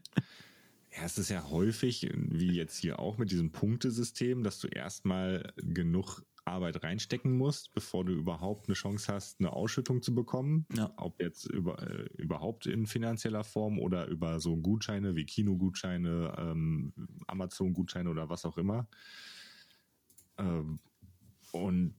Ja, 0.99 1.05
es 1.05 1.17
ist 1.17 1.29
ja 1.29 1.49
häufig, 1.49 2.11
wie 2.13 2.51
jetzt 2.51 2.77
hier 2.77 2.99
auch 2.99 3.19
mit 3.19 3.31
diesem 3.31 3.53
Punktesystem, 3.53 4.43
dass 4.43 4.59
du 4.59 4.67
erstmal 4.67 5.53
genug 5.57 6.25
Arbeit 6.45 6.83
reinstecken 6.83 7.37
musst, 7.37 7.73
bevor 7.73 8.05
du 8.05 8.13
überhaupt 8.13 8.67
eine 8.67 8.75
Chance 8.75 9.13
hast, 9.13 9.39
eine 9.39 9.53
Ausschüttung 9.53 10.03
zu 10.03 10.13
bekommen. 10.13 10.67
Ja. 10.75 10.93
Ob 10.97 11.21
jetzt 11.23 11.45
über, 11.45 11.81
äh, 11.89 12.09
überhaupt 12.17 12.67
in 12.67 12.87
finanzieller 12.87 13.45
Form 13.45 13.79
oder 13.79 14.09
über 14.09 14.41
so 14.41 14.57
Gutscheine 14.57 15.15
wie 15.15 15.25
Kinogutscheine, 15.25 16.35
ähm, 16.37 16.93
Amazon-Gutscheine 17.29 18.11
oder 18.11 18.29
was 18.29 18.45
auch 18.45 18.59
immer. 18.59 18.89
Ähm, 20.37 20.81
und 21.53 21.95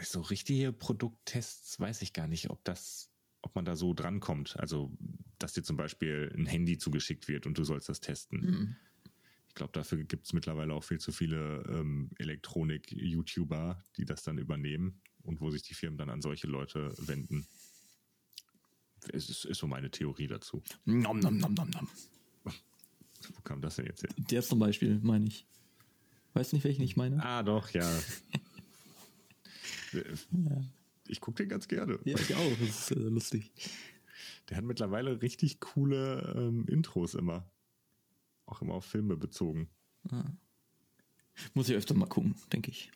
so 0.00 0.22
richtige 0.22 0.72
Produkttests 0.72 1.78
weiß 1.78 2.00
ich 2.00 2.14
gar 2.14 2.28
nicht, 2.28 2.48
ob 2.48 2.64
das, 2.64 3.10
ob 3.42 3.54
man 3.54 3.66
da 3.66 3.76
so 3.76 3.92
drankommt. 3.92 4.58
Also, 4.58 4.90
dass 5.38 5.52
dir 5.52 5.62
zum 5.62 5.76
Beispiel 5.76 6.32
ein 6.36 6.46
Handy 6.46 6.78
zugeschickt 6.78 7.28
wird 7.28 7.46
und 7.46 7.58
du 7.58 7.64
sollst 7.64 7.88
das 7.88 8.00
testen. 8.00 8.76
Ich 9.48 9.54
glaube, 9.54 9.72
dafür 9.72 10.02
gibt 10.04 10.26
es 10.26 10.32
mittlerweile 10.32 10.74
auch 10.74 10.84
viel 10.84 10.98
zu 10.98 11.12
viele 11.12 11.64
ähm, 11.68 12.10
Elektronik-YouTuber, 12.18 13.82
die 13.96 14.04
das 14.04 14.22
dann 14.22 14.38
übernehmen 14.38 15.00
und 15.22 15.40
wo 15.40 15.50
sich 15.50 15.62
die 15.62 15.74
Firmen 15.74 15.98
dann 15.98 16.10
an 16.10 16.22
solche 16.22 16.46
Leute 16.46 16.94
wenden. 16.98 17.46
Es 19.12 19.28
ist, 19.28 19.44
ist 19.44 19.58
so 19.58 19.66
meine 19.66 19.90
Theorie 19.90 20.26
dazu. 20.26 20.62
nom, 20.84 21.18
nom, 21.20 21.38
nom, 21.38 21.54
nom, 21.54 21.70
nom. 21.70 21.88
Wo 23.34 23.40
kam 23.42 23.60
das 23.60 23.76
denn 23.76 23.86
jetzt 23.86 24.02
her? 24.02 24.10
Der 24.30 24.42
zum 24.42 24.58
Beispiel, 24.58 24.98
meine 25.02 25.26
ich. 25.26 25.46
Weißt 26.34 26.52
du 26.52 26.56
nicht, 26.56 26.64
welchen 26.64 26.82
ich 26.82 26.96
meine? 26.96 27.22
Ah, 27.24 27.42
doch, 27.42 27.70
ja. 27.70 27.88
Ich 31.08 31.20
gucke 31.20 31.42
den 31.42 31.48
ganz 31.48 31.68
gerne. 31.68 31.98
Ja, 32.04 32.18
ich 32.18 32.34
auch. 32.34 32.58
Das 32.58 32.68
ist 32.68 32.90
äh, 32.90 32.94
lustig. 32.94 33.50
Der 34.48 34.58
hat 34.58 34.64
mittlerweile 34.64 35.22
richtig 35.22 35.60
coole 35.60 36.34
ähm, 36.36 36.66
Intros 36.68 37.14
immer. 37.14 37.50
Auch 38.46 38.62
immer 38.62 38.74
auf 38.74 38.84
Filme 38.84 39.16
bezogen. 39.16 39.68
Muss 41.54 41.68
ich 41.68 41.76
öfter 41.76 41.94
mal 41.94 42.06
gucken, 42.06 42.34
denke 42.52 42.70
ich. 42.70 42.90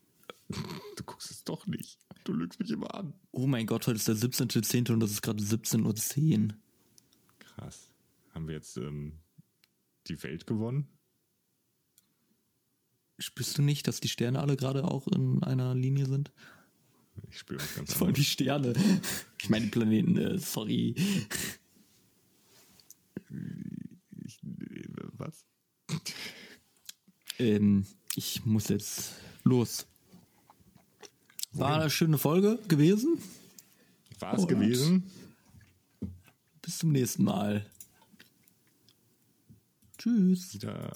Du 0.96 1.04
guckst 1.04 1.30
es 1.30 1.44
doch 1.44 1.66
nicht. 1.66 1.98
Du 2.24 2.32
lügst 2.34 2.60
mich 2.60 2.70
immer 2.70 2.94
an. 2.94 3.14
Oh 3.30 3.46
mein 3.46 3.66
Gott, 3.66 3.86
heute 3.86 3.96
ist 3.96 4.08
der 4.08 4.16
17.10. 4.16 4.92
und 4.92 5.00
das 5.00 5.12
ist 5.12 5.22
gerade 5.22 5.42
17.10 5.42 6.48
Uhr. 6.50 6.56
Krass. 7.38 7.90
Haben 8.34 8.48
wir 8.48 8.56
jetzt 8.56 8.76
ähm, 8.76 9.20
die 10.08 10.22
Welt 10.22 10.46
gewonnen? 10.46 10.88
Spürst 13.18 13.56
du 13.56 13.62
nicht, 13.62 13.86
dass 13.88 14.00
die 14.00 14.08
Sterne 14.08 14.40
alle 14.40 14.56
gerade 14.56 14.84
auch 14.84 15.06
in 15.08 15.42
einer 15.42 15.74
Linie 15.74 16.06
sind? 16.06 16.32
Ich 17.28 17.38
spüre 17.38 17.60
was 17.60 17.74
ganz 17.74 17.92
Vor 17.94 18.06
allem 18.06 18.14
die 18.14 18.24
Sterne. 18.24 18.74
Ich 19.40 19.48
meine 19.48 19.66
Planeten, 19.68 20.16
äh, 20.16 20.38
sorry. 20.38 20.94
Ich, 24.24 24.40
was? 25.12 25.44
Ähm, 27.38 27.86
ich 28.16 28.44
muss 28.44 28.68
jetzt 28.68 29.14
los. 29.44 29.86
War 31.52 31.80
eine 31.80 31.90
schöne 31.90 32.18
Folge 32.18 32.58
gewesen. 32.68 33.18
War 34.18 34.34
es 34.34 34.46
gewesen? 34.46 35.10
Bis 36.62 36.78
zum 36.78 36.92
nächsten 36.92 37.24
Mal. 37.24 37.66
Tschüss. 39.98 40.54
Wieder. 40.54 40.92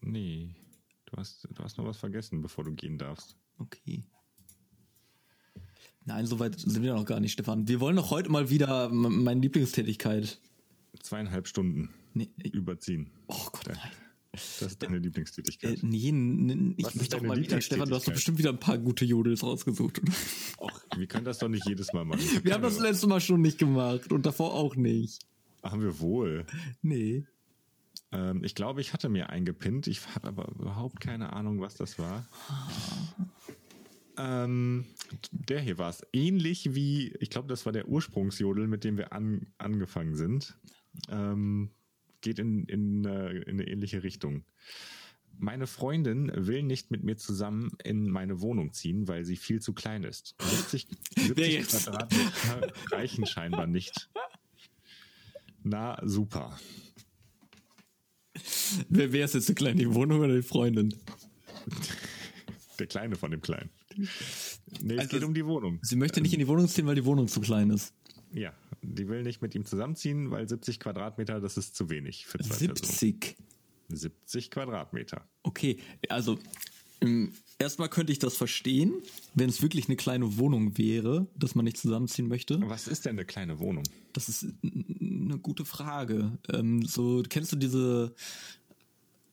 Nee. 0.00 0.54
Du 1.06 1.16
hast, 1.16 1.46
du 1.50 1.62
hast 1.62 1.78
noch 1.78 1.86
was 1.86 1.98
vergessen, 1.98 2.40
bevor 2.40 2.64
du 2.64 2.72
gehen 2.72 2.98
darfst. 2.98 3.36
Okay. 3.58 4.02
Nein, 6.10 6.26
soweit 6.26 6.58
sind 6.58 6.82
wir 6.82 6.92
noch 6.94 7.04
gar 7.04 7.20
nicht, 7.20 7.30
Stefan. 7.32 7.68
Wir 7.68 7.78
wollen 7.78 7.94
doch 7.94 8.10
heute 8.10 8.30
mal 8.30 8.50
wieder 8.50 8.88
meine 8.88 9.40
Lieblingstätigkeit. 9.40 10.40
Zweieinhalb 11.00 11.46
Stunden 11.46 11.90
Nee, 12.14 12.28
ich- 12.42 12.52
überziehen. 12.52 13.10
oh 13.28 13.46
Gott, 13.52 13.68
nein. 13.68 13.78
Das 14.32 14.62
ist 14.62 14.82
deine 14.82 14.96
Äh, 14.96 15.00
Lieblingstätigkeit. 15.00 15.78
nee, 15.82 16.08
n- 16.08 16.74
ich 16.76 16.84
Was 16.84 16.96
möchte 16.96 17.10
doch 17.16 17.18
deine 17.22 17.28
mal 17.34 17.40
wieder, 17.40 17.60
Stefan, 17.60 17.88
du 17.88 17.94
hast 17.94 18.08
doch 18.08 18.12
bestimmt 18.12 18.38
wieder 18.38 18.50
ein 18.50 18.58
paar 18.58 18.78
gute 18.78 19.04
Jodels 19.04 19.44
rausgesucht. 19.44 20.00
Och, 20.58 20.80
wir 20.96 21.06
können 21.06 21.24
das 21.24 21.38
doch 21.38 21.48
nicht 21.48 21.66
jedes 21.68 21.92
Mal 21.92 22.04
machen. 22.04 22.20
Wir 22.44 22.54
haben 22.54 22.62
das 22.62 22.80
letzte 22.80 23.06
Mal 23.06 23.20
schon 23.20 23.40
nicht 23.40 23.58
gemacht 23.58 24.10
und 24.10 24.26
davor 24.26 24.54
auch 24.54 24.74
nicht. 24.74 25.20
Haben 25.62 25.82
wir 25.82 26.00
wohl. 26.00 26.44
Nee. 26.82 27.24
Ähm, 28.10 28.42
ich 28.42 28.56
glaube, 28.56 28.80
ich 28.80 28.92
hatte 28.92 29.08
mir 29.08 29.30
eingepinnt. 29.30 29.86
Ich 29.86 30.00
habe 30.16 30.26
aber 30.26 30.48
überhaupt 30.58 31.00
keine 31.00 31.32
Ahnung, 31.34 31.60
was 31.60 31.74
das 31.76 31.98
war. 32.00 32.26
Ähm, 34.16 34.86
der 35.30 35.60
hier 35.60 35.78
war 35.78 35.90
es. 35.90 36.06
Ähnlich 36.12 36.74
wie, 36.74 37.14
ich 37.20 37.30
glaube, 37.30 37.48
das 37.48 37.66
war 37.66 37.72
der 37.72 37.88
Ursprungsjodel, 37.88 38.66
mit 38.66 38.84
dem 38.84 38.96
wir 38.96 39.12
an, 39.12 39.46
angefangen 39.58 40.14
sind. 40.14 40.56
Ähm, 41.08 41.70
geht 42.20 42.38
in, 42.38 42.64
in, 42.64 43.04
äh, 43.04 43.30
in 43.30 43.60
eine 43.60 43.68
ähnliche 43.68 44.02
Richtung. 44.02 44.44
Meine 45.38 45.66
Freundin 45.66 46.30
will 46.34 46.62
nicht 46.62 46.90
mit 46.90 47.02
mir 47.02 47.16
zusammen 47.16 47.72
in 47.82 48.10
meine 48.10 48.40
Wohnung 48.40 48.72
ziehen, 48.72 49.08
weil 49.08 49.24
sie 49.24 49.36
viel 49.36 49.60
zu 49.60 49.72
klein 49.72 50.04
ist. 50.04 50.34
70, 50.38 50.88
70 51.16 51.52
jetzt? 51.52 51.84
Quadratmeter 51.84 52.72
reichen 52.90 53.26
scheinbar 53.26 53.66
nicht. 53.66 54.10
Na, 55.62 55.98
super. 56.06 56.58
Wer, 58.88 59.12
wer 59.12 59.24
ist 59.24 59.34
jetzt 59.34 59.48
eine 59.48 59.54
kleine 59.54 59.94
Wohnung 59.94 60.20
oder 60.20 60.36
die 60.36 60.42
Freundin? 60.42 60.94
Der 62.78 62.86
Kleine 62.86 63.16
von 63.16 63.30
dem 63.30 63.40
Kleinen. 63.40 63.70
Nee, 64.80 64.94
es 64.94 65.00
Also 65.00 65.10
geht 65.16 65.24
um 65.24 65.34
die 65.34 65.46
Wohnung. 65.46 65.78
Sie 65.82 65.96
möchte 65.96 66.20
nicht 66.20 66.32
in 66.32 66.40
die 66.40 66.48
Wohnung 66.48 66.68
ziehen, 66.68 66.86
weil 66.86 66.94
die 66.94 67.04
Wohnung 67.04 67.28
zu 67.28 67.40
klein 67.40 67.70
ist. 67.70 67.92
Ja, 68.32 68.52
die 68.82 69.08
will 69.08 69.22
nicht 69.22 69.42
mit 69.42 69.54
ihm 69.54 69.64
zusammenziehen, 69.64 70.30
weil 70.30 70.48
70 70.48 70.80
Quadratmeter, 70.80 71.40
das 71.40 71.56
ist 71.56 71.74
zu 71.74 71.90
wenig 71.90 72.26
für 72.26 72.38
zwei 72.38 72.66
Personen. 72.66 72.76
70. 72.76 73.36
70 73.88 74.50
Quadratmeter. 74.50 75.26
Okay, 75.42 75.78
also 76.08 76.38
ähm, 77.00 77.32
erstmal 77.58 77.88
könnte 77.88 78.12
ich 78.12 78.18
das 78.18 78.36
verstehen, 78.36 78.92
wenn 79.34 79.48
es 79.48 79.62
wirklich 79.62 79.88
eine 79.88 79.96
kleine 79.96 80.38
Wohnung 80.38 80.78
wäre, 80.78 81.26
dass 81.34 81.54
man 81.54 81.64
nicht 81.64 81.78
zusammenziehen 81.78 82.28
möchte. 82.28 82.60
Was 82.68 82.86
ist 82.88 83.04
denn 83.06 83.16
eine 83.16 83.24
kleine 83.24 83.58
Wohnung? 83.58 83.84
Das 84.12 84.28
ist 84.28 84.46
eine 84.62 85.38
gute 85.38 85.64
Frage. 85.64 86.38
Ähm, 86.52 86.82
so 86.86 87.22
kennst 87.28 87.52
du 87.52 87.56
diese 87.56 88.14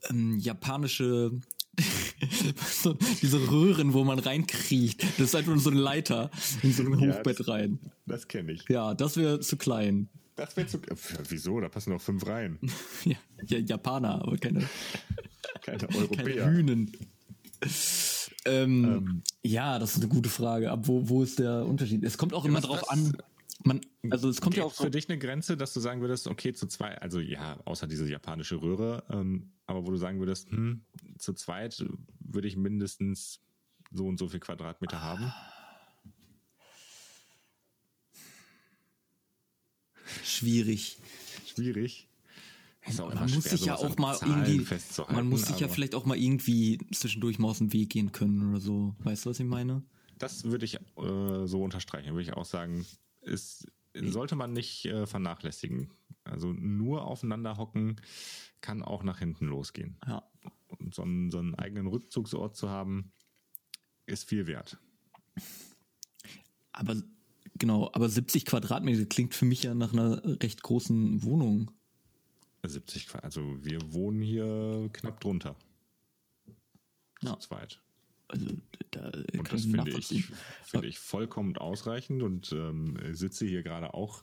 ähm, 0.10 0.40
japanische 0.40 1.32
so, 2.82 2.94
diese 3.22 3.50
Röhren, 3.52 3.94
wo 3.94 4.04
man 4.04 4.20
reinkriecht. 4.20 5.04
Das 5.18 5.28
ist 5.28 5.36
einfach 5.36 5.52
nur 5.54 5.62
so 5.62 5.70
eine 5.70 5.80
Leiter 5.80 6.32
in 6.64 6.74
so 6.74 6.84
ein 6.84 7.00
Ja, 7.00 7.16
Hochbett 7.18 7.40
das- 7.40 7.48
rein. 7.48 7.80
Das 8.06 8.28
kenne 8.28 8.54
ich. 8.54 8.68
Ja, 8.70 8.94
das 8.94 9.18
wäre 9.18 9.40
zu 9.40 9.58
klein. 9.58 10.10
Das 10.36 10.56
wäre 10.56 10.68
zu. 10.68 10.78
Äh, 10.78 10.96
Wieso? 11.30 11.60
Da 11.60 11.70
passen 11.70 11.92
noch 11.94 12.02
fünf 12.02 12.26
rein. 12.28 12.60
Ja, 13.06 13.16
ja 13.46 13.58
Japaner, 13.60 14.22
aber 14.22 14.38
keine, 14.38 14.68
Keine 15.62 15.78
keine 15.88 15.96
Europäer. 15.96 16.50
Hühnen. 16.50 16.92
Ähm, 18.46 19.24
Ja, 19.44 19.80
das 19.80 19.92
ist 19.92 19.98
eine 19.98 20.08
gute 20.08 20.30
Frage. 20.30 20.72
Aber 20.72 20.88
wo, 20.88 21.10
wo 21.10 21.24
ist 21.24 21.40
der 21.40 21.66
Unterschied? 21.66 22.04
Es 22.04 22.18
kommt 22.18 22.34
auch 22.34 22.46
immer 22.46 22.58
was 22.60 22.66
drauf 22.66 22.80
das- 22.82 22.90
an. 22.90 23.18
Man, 23.64 23.82
also 24.10 24.30
es 24.30 24.40
kommt 24.40 24.56
ja 24.56 24.64
auch 24.64 24.74
für 24.74 24.92
dich 24.92 25.10
eine 25.10 25.18
Grenze, 25.18 25.58
dass 25.58 25.74
du 25.74 25.80
sagen 25.80 26.02
würdest, 26.02 26.28
okay, 26.28 26.54
zu 26.54 26.68
zwei, 26.68 26.98
also 27.00 27.20
ja, 27.20 27.60
außer 27.66 27.88
diese 27.88 28.08
japanische 28.10 28.62
Röhre, 28.62 29.04
ähm, 29.10 29.52
aber 29.66 29.86
wo 29.86 29.92
du 29.92 29.98
sagen 29.98 30.20
würdest, 30.20 30.52
hm, 30.52 30.86
zu 31.18 31.34
zweit 31.34 31.84
würde 32.20 32.48
ich 32.48 32.56
mindestens 32.56 33.42
so 33.92 34.06
und 34.06 34.20
so 34.20 34.28
viel 34.28 34.40
Quadratmeter 34.40 35.02
haben. 35.02 35.32
schwierig. 40.24 40.98
Schwierig. 41.46 42.08
Man 42.98 43.30
muss 43.32 43.44
sich 43.44 43.66
ja 43.66 43.76
auch 43.76 43.98
mal 43.98 44.18
irgendwie, 44.22 44.66
man 45.10 45.28
muss 45.28 45.46
sich 45.48 45.60
ja 45.60 45.68
vielleicht 45.68 45.94
auch 45.94 46.06
mal 46.06 46.18
irgendwie 46.18 46.80
zwischendurch 46.94 47.38
mal 47.38 47.50
aus 47.50 47.58
dem 47.58 47.74
Weg 47.74 47.90
gehen 47.90 48.14
können 48.14 48.50
oder 48.50 48.62
so. 48.62 48.96
Weißt 49.00 49.26
du, 49.26 49.30
was 49.30 49.40
ich 49.40 49.46
meine? 49.46 49.84
Das 50.18 50.46
würde 50.46 50.66
ich 50.66 50.76
äh, 50.76 50.80
so 51.46 51.62
unterstreichen, 51.64 52.12
würde 52.12 52.22
ich 52.22 52.34
auch 52.34 52.46
sagen, 52.46 52.86
ist, 53.28 53.68
sollte 53.94 54.36
man 54.36 54.54
nicht 54.54 54.86
äh, 54.86 55.06
vernachlässigen. 55.06 55.92
Also 56.24 56.52
nur 56.54 57.06
aufeinander 57.06 57.58
hocken 57.58 58.02
kann 58.62 58.82
auch 58.84 59.04
nach 59.04 59.20
hinten 59.20 59.46
losgehen. 59.48 59.98
Ja. 60.06 60.24
Und 60.68 60.94
so 60.94 61.02
einen, 61.04 61.32
so 61.32 61.40
einen 61.40 61.56
eigenen 61.56 61.88
Rückzugsort 61.88 62.56
zu 62.56 62.70
haben, 62.70 63.12
ist 64.06 64.28
viel 64.28 64.48
wert. 64.48 64.78
Aber 66.72 66.96
genau, 67.56 67.90
aber 67.94 68.10
70 68.10 68.46
Quadratmeter 68.46 69.06
klingt 69.06 69.34
für 69.34 69.46
mich 69.46 69.64
ja 69.64 69.74
nach 69.74 69.94
einer 69.94 70.22
recht 70.42 70.62
großen 70.64 71.24
Wohnung. 71.24 71.72
70, 72.64 73.08
Qua- 73.08 73.20
also 73.20 73.64
wir 73.64 73.94
wohnen 73.94 74.22
hier 74.22 74.90
knapp 74.94 75.22
drunter. 75.22 75.56
Ja. 77.22 77.40
Zu 77.40 77.48
zweit. 77.48 77.82
Also 78.30 78.46
da 78.92 79.12
Und 79.38 79.52
das 79.52 79.64
finde 79.64 79.92
ich, 79.92 80.26
finde 80.64 80.88
ich 80.88 81.00
vollkommen 81.00 81.58
ausreichend 81.58 82.24
und 82.24 82.52
ähm, 82.52 82.98
sitze 83.14 83.46
hier 83.46 83.64
gerade 83.64 83.94
auch 83.94 84.22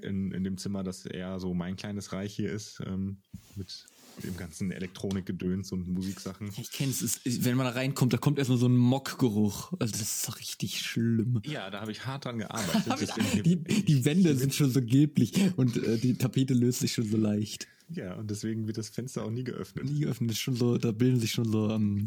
in, 0.00 0.32
in 0.32 0.42
dem 0.44 0.58
Zimmer, 0.58 0.82
das 0.82 1.06
eher 1.06 1.38
so 1.38 1.54
mein 1.54 1.76
kleines 1.76 2.12
Reich 2.12 2.34
hier 2.34 2.50
ist, 2.50 2.80
ähm, 2.84 3.18
mit 3.54 3.86
dem 4.22 4.36
ganzen 4.36 4.70
Elektronikgedöns 4.70 5.72
und 5.72 5.88
Musiksachen. 5.88 6.50
Ich 6.56 6.70
kenne 6.70 6.92
es, 6.92 7.20
wenn 7.24 7.56
man 7.56 7.66
da 7.66 7.72
reinkommt, 7.72 8.12
da 8.12 8.16
kommt 8.16 8.38
erstmal 8.38 8.58
so 8.58 8.66
ein 8.66 8.76
Mockgeruch. 8.76 9.72
Also 9.78 9.92
das 9.92 10.02
ist 10.02 10.28
doch 10.28 10.38
richtig 10.38 10.80
schlimm. 10.80 11.42
Ja, 11.44 11.70
da 11.70 11.80
habe 11.80 11.92
ich 11.92 12.06
hart 12.06 12.24
dran 12.24 12.38
gearbeitet. 12.38 13.12
Die, 13.44 13.56
die 13.56 14.04
Wände 14.04 14.36
sind 14.36 14.54
schon 14.54 14.70
so 14.70 14.80
gelblich 14.80 15.32
und 15.56 15.76
äh, 15.76 15.98
die 15.98 16.14
Tapete 16.14 16.54
löst 16.54 16.80
sich 16.80 16.92
schon 16.92 17.08
so 17.08 17.16
leicht. 17.16 17.66
Ja, 17.90 18.14
und 18.14 18.30
deswegen 18.30 18.66
wird 18.66 18.78
das 18.78 18.88
Fenster 18.88 19.24
auch 19.24 19.30
nie 19.30 19.44
geöffnet. 19.44 19.88
Die 19.88 20.00
geöffnet 20.00 20.30
ist 20.32 20.38
schon 20.38 20.56
so, 20.56 20.78
da 20.78 20.92
bilden 20.92 21.20
sich 21.20 21.32
schon 21.32 21.50
so 21.50 21.68
am, 21.70 22.04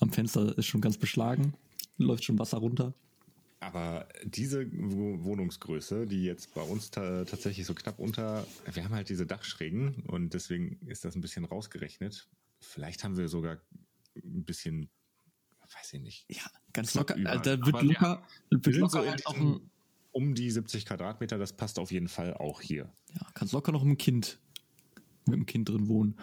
am 0.00 0.10
Fenster 0.12 0.56
ist 0.58 0.66
schon 0.66 0.80
ganz 0.80 0.96
beschlagen, 0.98 1.54
läuft 1.98 2.24
schon 2.24 2.38
Wasser 2.38 2.58
runter. 2.58 2.94
Aber 3.60 4.08
diese 4.24 4.66
Wo- 4.72 5.22
Wohnungsgröße, 5.22 6.06
die 6.08 6.24
jetzt 6.24 6.52
bei 6.54 6.62
uns 6.62 6.90
ta 6.90 7.24
tatsächlich 7.24 7.64
so 7.64 7.74
knapp 7.74 8.00
unter, 8.00 8.44
wir 8.72 8.84
haben 8.84 8.92
halt 8.94 9.08
diese 9.08 9.24
Dachschrägen 9.24 10.02
und 10.08 10.34
deswegen 10.34 10.80
ist 10.86 11.04
das 11.04 11.14
ein 11.14 11.20
bisschen 11.20 11.44
rausgerechnet. 11.44 12.28
Vielleicht 12.60 13.04
haben 13.04 13.16
wir 13.16 13.28
sogar 13.28 13.58
ein 14.16 14.44
bisschen, 14.44 14.88
weiß 15.76 15.92
ich 15.92 16.00
nicht. 16.00 16.24
Ja, 16.28 16.42
ganz 16.72 16.94
locker. 16.94 17.14
über. 17.16 17.30
Also, 17.30 17.42
da 17.56 17.64
wird 17.64 17.74
Aber 17.76 17.84
locker, 17.84 18.22
wird 18.50 18.66
Wir 18.66 18.72
sind 18.72 18.80
locker 18.82 19.02
so 19.04 19.08
halt 19.08 19.26
ein, 19.28 19.60
um 20.10 20.34
die 20.34 20.50
70 20.50 20.84
Quadratmeter, 20.84 21.38
das 21.38 21.52
passt 21.52 21.78
auf 21.78 21.92
jeden 21.92 22.08
Fall 22.08 22.34
auch 22.34 22.60
hier. 22.60 22.92
ja, 23.14 23.26
kannst 23.34 23.52
locker 23.52 23.70
noch 23.70 23.84
mit 23.84 23.92
dem 23.96 23.98
Kind, 23.98 24.40
mit 25.26 25.34
dem 25.34 25.46
Kind 25.46 25.68
drin 25.68 25.88
wohnen. 25.88 26.16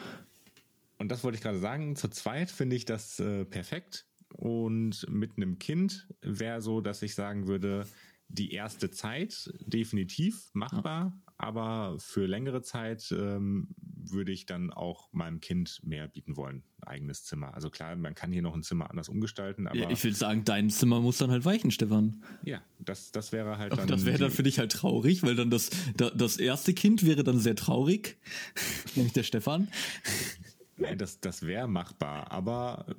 Und 0.97 1.09
das 1.09 1.23
wollte 1.23 1.37
ich 1.37 1.41
gerade 1.41 1.59
sagen. 1.59 1.95
Zu 1.95 2.09
zweit 2.09 2.51
finde 2.51 2.75
ich 2.75 2.85
das 2.85 3.19
äh, 3.19 3.45
perfekt. 3.45 4.05
Und 4.33 5.09
mit 5.09 5.37
einem 5.37 5.57
Kind 5.57 6.07
wäre 6.21 6.61
so, 6.61 6.81
dass 6.81 7.01
ich 7.01 7.15
sagen 7.15 7.47
würde, 7.47 7.87
die 8.27 8.51
erste 8.51 8.91
Zeit 8.91 9.51
definitiv 9.59 10.51
machbar, 10.53 11.17
aber 11.39 11.95
für 11.99 12.25
längere 12.27 12.61
Zeit 12.61 13.11
ähm, 13.17 13.69
würde 13.95 14.31
ich 14.33 14.45
dann 14.45 14.71
auch 14.71 15.11
meinem 15.13 15.39
Kind 15.39 15.79
mehr 15.83 16.07
bieten 16.09 16.35
wollen. 16.35 16.63
Ein 16.81 16.87
eigenes 16.87 17.23
Zimmer. 17.23 17.53
Also 17.53 17.69
klar, 17.69 17.95
man 17.95 18.13
kann 18.13 18.31
hier 18.33 18.41
noch 18.41 18.53
ein 18.53 18.61
Zimmer 18.61 18.89
anders 18.89 19.07
umgestalten, 19.07 19.65
aber 19.67 19.77
Ja, 19.77 19.89
ich 19.89 20.03
will 20.03 20.13
sagen, 20.13 20.43
dein 20.43 20.69
Zimmer 20.69 20.99
muss 20.99 21.17
dann 21.17 21.31
halt 21.31 21.45
weichen, 21.45 21.71
Stefan. 21.71 22.21
ja, 22.43 22.61
das, 22.79 23.11
das 23.13 23.31
wäre 23.31 23.57
halt 23.57 23.77
dann. 23.77 23.87
das 23.87 24.05
wäre 24.05 24.17
dann 24.17 24.31
für 24.31 24.43
dich 24.43 24.59
halt 24.59 24.73
traurig, 24.73 25.23
weil 25.23 25.35
dann 25.35 25.49
das, 25.49 25.69
da- 25.95 26.09
das 26.11 26.37
erste 26.37 26.73
Kind 26.73 27.05
wäre 27.05 27.23
dann 27.23 27.39
sehr 27.39 27.55
traurig, 27.55 28.17
nämlich 28.95 29.13
der 29.13 29.23
Stefan. 29.23 29.69
Nein, 30.75 30.97
das, 30.97 31.19
das 31.21 31.45
wäre 31.45 31.67
machbar, 31.69 32.31
aber 32.31 32.85
äh, 32.89 32.93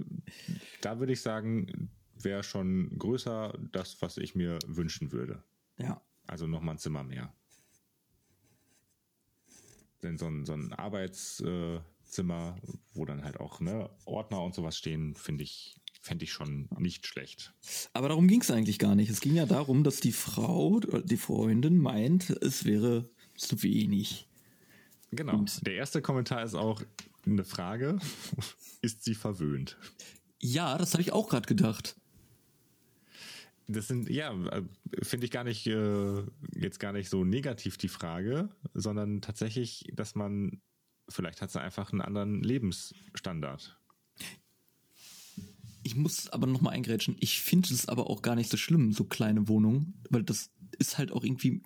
da 0.80 0.98
würde 0.98 1.12
ich 1.12 1.20
sagen, 1.20 1.90
wäre 2.14 2.42
schon 2.42 2.98
größer 2.98 3.58
das, 3.72 4.00
was 4.00 4.16
ich 4.16 4.34
mir 4.34 4.58
wünschen 4.66 5.12
würde. 5.12 5.42
Ja. 5.78 6.00
Also 6.26 6.46
nochmal 6.46 6.76
ein 6.76 6.78
Zimmer 6.78 7.04
mehr. 7.04 7.34
Denn 10.02 10.18
so 10.18 10.26
ein, 10.26 10.44
so 10.44 10.52
ein 10.54 10.72
Arbeitszimmer, 10.72 12.56
wo 12.92 13.04
dann 13.04 13.24
halt 13.24 13.40
auch 13.40 13.60
ne, 13.60 13.90
Ordner 14.04 14.42
und 14.42 14.54
sowas 14.54 14.76
stehen, 14.76 15.14
finde 15.14 15.44
ich, 15.44 15.76
fände 16.02 16.24
ich 16.24 16.32
schon 16.32 16.68
nicht 16.78 17.06
schlecht. 17.06 17.52
Aber 17.92 18.08
darum 18.08 18.28
ging 18.28 18.40
es 18.40 18.50
eigentlich 18.50 18.78
gar 18.78 18.94
nicht. 18.94 19.10
Es 19.10 19.20
ging 19.20 19.34
ja 19.34 19.46
darum, 19.46 19.84
dass 19.84 20.00
die 20.00 20.12
Frau, 20.12 20.80
die 20.80 21.16
Freundin 21.16 21.78
meint, 21.78 22.30
es 22.30 22.64
wäre 22.64 23.10
zu 23.36 23.62
wenig. 23.62 24.28
Genau. 25.12 25.34
Und 25.34 25.66
der 25.66 25.74
erste 25.74 26.02
Kommentar 26.02 26.44
ist 26.44 26.54
auch 26.54 26.82
eine 27.26 27.44
Frage. 27.44 27.98
Ist 28.82 29.04
sie 29.04 29.14
verwöhnt? 29.14 29.76
Ja, 30.40 30.78
das 30.78 30.94
habe 30.94 31.02
ich 31.02 31.12
auch 31.12 31.28
gerade 31.28 31.46
gedacht. 31.46 31.99
Das 33.72 33.88
sind, 33.88 34.08
ja, 34.08 34.34
finde 35.02 35.26
ich 35.26 35.30
gar 35.30 35.44
nicht, 35.44 35.66
äh, 35.66 36.22
jetzt 36.54 36.80
gar 36.80 36.92
nicht 36.92 37.08
so 37.08 37.24
negativ 37.24 37.76
die 37.76 37.88
Frage, 37.88 38.48
sondern 38.74 39.20
tatsächlich, 39.20 39.90
dass 39.94 40.14
man, 40.14 40.60
vielleicht 41.08 41.40
hat 41.42 41.50
sie 41.50 41.60
einfach 41.60 41.92
einen 41.92 42.00
anderen 42.00 42.42
Lebensstandard. 42.42 43.78
Ich 45.82 45.96
muss 45.96 46.28
aber 46.28 46.46
nochmal 46.46 46.74
eingrätschen. 46.74 47.16
Ich 47.20 47.40
finde 47.40 47.72
es 47.72 47.88
aber 47.88 48.10
auch 48.10 48.22
gar 48.22 48.34
nicht 48.34 48.50
so 48.50 48.56
schlimm, 48.56 48.92
so 48.92 49.04
kleine 49.04 49.48
Wohnungen, 49.48 49.94
weil 50.10 50.22
das 50.22 50.50
ist 50.78 50.98
halt 50.98 51.12
auch 51.12 51.24
irgendwie, 51.24 51.62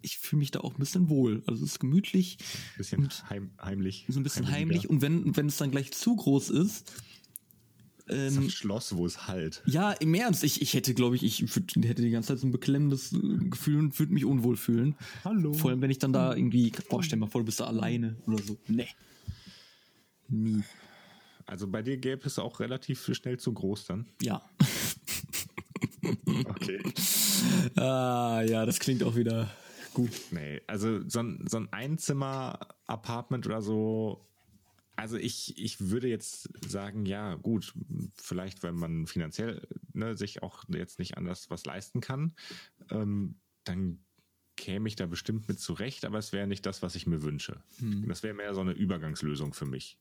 ich 0.00 0.18
fühle 0.18 0.38
mich 0.38 0.50
da 0.50 0.60
auch 0.60 0.74
ein 0.74 0.78
bisschen 0.78 1.08
wohl. 1.08 1.42
Also 1.46 1.64
es 1.64 1.72
ist 1.72 1.78
gemütlich. 1.80 2.38
Ein 2.40 2.76
bisschen 2.78 3.08
heim, 3.28 3.50
heimlich. 3.60 4.06
So 4.08 4.20
ein 4.20 4.22
bisschen 4.22 4.50
heimlich. 4.50 4.88
Und 4.88 5.02
wenn, 5.02 5.36
wenn 5.36 5.46
es 5.46 5.58
dann 5.58 5.70
gleich 5.70 5.92
zu 5.92 6.16
groß 6.16 6.50
ist, 6.50 6.92
ähm, 8.10 8.30
so 8.30 8.40
ein 8.40 8.50
Schloss, 8.50 8.96
wo 8.96 9.06
es 9.06 9.26
halt. 9.26 9.62
Ja, 9.66 9.92
im 9.92 10.14
Ernst. 10.14 10.44
Ich, 10.44 10.62
ich 10.62 10.74
hätte, 10.74 10.94
glaube 10.94 11.16
ich, 11.16 11.22
ich 11.22 11.54
würd, 11.54 11.74
hätte 11.84 12.02
die 12.02 12.10
ganze 12.10 12.28
Zeit 12.28 12.38
so 12.38 12.46
ein 12.46 12.52
beklemmendes 12.52 13.12
äh, 13.12 13.18
Gefühl 13.48 13.78
und 13.78 13.98
würde 13.98 14.12
mich 14.12 14.24
unwohl 14.24 14.56
fühlen. 14.56 14.96
Hallo. 15.24 15.52
Vor 15.52 15.70
allem, 15.70 15.80
wenn 15.82 15.90
ich 15.90 15.98
dann 15.98 16.12
da 16.12 16.34
irgendwie, 16.34 16.72
boah, 16.88 17.02
stell 17.02 17.18
mal 17.18 17.26
vor, 17.26 17.40
du 17.40 17.46
bist 17.46 17.60
da 17.60 17.66
alleine 17.66 18.16
oder 18.26 18.42
so. 18.42 18.56
Nee. 18.66 18.88
Nie. 20.28 20.62
Also 21.46 21.66
bei 21.66 21.82
dir 21.82 21.96
gäbe 21.96 22.26
es 22.26 22.38
auch 22.38 22.60
relativ 22.60 23.10
schnell 23.14 23.38
zu 23.38 23.52
groß 23.52 23.86
dann? 23.86 24.06
Ja. 24.20 24.42
okay. 26.44 26.82
Ah, 27.76 28.42
ja, 28.46 28.66
das 28.66 28.78
klingt 28.78 29.02
auch 29.02 29.16
wieder 29.16 29.50
gut. 29.94 30.10
Nee, 30.30 30.60
also 30.66 31.00
so 31.08 31.20
ein, 31.20 31.44
so 31.48 31.56
ein 31.56 31.72
Einzimmer-Apartment 31.72 33.46
oder 33.46 33.62
so 33.62 34.27
also 34.98 35.16
ich, 35.16 35.56
ich 35.56 35.90
würde 35.90 36.08
jetzt 36.08 36.48
sagen, 36.68 37.06
ja, 37.06 37.36
gut, 37.36 37.72
vielleicht, 38.16 38.64
wenn 38.64 38.74
man 38.74 39.06
finanziell 39.06 39.64
ne, 39.92 40.16
sich 40.16 40.42
auch 40.42 40.64
jetzt 40.68 40.98
nicht 40.98 41.16
anders 41.16 41.50
was 41.50 41.64
leisten 41.64 42.00
kann, 42.00 42.34
ähm, 42.90 43.36
dann 43.62 44.04
käme 44.56 44.88
ich 44.88 44.96
da 44.96 45.06
bestimmt 45.06 45.46
mit 45.46 45.60
zurecht, 45.60 46.04
aber 46.04 46.18
es 46.18 46.32
wäre 46.32 46.48
nicht 46.48 46.66
das, 46.66 46.82
was 46.82 46.96
ich 46.96 47.06
mir 47.06 47.22
wünsche. 47.22 47.62
Hm. 47.78 48.08
Das 48.08 48.24
wäre 48.24 48.34
mehr 48.34 48.54
so 48.54 48.60
eine 48.60 48.72
Übergangslösung 48.72 49.54
für 49.54 49.66
mich. 49.66 49.98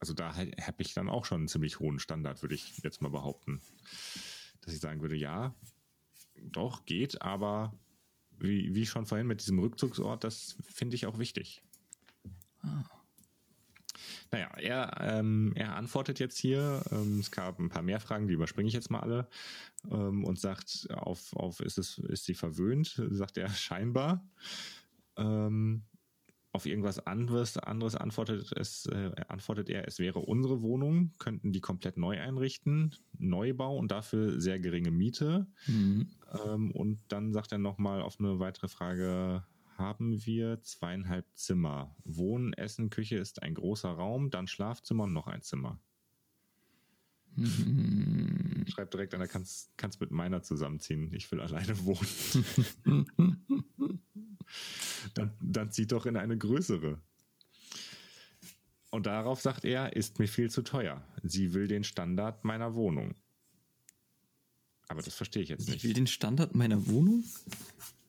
Also 0.00 0.12
da 0.12 0.36
habe 0.36 0.82
ich 0.82 0.92
dann 0.92 1.08
auch 1.08 1.24
schon 1.24 1.40
einen 1.40 1.48
ziemlich 1.48 1.80
hohen 1.80 1.98
Standard, 1.98 2.42
würde 2.42 2.56
ich 2.56 2.76
jetzt 2.82 3.00
mal 3.00 3.08
behaupten. 3.08 3.62
Dass 4.60 4.74
ich 4.74 4.80
sagen 4.80 5.00
würde, 5.00 5.16
ja, 5.16 5.54
doch, 6.36 6.84
geht, 6.84 7.22
aber 7.22 7.72
wie, 8.38 8.74
wie 8.74 8.84
schon 8.84 9.06
vorhin 9.06 9.26
mit 9.26 9.40
diesem 9.40 9.58
Rückzugsort, 9.58 10.24
das 10.24 10.58
finde 10.62 10.94
ich 10.94 11.06
auch 11.06 11.18
wichtig. 11.18 11.62
Ah. 12.60 12.84
Naja, 14.30 14.50
er, 14.58 14.98
ähm, 15.00 15.52
er 15.54 15.76
antwortet 15.76 16.18
jetzt 16.18 16.38
hier. 16.38 16.82
Ähm, 16.92 17.20
es 17.20 17.30
gab 17.30 17.58
ein 17.58 17.70
paar 17.70 17.82
mehr 17.82 18.00
Fragen, 18.00 18.28
die 18.28 18.34
überspringe 18.34 18.68
ich 18.68 18.74
jetzt 18.74 18.90
mal 18.90 19.00
alle. 19.00 19.28
Ähm, 19.90 20.24
und 20.24 20.38
sagt, 20.38 20.88
auf, 20.90 21.34
auf 21.34 21.60
ist, 21.60 21.78
es, 21.78 21.98
ist 21.98 22.24
sie 22.24 22.34
verwöhnt? 22.34 23.00
Sagt 23.10 23.38
er 23.38 23.48
scheinbar. 23.48 24.26
Ähm, 25.16 25.84
auf 26.52 26.66
irgendwas 26.66 27.06
anderes, 27.06 27.56
anderes 27.58 27.94
antwortet, 27.94 28.52
es, 28.56 28.86
äh, 28.86 29.12
antwortet 29.28 29.68
er, 29.68 29.86
es 29.86 29.98
wäre 29.98 30.18
unsere 30.18 30.62
Wohnung, 30.62 31.12
könnten 31.18 31.52
die 31.52 31.60
komplett 31.60 31.96
neu 31.96 32.18
einrichten, 32.18 32.94
Neubau 33.18 33.76
und 33.76 33.92
dafür 33.92 34.40
sehr 34.40 34.58
geringe 34.58 34.90
Miete. 34.90 35.46
Mhm. 35.66 36.08
Ähm, 36.44 36.70
und 36.72 37.00
dann 37.08 37.32
sagt 37.32 37.52
er 37.52 37.58
nochmal 37.58 38.00
auf 38.00 38.18
eine 38.18 38.38
weitere 38.40 38.68
Frage, 38.68 39.44
haben 39.78 40.26
wir 40.26 40.62
zweieinhalb 40.62 41.26
Zimmer. 41.34 41.94
Wohnen, 42.04 42.52
Essen, 42.52 42.90
Küche 42.90 43.16
ist 43.16 43.42
ein 43.42 43.54
großer 43.54 43.90
Raum, 43.90 44.30
dann 44.30 44.48
Schlafzimmer 44.48 45.04
und 45.04 45.12
noch 45.12 45.28
ein 45.28 45.42
Zimmer. 45.42 45.80
Mhm. 47.36 48.66
Schreib 48.68 48.90
direkt 48.90 49.14
an, 49.14 49.26
kannst, 49.28 49.70
kannst 49.76 50.00
mit 50.00 50.10
meiner 50.10 50.42
zusammenziehen. 50.42 51.12
Ich 51.14 51.30
will 51.30 51.40
alleine 51.40 51.78
wohnen. 51.84 52.42
dann, 55.14 55.32
dann 55.40 55.70
zieht 55.70 55.92
doch 55.92 56.06
in 56.06 56.16
eine 56.16 56.36
größere. 56.36 57.00
Und 58.90 59.06
darauf 59.06 59.40
sagt 59.40 59.64
er, 59.64 59.94
ist 59.94 60.18
mir 60.18 60.28
viel 60.28 60.50
zu 60.50 60.62
teuer. 60.62 61.04
Sie 61.22 61.54
will 61.54 61.68
den 61.68 61.84
Standard 61.84 62.44
meiner 62.44 62.74
Wohnung. 62.74 63.14
Aber 64.88 65.02
das 65.02 65.14
verstehe 65.14 65.42
ich 65.42 65.50
jetzt 65.50 65.68
nicht. 65.68 65.82
Sie 65.82 65.88
will 65.88 65.94
den 65.94 66.06
Standard 66.06 66.54
meiner 66.54 66.86
Wohnung? 66.88 67.22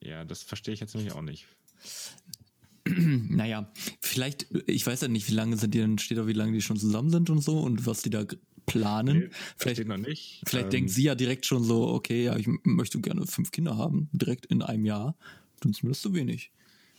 Ja, 0.00 0.24
das 0.24 0.42
verstehe 0.42 0.72
ich 0.72 0.80
jetzt 0.80 0.94
nämlich 0.94 1.12
auch 1.12 1.22
nicht. 1.22 1.46
Naja, 2.84 3.70
vielleicht, 4.00 4.46
ich 4.66 4.86
weiß 4.86 5.02
ja 5.02 5.08
nicht, 5.08 5.28
wie 5.28 5.34
lange 5.34 5.56
sind 5.56 5.74
die 5.74 5.80
dann, 5.80 5.98
steht 5.98 6.18
da, 6.18 6.26
wie 6.26 6.32
lange 6.32 6.52
die 6.52 6.62
schon 6.62 6.78
zusammen 6.78 7.10
sind 7.10 7.30
und 7.30 7.40
so 7.40 7.58
und 7.60 7.86
was 7.86 8.02
die 8.02 8.10
da 8.10 8.24
planen. 8.66 9.18
Nee, 9.18 9.28
vielleicht 9.56 9.86
noch 9.86 9.96
nicht. 9.96 10.42
Vielleicht 10.46 10.66
ähm, 10.66 10.70
denkt 10.70 10.90
sie 10.90 11.04
ja 11.04 11.14
direkt 11.14 11.46
schon 11.46 11.62
so, 11.62 11.88
okay, 11.88 12.24
ja, 12.24 12.36
ich 12.36 12.48
möchte 12.64 13.00
gerne 13.00 13.26
fünf 13.26 13.50
Kinder 13.50 13.76
haben, 13.76 14.08
direkt 14.12 14.46
in 14.46 14.62
einem 14.62 14.84
Jahr. 14.84 15.16
Dann 15.60 15.72
ist 15.72 15.82
mir 15.82 15.90
das 15.90 16.00
zu 16.00 16.14
wenig. 16.14 16.52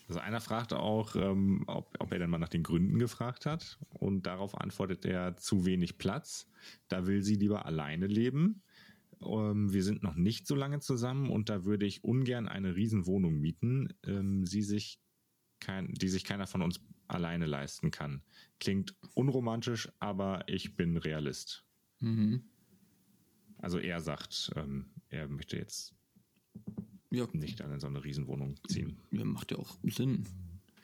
Also 0.07 0.19
einer 0.19 0.41
fragt 0.41 0.73
auch, 0.73 1.15
ähm, 1.15 1.63
ob, 1.67 1.95
ob 1.99 2.11
er 2.11 2.19
dann 2.19 2.29
mal 2.29 2.37
nach 2.37 2.49
den 2.49 2.63
Gründen 2.63 2.99
gefragt 2.99 3.45
hat 3.45 3.79
und 3.93 4.25
darauf 4.25 4.59
antwortet 4.59 5.05
er 5.05 5.37
zu 5.37 5.65
wenig 5.65 5.97
Platz. 5.97 6.47
Da 6.89 7.07
will 7.07 7.23
sie 7.23 7.35
lieber 7.35 7.65
alleine 7.65 8.07
leben. 8.07 8.61
Ähm, 9.23 9.71
wir 9.73 9.83
sind 9.83 10.03
noch 10.03 10.15
nicht 10.15 10.47
so 10.47 10.55
lange 10.55 10.79
zusammen 10.79 11.29
und 11.29 11.49
da 11.49 11.65
würde 11.65 11.85
ich 11.85 12.03
ungern 12.03 12.47
eine 12.47 12.75
Riesenwohnung 12.75 13.39
mieten, 13.39 13.93
ähm, 14.05 14.45
sie 14.45 14.61
sich 14.61 14.99
kein, 15.59 15.93
die 15.93 16.09
sich 16.09 16.23
keiner 16.23 16.47
von 16.47 16.61
uns 16.61 16.79
alleine 17.07 17.45
leisten 17.45 17.91
kann. 17.91 18.23
Klingt 18.59 18.95
unromantisch, 19.13 19.89
aber 19.99 20.43
ich 20.47 20.75
bin 20.75 20.97
Realist. 20.97 21.65
Mhm. 21.99 22.43
Also 23.57 23.77
er 23.77 24.01
sagt, 24.01 24.51
ähm, 24.55 24.89
er 25.09 25.27
möchte 25.27 25.57
jetzt 25.57 25.93
ja. 27.11 27.27
nicht 27.33 27.59
in 27.59 27.79
so 27.79 27.87
eine 27.87 28.03
Riesenwohnung 28.03 28.55
ziehen. 28.67 28.97
Ja, 29.11 29.23
macht 29.23 29.51
ja 29.51 29.57
auch 29.57 29.77
Sinn. 29.83 30.25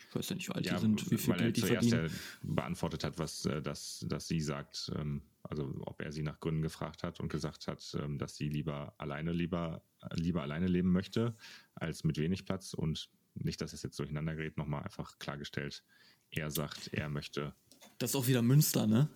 Ich 0.09 0.15
weiß 0.15 0.29
ja 0.29 0.35
nicht, 0.35 0.49
wie 0.49 0.53
alt 0.53 0.65
ja, 0.65 0.75
die 0.75 0.81
sind, 0.81 1.11
wie 1.11 1.17
viel 1.17 1.33
weil 1.33 1.39
Geld 1.39 1.57
die 1.57 1.61
verdienen. 1.61 2.11
beantwortet 2.43 3.03
hat, 3.03 3.17
was 3.17 3.45
äh, 3.45 3.61
das, 3.61 4.05
dass 4.07 4.27
sie 4.27 4.39
sagt, 4.39 4.91
ähm, 4.95 5.21
also 5.49 5.73
ob 5.85 6.01
er 6.01 6.11
sie 6.11 6.23
nach 6.23 6.39
Gründen 6.39 6.61
gefragt 6.61 7.03
hat 7.03 7.19
und 7.19 7.29
gesagt 7.29 7.67
hat, 7.67 7.95
ähm, 8.01 8.17
dass 8.17 8.35
sie 8.35 8.49
lieber 8.49 8.93
alleine 8.97 9.31
lieber 9.31 9.81
lieber 10.13 10.41
alleine 10.41 10.67
leben 10.67 10.91
möchte 10.91 11.35
als 11.75 12.03
mit 12.03 12.17
wenig 12.17 12.45
Platz 12.45 12.73
und 12.73 13.09
nicht, 13.43 13.61
dass 13.61 13.73
es 13.73 13.83
jetzt 13.83 13.99
durcheinander 13.99 14.35
gerät, 14.35 14.57
nochmal 14.57 14.83
einfach 14.83 15.19
klargestellt. 15.19 15.83
Er 16.31 16.51
sagt, 16.51 16.89
er 16.93 17.09
möchte. 17.09 17.53
Das 17.99 18.11
ist 18.11 18.15
auch 18.15 18.27
wieder 18.27 18.41
Münster, 18.41 18.87
ne? 18.87 19.09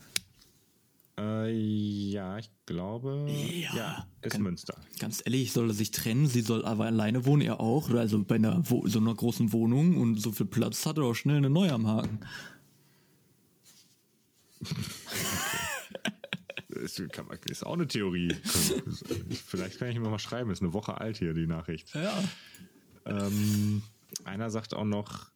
Äh, 1.17 1.51
ja, 1.51 2.37
ich 2.37 2.49
glaube. 2.65 3.27
Ja, 3.29 3.75
ja 3.75 4.07
ist 4.21 4.33
ganz, 4.33 4.43
Münster. 4.43 4.75
Ganz 4.99 5.21
ehrlich, 5.25 5.51
soll 5.51 5.69
er 5.69 5.73
sich 5.73 5.91
trennen, 5.91 6.27
sie 6.27 6.41
soll 6.41 6.65
aber 6.65 6.85
alleine 6.85 7.25
wohnen, 7.25 7.41
er 7.41 7.59
auch. 7.59 7.89
Also 7.89 8.23
bei 8.23 8.35
einer, 8.35 8.63
so 8.65 8.99
einer 8.99 9.13
großen 9.13 9.51
Wohnung 9.51 9.97
und 9.97 10.21
so 10.21 10.31
viel 10.31 10.45
Platz 10.45 10.85
hat 10.85 10.97
er 10.97 11.03
auch 11.03 11.13
schnell 11.13 11.37
eine 11.37 11.49
neue 11.49 11.73
am 11.73 11.87
Haken. 11.87 12.19
Das 16.73 16.99
ist 16.99 17.65
auch 17.65 17.73
eine 17.73 17.87
Theorie. 17.87 18.33
Vielleicht 19.45 19.79
kann 19.79 19.89
ich 19.89 19.95
ihm 19.95 20.03
mal 20.03 20.19
schreiben. 20.19 20.51
Ist 20.51 20.61
eine 20.61 20.73
Woche 20.73 20.99
alt 20.99 21.17
hier, 21.17 21.33
die 21.33 21.47
Nachricht. 21.47 21.93
Ja. 21.93 22.23
Ähm, 23.05 23.81
einer 24.23 24.49
sagt 24.49 24.73
auch 24.73 24.85
noch, 24.85 25.31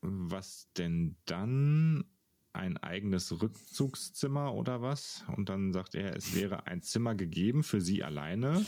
was 0.00 0.68
denn 0.76 1.16
dann? 1.26 2.04
Ein 2.52 2.78
eigenes 2.78 3.40
Rückzugszimmer 3.40 4.54
oder 4.54 4.82
was? 4.82 5.24
Und 5.36 5.48
dann 5.48 5.72
sagt 5.72 5.94
er, 5.94 6.16
es 6.16 6.34
wäre 6.34 6.66
ein 6.66 6.82
Zimmer 6.82 7.14
gegeben 7.14 7.62
für 7.62 7.80
sie 7.80 8.02
alleine 8.02 8.66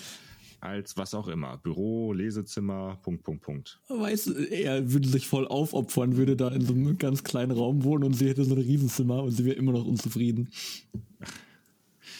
als 0.62 0.96
was 0.96 1.12
auch 1.14 1.28
immer. 1.28 1.58
Büro, 1.58 2.12
Lesezimmer, 2.12 2.98
Punkt, 3.02 3.24
Punkt, 3.24 3.42
Punkt. 3.42 3.80
Weißt 3.88 4.28
du, 4.28 4.32
er 4.32 4.92
würde 4.92 5.08
sich 5.08 5.26
voll 5.26 5.48
aufopfern, 5.48 6.16
würde 6.16 6.36
da 6.36 6.48
in 6.48 6.64
so 6.64 6.72
einem 6.72 6.98
ganz 6.98 7.24
kleinen 7.24 7.50
Raum 7.50 7.82
wohnen 7.82 8.04
und 8.04 8.14
sie 8.14 8.28
hätte 8.28 8.44
so 8.44 8.54
ein 8.54 8.60
Riesenzimmer 8.60 9.24
und 9.24 9.32
sie 9.32 9.44
wäre 9.44 9.56
immer 9.56 9.72
noch 9.72 9.84
unzufrieden. 9.84 10.50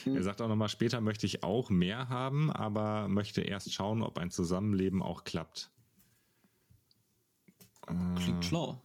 Er 0.05 0.23
sagt 0.25 0.43
auch 0.43 0.49
nochmal, 0.49 0.69
später 0.69 1.01
möchte 1.01 1.27
ich 1.27 1.45
auch 1.45 1.71
mehr 1.71 2.09
haben, 2.09 2.51
aber 2.51 3.07
möchte 3.09 3.43
erst 3.43 3.73
schauen, 3.73 4.03
ob 4.03 4.19
ein 4.19 4.31
Zusammenleben 4.31 5.01
auch 5.03 5.23
klappt. 5.23 5.71
Klingt 8.17 8.45
äh, 8.45 8.49
schlau. 8.49 8.83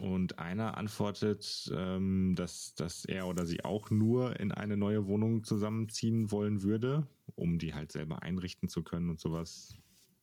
Und 0.00 0.38
einer 0.38 0.78
antwortet, 0.78 1.70
ähm, 1.76 2.34
dass, 2.34 2.74
dass 2.74 3.04
er 3.04 3.26
oder 3.26 3.44
sie 3.44 3.62
auch 3.66 3.90
nur 3.90 4.40
in 4.40 4.50
eine 4.50 4.78
neue 4.78 5.06
Wohnung 5.06 5.44
zusammenziehen 5.44 6.30
wollen 6.30 6.62
würde, 6.62 7.06
um 7.34 7.58
die 7.58 7.74
halt 7.74 7.92
selber 7.92 8.22
einrichten 8.22 8.70
zu 8.70 8.82
können 8.82 9.10
und 9.10 9.20
sowas. 9.20 9.76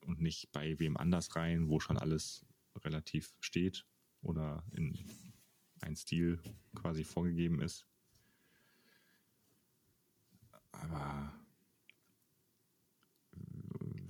Und 0.03 0.19
nicht 0.19 0.51
bei 0.51 0.79
wem 0.79 0.97
anders 0.97 1.35
rein, 1.35 1.69
wo 1.69 1.79
schon 1.79 1.99
alles 1.99 2.43
relativ 2.83 3.35
steht 3.39 3.85
oder 4.23 4.63
in 4.71 4.97
ein 5.81 5.95
Stil 5.95 6.39
quasi 6.73 7.03
vorgegeben 7.03 7.61
ist. 7.61 7.85
Aber 10.71 11.31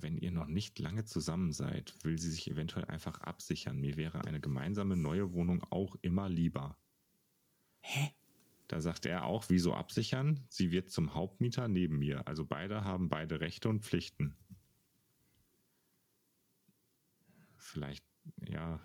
wenn 0.00 0.16
ihr 0.16 0.30
noch 0.30 0.46
nicht 0.46 0.78
lange 0.78 1.04
zusammen 1.04 1.52
seid, 1.52 1.94
will 2.02 2.18
sie 2.18 2.30
sich 2.30 2.50
eventuell 2.50 2.84
einfach 2.86 3.20
absichern. 3.20 3.78
Mir 3.78 3.96
wäre 3.96 4.24
eine 4.24 4.40
gemeinsame 4.40 4.96
neue 4.96 5.32
Wohnung 5.32 5.62
auch 5.70 5.96
immer 6.02 6.28
lieber. 6.28 6.76
Hä? 7.80 8.10
Da 8.68 8.80
sagt 8.80 9.06
er 9.06 9.24
auch, 9.24 9.46
wieso 9.48 9.74
absichern? 9.74 10.44
Sie 10.48 10.70
wird 10.70 10.90
zum 10.90 11.14
Hauptmieter 11.14 11.68
neben 11.68 11.98
mir. 11.98 12.26
Also 12.28 12.44
beide 12.44 12.84
haben 12.84 13.08
beide 13.08 13.40
Rechte 13.40 13.68
und 13.68 13.82
Pflichten. 13.82 14.36
Vielleicht, 17.56 18.04
ja, 18.46 18.80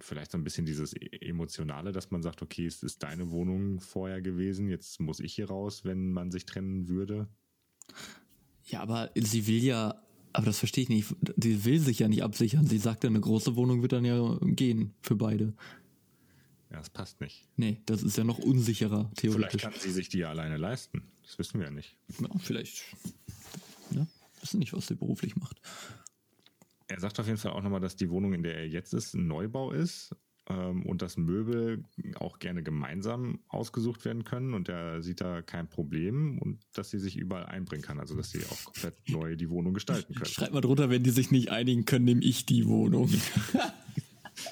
vielleicht 0.00 0.30
so 0.30 0.38
ein 0.38 0.44
bisschen 0.44 0.64
dieses 0.66 0.94
e- 0.94 1.18
Emotionale, 1.20 1.92
dass 1.92 2.10
man 2.10 2.22
sagt, 2.22 2.42
okay, 2.42 2.66
es 2.66 2.82
ist 2.82 3.02
deine 3.02 3.30
Wohnung 3.30 3.80
vorher 3.80 4.22
gewesen, 4.22 4.68
jetzt 4.68 5.00
muss 5.00 5.20
ich 5.20 5.34
hier 5.34 5.48
raus, 5.48 5.84
wenn 5.84 6.12
man 6.12 6.30
sich 6.30 6.46
trennen 6.46 6.88
würde. 6.88 7.28
Ja, 8.64 8.80
aber 8.80 9.10
sie 9.14 9.46
will 9.46 9.62
ja, 9.62 10.02
aber 10.32 10.46
das 10.46 10.58
verstehe 10.58 10.82
ich 10.84 10.88
nicht. 10.88 11.14
Sie 11.36 11.64
will 11.64 11.78
sich 11.80 11.98
ja 12.00 12.08
nicht 12.08 12.22
absichern. 12.22 12.66
Sie 12.66 12.78
sagt 12.78 13.04
ja, 13.04 13.10
eine 13.10 13.20
große 13.20 13.56
Wohnung 13.56 13.82
wird 13.82 13.92
dann 13.92 14.04
ja 14.04 14.38
gehen 14.42 14.94
für 15.02 15.16
beide. 15.16 15.54
Ja, 16.70 16.78
das 16.78 16.90
passt 16.90 17.20
nicht. 17.20 17.44
Nee, 17.56 17.78
das 17.86 18.02
ist 18.02 18.16
ja 18.16 18.22
noch 18.24 18.38
unsicherer, 18.38 19.10
Vielleicht 19.16 19.20
theoretisch. 19.20 19.62
kann 19.62 19.72
sie 19.78 19.90
sich 19.90 20.08
die 20.08 20.18
ja 20.18 20.30
alleine 20.30 20.56
leisten. 20.56 21.02
Das 21.24 21.38
wissen 21.38 21.58
wir 21.58 21.66
ja 21.66 21.72
nicht. 21.72 21.96
Ja, 22.20 22.28
vielleicht. 22.38 22.84
Ja, 23.90 24.06
wissen 24.40 24.60
nicht, 24.60 24.72
was 24.72 24.86
sie 24.86 24.94
beruflich 24.94 25.34
macht. 25.36 25.60
Er 26.86 27.00
sagt 27.00 27.18
auf 27.18 27.26
jeden 27.26 27.38
Fall 27.38 27.52
auch 27.52 27.62
nochmal, 27.62 27.80
dass 27.80 27.96
die 27.96 28.10
Wohnung, 28.10 28.32
in 28.34 28.42
der 28.42 28.54
er 28.56 28.68
jetzt 28.68 28.94
ist, 28.94 29.14
ein 29.14 29.26
Neubau 29.26 29.72
ist 29.72 30.14
ähm, 30.50 30.84
und 30.84 31.02
dass 31.02 31.16
Möbel 31.16 31.84
auch 32.16 32.38
gerne 32.38 32.62
gemeinsam 32.62 33.40
ausgesucht 33.48 34.04
werden 34.04 34.24
können 34.24 34.54
und 34.54 34.68
er 34.68 35.02
sieht 35.02 35.20
da 35.20 35.42
kein 35.42 35.68
Problem 35.68 36.38
und 36.38 36.60
dass 36.74 36.90
sie 36.90 36.98
sich 36.98 37.16
überall 37.16 37.46
einbringen 37.46 37.82
kann, 37.82 38.00
also 38.00 38.16
dass 38.16 38.30
sie 38.30 38.44
auch 38.44 38.64
komplett 38.64 39.08
neu 39.08 39.36
die 39.36 39.48
Wohnung 39.48 39.74
gestalten 39.74 40.14
können. 40.14 40.26
Schreibt 40.26 40.52
mal 40.52 40.60
drunter, 40.60 40.90
wenn 40.90 41.02
die 41.02 41.10
sich 41.10 41.30
nicht 41.30 41.50
einigen 41.50 41.84
können, 41.84 42.04
nehme 42.04 42.22
ich 42.22 42.46
die 42.46 42.66
Wohnung. 42.66 43.10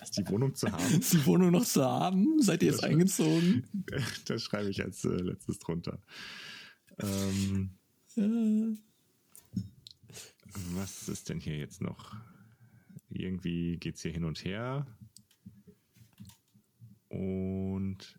Ist 0.02 0.18
die 0.18 0.28
Wohnung 0.28 0.54
zu 0.54 0.70
haben? 0.70 1.00
Ist 1.00 1.14
die 1.14 1.24
Wohnung 1.24 1.50
noch 1.50 1.64
zu 1.64 1.82
haben? 1.82 2.42
Seid 2.42 2.62
ihr 2.62 2.70
jetzt 2.70 2.84
eingezogen? 2.84 3.64
das 4.26 4.42
schreibe 4.42 4.68
ich 4.68 4.82
als 4.84 5.04
äh, 5.04 5.08
letztes 5.08 5.58
drunter. 5.58 5.98
Ähm, 6.98 7.70
Äh, 8.16 8.76
was 10.74 11.08
ist 11.08 11.28
denn 11.28 11.40
hier 11.40 11.56
jetzt 11.56 11.80
noch? 11.80 12.16
Irgendwie 13.10 13.76
geht's 13.76 14.02
hier 14.02 14.12
hin 14.12 14.24
und 14.24 14.44
her. 14.44 14.86
Und 17.08 18.18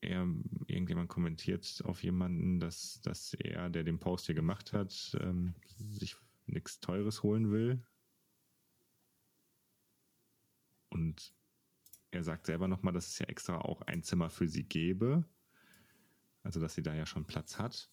er, 0.00 0.28
irgendjemand 0.66 1.08
kommentiert 1.08 1.82
auf 1.84 2.02
jemanden, 2.02 2.60
dass, 2.60 3.00
dass 3.02 3.34
er, 3.34 3.70
der 3.70 3.84
den 3.84 3.98
Post 3.98 4.26
hier 4.26 4.34
gemacht 4.34 4.72
hat, 4.72 5.16
ähm, 5.20 5.54
sich 5.76 6.16
nichts 6.46 6.80
Teures 6.80 7.22
holen 7.22 7.50
will. 7.50 7.82
Und 10.90 11.34
er 12.10 12.22
sagt 12.22 12.46
selber 12.46 12.68
nochmal, 12.68 12.92
dass 12.92 13.08
es 13.08 13.18
ja 13.18 13.26
extra 13.26 13.58
auch 13.58 13.82
ein 13.82 14.02
Zimmer 14.02 14.30
für 14.30 14.46
sie 14.46 14.62
gäbe. 14.62 15.24
Also, 16.42 16.60
dass 16.60 16.74
sie 16.74 16.82
da 16.82 16.94
ja 16.94 17.06
schon 17.06 17.24
Platz 17.24 17.58
hat. 17.58 17.90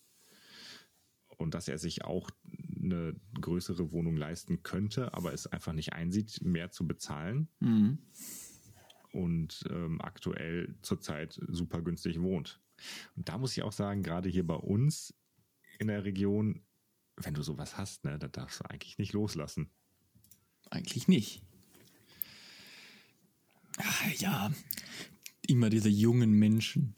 Und 1.38 1.54
dass 1.56 1.68
er 1.68 1.80
sich 1.80 2.04
auch 2.04 2.30
eine 2.84 3.16
größere 3.40 3.92
Wohnung 3.92 4.18
leisten 4.18 4.62
könnte, 4.64 5.14
aber 5.14 5.34
es 5.34 5.48
einfach 5.48 5.74
nicht 5.74 5.94
einsieht, 5.94 6.42
mehr 6.44 6.72
zu 6.72 6.86
bezahlen. 6.88 7.48
mhm. 7.60 8.00
Und 9.12 9.66
ähm, 9.70 10.00
aktuell 10.02 10.76
zurzeit 10.82 11.40
super 11.48 11.82
günstig 11.82 12.22
wohnt. 12.22 12.62
Und 13.16 13.28
da 13.28 13.38
muss 13.38 13.56
ich 13.56 13.64
auch 13.64 13.74
sagen, 13.74 14.04
gerade 14.04 14.30
hier 14.30 14.48
bei 14.48 14.56
uns 14.56 15.14
in 15.80 15.88
der 15.88 16.06
Region, 16.06 16.64
wenn 17.18 17.34
du 17.34 17.42
sowas 17.44 17.78
hast, 17.78 18.06
ne, 18.06 18.18
da 18.18 18.28
darfst 18.28 18.62
du 18.62 18.70
eigentlich 18.70 18.98
nicht 18.98 19.14
loslassen. 19.14 19.70
Eigentlich 20.70 21.08
nicht. 21.08 21.44
Ah, 23.78 24.10
ja, 24.18 24.52
immer 25.48 25.70
diese 25.70 25.90
jungen 25.90 26.32
Menschen. 26.32 26.96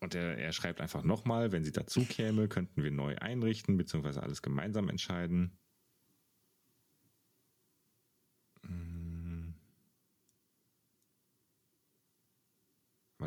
Und 0.00 0.14
er, 0.14 0.38
er 0.38 0.52
schreibt 0.52 0.80
einfach 0.80 1.02
nochmal, 1.02 1.50
wenn 1.50 1.64
sie 1.64 1.72
dazu 1.72 2.04
käme, 2.04 2.48
könnten 2.48 2.82
wir 2.82 2.90
neu 2.90 3.16
einrichten, 3.16 3.76
beziehungsweise 3.76 4.22
alles 4.22 4.42
gemeinsam 4.42 4.88
entscheiden. 4.88 5.58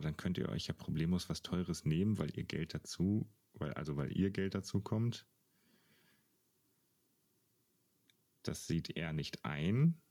Aber 0.02 0.08
dann 0.08 0.18
könnt 0.18 0.40
ihr 0.40 0.50
euch 0.50 0.66
ja 0.66 0.74
problemlos 0.74 1.30
was 1.30 1.44
Teures 1.44 1.86
nehmen, 1.86 2.18
weil 2.18 2.36
ihr 2.36 2.44
Geld 2.44 2.74
dazu, 2.74 3.30
weil, 3.54 3.72
also 3.76 3.98
weil 3.98 4.12
ihr 4.18 4.32
Geld 4.32 4.56
dazu 4.56 4.82
kommt. 4.82 5.28
Das 8.42 8.66
sieht 8.66 8.98
er 8.98 9.14
nicht 9.14 9.46
ein, 9.46 10.02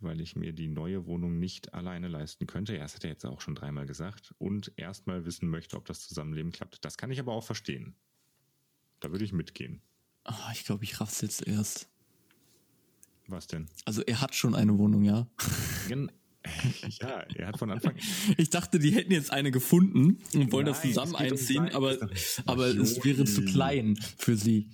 weil 0.00 0.20
ich 0.20 0.36
mir 0.36 0.52
die 0.52 0.68
neue 0.68 1.06
Wohnung 1.06 1.38
nicht 1.38 1.72
alleine 1.72 2.08
leisten 2.08 2.46
könnte. 2.46 2.74
Ja, 2.74 2.80
das 2.80 2.94
hat 2.94 3.04
er 3.04 3.10
jetzt 3.10 3.24
auch 3.24 3.40
schon 3.40 3.54
dreimal 3.54 3.86
gesagt. 3.86 4.34
Und 4.36 4.70
erstmal 4.76 5.24
wissen 5.24 5.48
möchte, 5.48 5.78
ob 5.78 5.86
das 5.86 6.06
Zusammenleben 6.06 6.52
klappt. 6.52 6.84
Das 6.84 6.98
kann 6.98 7.10
ich 7.10 7.18
aber 7.18 7.32
auch 7.32 7.44
verstehen. 7.44 7.96
Da 9.00 9.10
würde 9.12 9.24
ich 9.24 9.32
mitgehen. 9.32 9.80
Ah, 10.24 10.50
ich 10.52 10.66
glaube, 10.66 10.84
ich 10.84 11.00
raff's 11.00 11.22
jetzt 11.22 11.46
erst. 11.46 11.88
Was 13.28 13.46
denn? 13.46 13.70
Also 13.86 14.02
er 14.02 14.20
hat 14.20 14.34
schon 14.34 14.54
eine 14.54 14.76
Wohnung, 14.76 15.04
ja. 15.04 15.26
Ja, 17.00 17.24
er 17.34 17.48
hat 17.48 17.58
von 17.58 17.70
Anfang 17.70 17.94
Ich 18.36 18.50
dachte, 18.50 18.78
die 18.78 18.90
hätten 18.90 19.12
jetzt 19.12 19.32
eine 19.32 19.50
gefunden 19.50 20.18
und 20.34 20.52
wollen 20.52 20.66
das 20.66 20.82
Nein, 20.84 20.92
zusammen 20.92 21.12
geht 21.12 21.20
um 21.32 21.32
einziehen, 21.32 21.56
sein- 21.64 21.74
aber, 21.74 21.96
aber 22.46 22.66
es 22.68 23.04
wäre 23.04 23.24
zu 23.24 23.44
klein 23.44 23.96
für 24.16 24.36
sie. 24.36 24.70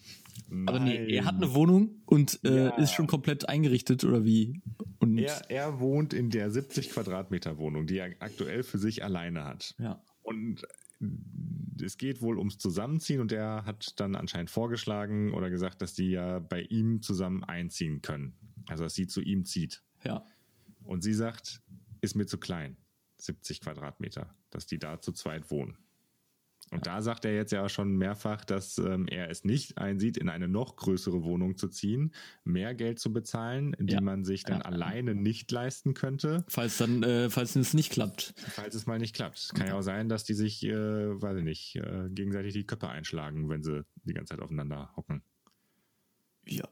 Aber 0.67 0.79
nee, 0.79 0.99
Nein. 0.99 1.09
er 1.09 1.25
hat 1.25 1.37
eine 1.37 1.55
Wohnung 1.55 2.03
und 2.07 2.39
äh, 2.45 2.67
Ja. 2.67 2.77
ist 2.77 2.93
schon 2.93 3.07
komplett 3.07 3.49
eingerichtet 3.49 4.05
oder 4.05 4.25
wie? 4.25 4.61
Und 4.99 5.19
Er, 5.19 5.51
er 5.51 5.81
wohnt 5.81 6.13
in 6.13 6.31
der 6.31 6.51
70 6.51 6.91
Quadratmeter 6.91 7.57
Wohnung, 7.59 7.87
die 7.87 7.97
er 7.99 8.11
aktuell 8.21 8.63
für 8.63 8.79
sich 8.79 9.03
alleine 9.03 9.45
hat. 9.45 9.75
ja. 9.79 10.03
Und 10.23 10.63
es 11.83 11.99
geht 11.99 12.23
wohl 12.23 12.39
ums 12.39 12.57
Zusammenziehen 12.57 13.21
und 13.21 13.31
er 13.33 13.65
hat 13.67 13.99
dann 14.01 14.15
anscheinend 14.15 14.49
vorgeschlagen 14.51 15.35
oder 15.35 15.51
gesagt, 15.51 15.83
dass 15.83 15.93
die 15.95 16.11
ja 16.11 16.39
bei 16.39 16.63
ihm 16.63 17.03
zusammen 17.03 17.45
einziehen 17.45 18.01
können. 18.01 18.35
Also 18.69 18.85
dass 18.85 18.95
sie 18.95 19.07
zu 19.07 19.21
ihm 19.21 19.45
zieht. 19.45 19.83
Ja. 20.05 20.25
Und 20.85 21.03
sie 21.03 21.15
sagt, 21.15 21.63
ist 22.01 22.15
mir 22.15 22.27
zu 22.27 22.39
klein. 22.39 22.77
70 23.19 23.61
Quadratmeter, 23.61 24.35
dass 24.51 24.67
die 24.67 24.79
da 24.79 25.01
zu 25.01 25.13
zweit 25.13 25.51
wohnen. 25.51 25.79
Und 26.71 26.87
da 26.87 27.03
sagt 27.03 27.25
er 27.27 27.35
jetzt 27.35 27.53
ja 27.53 27.69
schon 27.69 27.97
mehrfach, 27.97 28.45
dass 28.45 28.79
ähm, 28.79 29.07
er 29.07 29.29
es 29.31 29.45
nicht 29.45 29.77
einsieht, 29.79 30.17
in 30.17 30.29
eine 30.31 30.49
noch 30.49 30.77
größere 30.77 31.23
Wohnung 31.23 31.57
zu 31.59 31.69
ziehen, 31.69 32.13
mehr 32.43 32.75
Geld 32.75 32.99
zu 32.99 33.13
bezahlen, 33.13 33.77
die 33.79 33.93
Ja. 33.95 34.01
man 34.01 34.25
sich 34.25 34.45
dann 34.45 34.59
Ja. 34.61 34.65
alleine 34.65 35.15
nicht 35.15 35.51
leisten 35.53 35.93
könnte, 35.95 36.45
Falls 36.49 36.79
dann, 36.79 37.03
äh, 37.03 37.29
falls 37.31 37.55
es 37.55 37.75
nicht 37.75 37.93
klappt. 37.93 38.35
falls 38.39 38.75
es 38.75 38.87
mal 38.87 38.99
nicht 38.99 39.15
klappt. 39.15 39.53
Kann 39.55 39.67
ja 39.69 39.75
auch 39.79 39.83
sein, 39.83 40.09
dass 40.09 40.25
die 40.25 40.35
sich, 40.35 40.65
äh, 40.65 40.73
weiß 40.75 41.37
ich 41.39 41.45
nicht, 41.45 41.77
äh, 41.77 42.09
gegenseitig 42.11 42.55
die 42.55 42.65
Köpfe 42.67 42.89
einschlagen, 42.89 43.49
wenn 43.51 43.63
sie 43.63 43.85
die 44.05 44.15
ganze 44.15 44.31
Zeit 44.35 44.41
aufeinander 44.43 44.91
hocken. 44.97 45.23
Ja. 46.47 46.67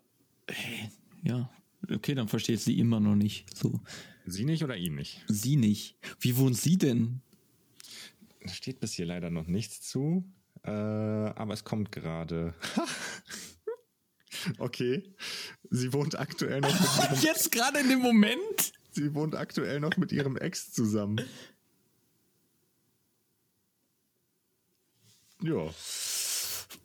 Hey, 0.49 0.91
ja. 1.23 1.51
Okay, 1.91 2.15
dann 2.15 2.29
versteht 2.29 2.61
sie 2.61 2.79
immer 2.79 3.01
noch 3.01 3.17
nicht. 3.17 3.57
So. 3.57 3.81
Sie 4.27 4.45
nicht 4.45 4.63
oder 4.63 4.77
ihn 4.77 4.95
nicht? 4.95 5.25
Sie 5.29 5.57
nicht. 5.57 5.97
Wie 6.21 6.37
wohnt 6.37 6.57
sie 6.57 6.79
denn? 6.79 7.21
Da 8.41 8.49
steht 8.49 8.81
bis 8.81 8.93
hier 8.95 9.07
leider 9.07 9.31
noch 9.31 9.47
nichts 9.47 9.83
zu, 9.83 10.25
äh, 10.65 10.71
aber 10.71 11.55
es 11.55 11.65
kommt 11.65 11.93
gerade. 11.93 12.55
okay. 14.59 15.03
Sie 15.71 15.93
wohnt 15.93 16.19
aktuell 16.19 16.61
noch 16.61 16.73
mit 16.73 16.91
ihrem, 17.05 17.19
Jetzt 17.23 17.53
gerade 17.53 17.81
in 17.81 17.89
dem 17.89 18.01
Moment? 18.01 18.73
sie 18.93 19.15
wohnt 19.15 19.35
aktuell 19.35 19.81
noch 19.81 19.97
mit 19.97 20.13
ihrem 20.13 20.37
Ex 20.37 20.73
zusammen. 20.73 21.21
Ja. 25.43 25.71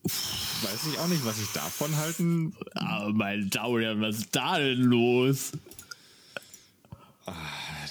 Weiß 0.04 0.88
ich 0.92 1.00
auch 1.00 1.08
nicht, 1.08 1.26
was 1.26 1.40
ich 1.42 1.52
davon 1.52 1.96
halten. 1.98 2.56
Aber 2.76 3.14
mein 3.14 3.50
Daurian, 3.50 4.02
was 4.02 4.20
ist 4.20 4.36
da 4.36 4.58
denn 4.58 4.82
los? 4.82 5.52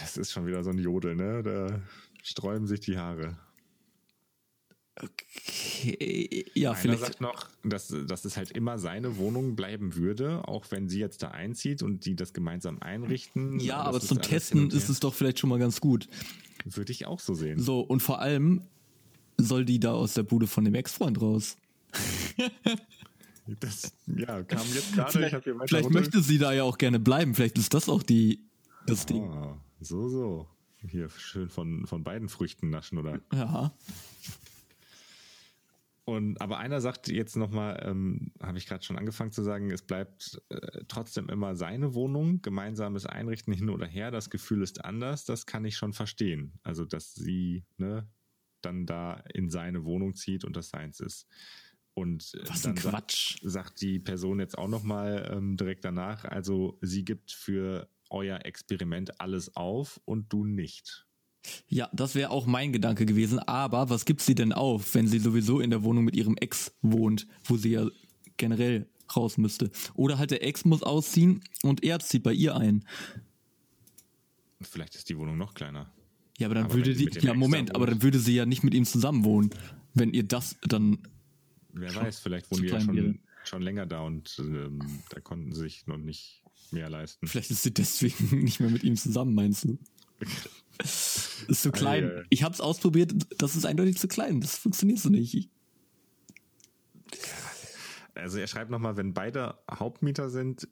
Das 0.00 0.16
ist 0.16 0.32
schon 0.32 0.46
wieder 0.46 0.64
so 0.64 0.70
ein 0.70 0.78
Jodel, 0.78 1.14
ne? 1.14 1.42
Da 1.42 1.80
sträuben 2.22 2.66
sich 2.66 2.80
die 2.80 2.96
Haare. 2.98 3.36
Okay. 4.98 6.46
Ja, 6.54 6.70
Einer 6.70 6.78
vielleicht. 6.80 7.00
sagt 7.00 7.20
noch, 7.20 7.48
dass, 7.62 7.94
dass 8.06 8.24
es 8.24 8.36
halt 8.38 8.50
immer 8.52 8.78
seine 8.78 9.18
Wohnung 9.18 9.54
bleiben 9.54 9.94
würde, 9.94 10.48
auch 10.48 10.70
wenn 10.70 10.88
sie 10.88 10.98
jetzt 10.98 11.22
da 11.22 11.32
einzieht 11.32 11.82
und 11.82 12.06
die 12.06 12.16
das 12.16 12.32
gemeinsam 12.32 12.80
einrichten. 12.80 13.60
Ja, 13.60 13.82
aber 13.82 14.00
zum 14.00 14.22
Testen 14.22 14.70
ist 14.70 14.88
es 14.88 15.00
doch 15.00 15.12
vielleicht 15.12 15.38
schon 15.38 15.50
mal 15.50 15.58
ganz 15.58 15.80
gut. 15.82 16.08
Würde 16.64 16.92
ich 16.92 17.04
auch 17.06 17.20
so 17.20 17.34
sehen. 17.34 17.60
So, 17.60 17.80
und 17.80 18.00
vor 18.00 18.20
allem 18.20 18.62
soll 19.36 19.66
die 19.66 19.78
da 19.78 19.92
aus 19.92 20.14
der 20.14 20.22
Bude 20.22 20.46
von 20.46 20.64
dem 20.64 20.74
Ex-Freund 20.74 21.20
raus. 21.20 21.58
Das 23.60 23.92
ja, 24.08 24.42
kam 24.42 24.66
jetzt 24.74 24.94
gerade. 24.94 25.12
Vielleicht, 25.12 25.68
vielleicht 25.68 25.90
möchte 25.90 26.20
sie 26.20 26.38
da 26.38 26.52
ja 26.52 26.64
auch 26.64 26.78
gerne 26.78 26.98
bleiben. 26.98 27.34
Vielleicht 27.34 27.58
ist 27.58 27.74
das 27.74 27.88
auch 27.88 28.02
die, 28.02 28.44
das 28.86 29.04
oh, 29.04 29.06
Ding. 29.06 29.60
So, 29.80 30.08
so. 30.08 30.48
Hier 30.78 31.08
schön 31.10 31.48
von, 31.48 31.86
von 31.86 32.04
beiden 32.04 32.28
Früchten 32.28 32.70
naschen, 32.70 32.98
oder? 32.98 33.20
Ja. 33.32 33.72
Und 36.04 36.40
aber 36.40 36.58
einer 36.58 36.80
sagt 36.80 37.08
jetzt 37.08 37.36
nochmal, 37.36 37.82
ähm, 37.84 38.30
habe 38.40 38.58
ich 38.58 38.66
gerade 38.66 38.84
schon 38.84 38.96
angefangen 38.96 39.32
zu 39.32 39.42
sagen, 39.42 39.72
es 39.72 39.82
bleibt 39.82 40.40
äh, 40.50 40.84
trotzdem 40.86 41.28
immer 41.28 41.56
seine 41.56 41.94
Wohnung, 41.94 42.42
gemeinsames 42.42 43.06
Einrichten 43.06 43.52
hin 43.52 43.70
oder 43.70 43.86
her, 43.86 44.12
das 44.12 44.30
Gefühl 44.30 44.62
ist 44.62 44.84
anders, 44.84 45.24
das 45.24 45.46
kann 45.46 45.64
ich 45.64 45.76
schon 45.76 45.92
verstehen. 45.92 46.60
Also 46.62 46.84
dass 46.84 47.12
sie 47.14 47.64
ne, 47.76 48.08
dann 48.62 48.86
da 48.86 49.14
in 49.34 49.50
seine 49.50 49.84
Wohnung 49.84 50.14
zieht 50.14 50.44
und 50.44 50.56
das 50.56 50.68
seins 50.68 51.00
ist. 51.00 51.26
Und 51.96 52.34
äh, 52.34 52.48
Was 52.48 52.66
ein 52.66 52.74
Quatsch. 52.74 53.38
Sagt, 53.40 53.52
sagt 53.52 53.80
die 53.80 53.98
Person 53.98 54.38
jetzt 54.38 54.58
auch 54.58 54.68
nochmal 54.68 55.32
ähm, 55.32 55.56
direkt 55.56 55.82
danach, 55.82 56.26
also 56.26 56.78
sie 56.82 57.06
gibt 57.06 57.32
für 57.32 57.88
euer 58.10 58.44
Experiment 58.44 59.18
alles 59.18 59.56
auf 59.56 59.98
und 60.04 60.30
du 60.30 60.44
nicht. 60.44 61.06
Ja, 61.68 61.88
das 61.94 62.14
wäre 62.14 62.30
auch 62.30 62.44
mein 62.44 62.72
Gedanke 62.72 63.06
gewesen. 63.06 63.38
Aber 63.38 63.88
was 63.88 64.04
gibt 64.04 64.20
sie 64.20 64.34
denn 64.34 64.52
auf, 64.52 64.94
wenn 64.94 65.06
sie 65.06 65.18
sowieso 65.20 65.60
in 65.60 65.70
der 65.70 65.84
Wohnung 65.84 66.04
mit 66.04 66.16
ihrem 66.16 66.36
Ex 66.36 66.72
wohnt, 66.82 67.26
wo 67.44 67.56
sie 67.56 67.70
ja 67.70 67.88
generell 68.36 68.86
raus 69.16 69.38
müsste? 69.38 69.70
Oder 69.94 70.18
halt 70.18 70.32
der 70.32 70.44
Ex 70.44 70.66
muss 70.66 70.82
ausziehen 70.82 71.42
und 71.62 71.82
er 71.82 72.00
zieht 72.00 72.24
bei 72.24 72.32
ihr 72.32 72.56
ein. 72.56 72.84
Vielleicht 74.60 74.96
ist 74.96 75.08
die 75.08 75.16
Wohnung 75.16 75.38
noch 75.38 75.54
kleiner. 75.54 75.90
Ja, 76.38 76.48
aber 76.48 76.56
dann 76.56 76.64
Aber 76.66 76.74
würde 76.74 76.94
die, 76.94 77.08
ja 77.20 77.32
Moment, 77.32 77.74
aber 77.74 77.86
dann 77.86 78.02
würde 78.02 78.18
sie 78.18 78.34
ja 78.34 78.44
nicht 78.44 78.62
mit 78.62 78.74
ihm 78.74 78.84
zusammen 78.84 79.24
wohnen, 79.24 79.50
wenn 79.94 80.12
ihr 80.12 80.24
das 80.24 80.56
dann, 80.62 80.98
Wer 81.78 81.92
Schon 81.92 82.02
weiß, 82.02 82.20
vielleicht 82.20 82.50
wohnen 82.50 82.62
die 82.62 82.68
ja 82.68 82.80
schon, 82.80 83.20
schon 83.44 83.62
länger 83.62 83.86
da 83.86 84.00
und 84.00 84.36
ähm, 84.38 84.80
da 85.10 85.20
konnten 85.20 85.52
sie 85.52 85.60
sich 85.60 85.86
noch 85.86 85.98
nicht 85.98 86.42
mehr 86.70 86.88
leisten. 86.88 87.26
vielleicht 87.26 87.50
ist 87.50 87.62
sie 87.62 87.72
deswegen 87.74 88.40
nicht 88.44 88.60
mehr 88.60 88.70
mit 88.70 88.82
ihm 88.82 88.96
zusammen, 88.96 89.34
meinst 89.34 89.64
du? 89.64 89.78
Ist 91.48 91.62
zu 91.62 91.72
klein. 91.72 92.04
Ei, 92.04 92.08
ei, 92.08 92.18
ei. 92.18 92.24
Ich 92.28 92.42
hab's 92.42 92.60
ausprobiert, 92.60 93.14
das 93.38 93.56
ist 93.56 93.64
eindeutig 93.64 93.96
zu 93.96 94.08
klein. 94.08 94.42
Das 94.42 94.58
funktioniert 94.58 94.98
so 94.98 95.08
nicht. 95.08 95.48
Also 98.14 98.38
er 98.38 98.46
schreibt 98.46 98.70
nochmal, 98.70 98.96
wenn 98.96 99.14
beide 99.14 99.58
Hauptmieter 99.70 100.28
sind, 100.28 100.68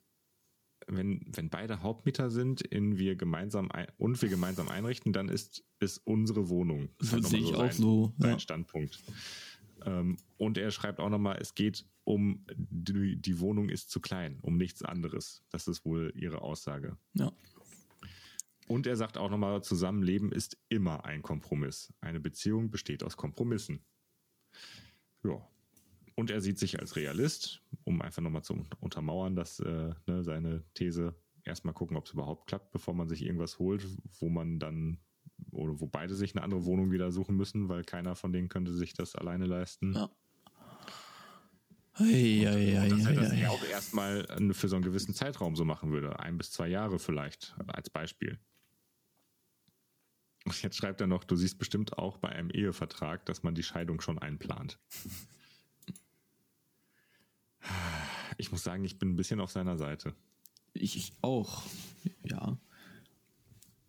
wenn, 0.86 1.24
wenn 1.32 1.48
beide 1.48 1.82
Hauptmieter 1.82 2.30
sind 2.30 2.61
in 2.61 2.98
wir 2.98 3.16
gemeinsam 3.16 3.70
ein, 3.70 3.86
und 3.96 4.20
wir 4.20 4.28
gemeinsam 4.28 4.68
einrichten, 4.68 5.12
dann 5.12 5.28
ist 5.28 5.64
es 5.78 5.98
unsere 5.98 6.48
Wohnung. 6.50 6.90
Das 6.98 7.09
ist 7.09 7.11
So 7.11 7.16
halt 7.16 7.26
sehe 7.26 7.40
nochmal 7.40 7.52
ich 7.52 7.57
auch 7.57 7.72
sein, 7.72 7.82
so, 7.82 8.12
Sein 8.18 8.30
ja. 8.30 8.38
Standpunkt. 8.38 9.02
Ähm, 9.85 10.16
und 10.37 10.59
er 10.59 10.70
schreibt 10.70 11.01
auch 11.01 11.11
nochmal, 11.11 11.39
es 11.41 11.55
geht 11.55 11.87
um 12.05 12.45
die, 12.57 13.16
die 13.16 13.41
Wohnung 13.41 13.68
ist 13.68 13.91
zu 13.91 14.01
klein, 14.01 14.39
um 14.43 14.57
nichts 14.57 14.82
anderes. 14.82 15.43
Das 15.51 15.68
ist 15.68 15.85
wohl 15.85 16.12
ihre 16.16 16.43
Aussage. 16.43 16.99
Ja. 17.14 17.32
Und 18.66 18.87
er 18.87 18.97
sagt 18.97 19.18
auch 19.18 19.30
nochmal, 19.30 19.62
Zusammenleben 19.62 20.32
ist 20.32 20.57
immer 20.68 21.05
ein 21.05 21.22
Kompromiss. 21.22 21.93
Eine 22.01 22.20
Beziehung 22.20 22.70
besteht 22.70 23.03
aus 23.03 23.16
Kompromissen. 23.16 23.85
Ja. 25.22 25.47
Und 26.14 26.30
er 26.30 26.41
sieht 26.41 26.59
sich 26.59 26.78
als 26.78 26.97
Realist, 26.97 27.62
um 27.85 28.01
einfach 28.01 28.22
nochmal 28.22 28.45
zu 28.45 28.64
untermauern, 28.80 29.35
dass 29.35 29.59
äh, 29.61 29.93
ne, 30.07 30.22
seine 30.22 30.62
These 30.74 31.14
erstmal 31.43 31.74
gucken, 31.74 31.97
ob 31.97 32.07
es 32.07 32.12
überhaupt 32.12 32.47
klappt, 32.47 32.70
bevor 32.70 32.95
man 32.95 33.09
sich 33.09 33.22
irgendwas 33.22 33.59
holt, 33.59 33.85
wo 34.20 34.28
man 34.28 34.59
dann 34.59 34.99
oder 35.51 35.80
wo 35.80 35.87
beide 35.87 36.14
sich 36.14 36.35
eine 36.35 36.43
andere 36.43 36.64
Wohnung 36.64 36.91
wieder 36.91 37.12
suchen 37.12 37.37
müssen, 37.37 37.68
weil 37.68 37.85
keiner 37.85 38.14
von 38.16 38.32
denen 38.32 38.49
könnte 38.49 38.72
sich 38.72 38.93
das 38.95 39.14
alleine 39.14 39.47
leisten. 39.47 39.95
Ja. 39.95 40.11
Ei, 41.97 42.45
ei, 42.49 42.80
ei, 42.80 42.89
dass 42.89 43.07
er 43.07 43.14
das 43.14 43.39
ja 43.39 43.51
auch 43.51 43.64
erstmal 43.64 44.24
äh, 44.24 44.53
für 44.53 44.68
so 44.68 44.74
einen 44.74 44.85
gewissen 44.85 45.14
Zeitraum 45.14 45.55
so 45.55 45.64
machen 45.64 45.93
würde. 45.93 46.18
Ein 46.18 46.39
bis 46.39 46.51
zwei 46.51 46.66
Jahre 46.66 46.99
vielleicht, 46.99 47.55
als 47.68 47.89
Beispiel. 47.89 48.39
Und 50.45 50.61
jetzt 50.62 50.76
schreibt 50.76 51.01
er 51.01 51.07
noch, 51.07 51.24
du 51.24 51.37
siehst 51.37 51.59
bestimmt 51.59 51.97
auch 51.97 52.18
bei 52.18 52.30
einem 52.30 52.51
Ehevertrag, 52.51 53.24
dass 53.26 53.45
man 53.45 53.55
die 53.55 53.62
Scheidung 53.62 54.01
schon 54.01 54.18
einplant. 54.18 54.78
Ich 58.37 58.51
muss 58.51 58.64
sagen, 58.64 58.85
ich 58.85 58.99
bin 58.99 59.11
ein 59.11 59.16
bisschen 59.16 59.41
auf 59.41 59.51
seiner 59.51 59.78
Seite. 59.78 60.14
Ich, 60.72 60.97
ich 60.97 61.12
auch. 61.22 61.62
Ja. 62.24 62.59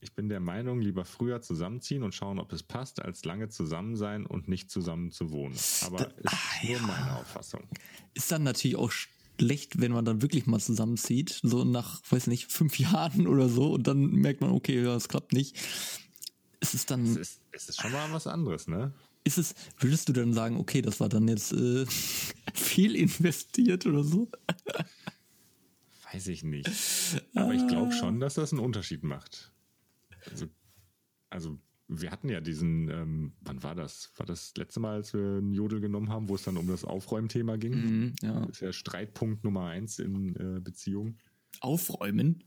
Ich 0.05 0.13
bin 0.13 0.29
der 0.29 0.39
Meinung, 0.39 0.81
lieber 0.81 1.03
früher 1.03 1.41
zusammenziehen 1.41 2.03
und 2.03 2.13
schauen, 2.13 2.37
ob 2.37 2.53
es 2.53 2.61
passt, 2.61 3.01
als 3.01 3.25
lange 3.25 3.49
zusammen 3.49 3.95
sein 3.95 4.27
und 4.27 4.47
nicht 4.47 4.69
zusammen 4.69 5.09
zu 5.09 5.31
wohnen. 5.31 5.55
Aber 5.81 5.97
Da- 5.97 6.03
ist 6.05 6.27
ah, 6.27 6.37
nur 6.63 6.71
ja. 6.75 6.81
meine 6.83 7.15
Auffassung. 7.17 7.63
Ist 8.13 8.31
dann 8.31 8.43
natürlich 8.43 8.75
auch 8.77 8.91
schlecht, 8.91 9.81
wenn 9.81 9.91
man 9.91 10.05
dann 10.05 10.21
wirklich 10.21 10.45
mal 10.45 10.59
zusammenzieht, 10.59 11.39
so 11.41 11.63
nach, 11.63 12.01
weiß 12.07 12.27
nicht, 12.27 12.51
fünf 12.51 12.77
Jahren 12.79 13.25
oder 13.25 13.49
so, 13.49 13.73
und 13.73 13.87
dann 13.87 14.11
merkt 14.11 14.41
man, 14.41 14.51
okay, 14.51 14.79
ja, 14.83 14.95
es 14.95 15.07
klappt 15.09 15.33
nicht. 15.33 15.55
Ist 16.59 16.75
es 16.75 16.81
Es 16.81 16.85
dann, 16.85 17.17
ist, 17.17 17.41
es 17.51 17.69
ist 17.69 17.81
schon 17.81 17.91
mal 17.91 18.11
was 18.13 18.27
anderes, 18.27 18.67
ne? 18.67 18.93
ist 19.23 19.39
es, 19.39 19.55
würdest 19.79 20.07
du 20.07 20.13
dann 20.13 20.33
sagen, 20.35 20.57
okay, 20.57 20.83
das 20.83 20.99
war 20.99 21.09
dann 21.09 21.27
jetzt 21.27 21.51
äh, 21.51 21.87
viel 22.53 22.95
investiert 22.95 23.87
oder 23.87 24.03
so? 24.03 24.29
Weiß 26.13 26.27
ich 26.27 26.43
nicht. 26.43 26.69
Aber 27.33 27.53
ich 27.55 27.65
glaube 27.67 27.91
schon, 27.91 28.19
dass 28.19 28.35
das 28.35 28.51
einen 28.53 28.61
Unterschied 28.61 29.01
macht. 29.03 29.51
Also, 30.31 30.47
also 31.29 31.59
wir 31.87 32.11
hatten 32.11 32.29
ja 32.29 32.41
diesen, 32.41 32.89
ähm, 32.89 33.33
wann 33.41 33.61
war 33.61 33.75
das? 33.75 34.11
War 34.17 34.25
das 34.25 34.53
letzte 34.57 34.79
Mal, 34.79 34.95
als 34.95 35.13
wir 35.13 35.21
einen 35.21 35.53
Jodel 35.53 35.81
genommen 35.81 36.09
haben, 36.09 36.29
wo 36.29 36.35
es 36.35 36.43
dann 36.43 36.57
um 36.57 36.67
das 36.67 36.83
Aufräumthema 36.83 37.57
ging? 37.57 37.73
Mhm, 37.75 38.15
ja. 38.21 38.39
Das 38.41 38.49
ist 38.57 38.61
ja 38.61 38.73
Streitpunkt 38.73 39.43
Nummer 39.43 39.65
eins 39.67 39.99
in 39.99 40.35
äh, 40.35 40.59
Beziehungen. 40.59 41.19
Aufräumen? 41.61 42.43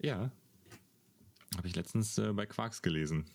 Ja. 0.00 0.32
Habe 1.56 1.68
ich 1.68 1.76
letztens 1.76 2.18
äh, 2.18 2.32
bei 2.32 2.46
Quarks 2.46 2.82
gelesen. 2.82 3.26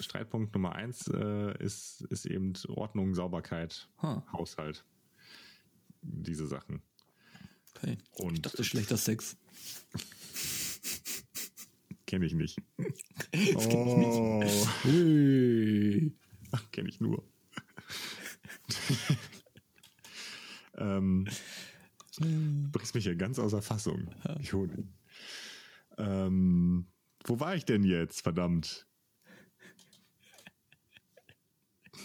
Streitpunkt 0.00 0.54
Nummer 0.54 0.74
eins 0.74 1.08
äh, 1.08 1.62
ist, 1.62 2.02
ist 2.10 2.26
eben 2.26 2.54
Ordnung, 2.68 3.14
Sauberkeit, 3.14 3.88
Huh. 4.02 4.22
Haushalt. 4.32 4.84
Diese 6.02 6.46
Sachen. 6.46 6.82
Okay. 7.76 7.98
Und 8.12 8.34
Ich 8.34 8.42
dachte, 8.42 8.64
schlechter 8.64 8.96
Sex. 8.96 9.36
Kenne 12.14 12.26
ich 12.26 12.34
nicht. 12.34 12.60
Das 13.54 13.68
kenn 13.68 13.88
ich 13.88 13.96
nicht. 13.96 14.08
Oh. 14.08 14.44
Hey. 14.84 16.12
Kenne 16.70 16.88
ich 16.88 17.00
nur. 17.00 17.24
ähm, 20.78 21.26
bringst 22.70 22.94
mich 22.94 23.02
hier 23.04 23.16
ganz 23.16 23.40
außer 23.40 23.60
Fassung. 23.60 24.14
Joni. 24.40 24.86
Ähm, 25.98 26.86
wo 27.24 27.40
war 27.40 27.56
ich 27.56 27.64
denn 27.64 27.82
jetzt? 27.82 28.20
Verdammt. 28.20 28.86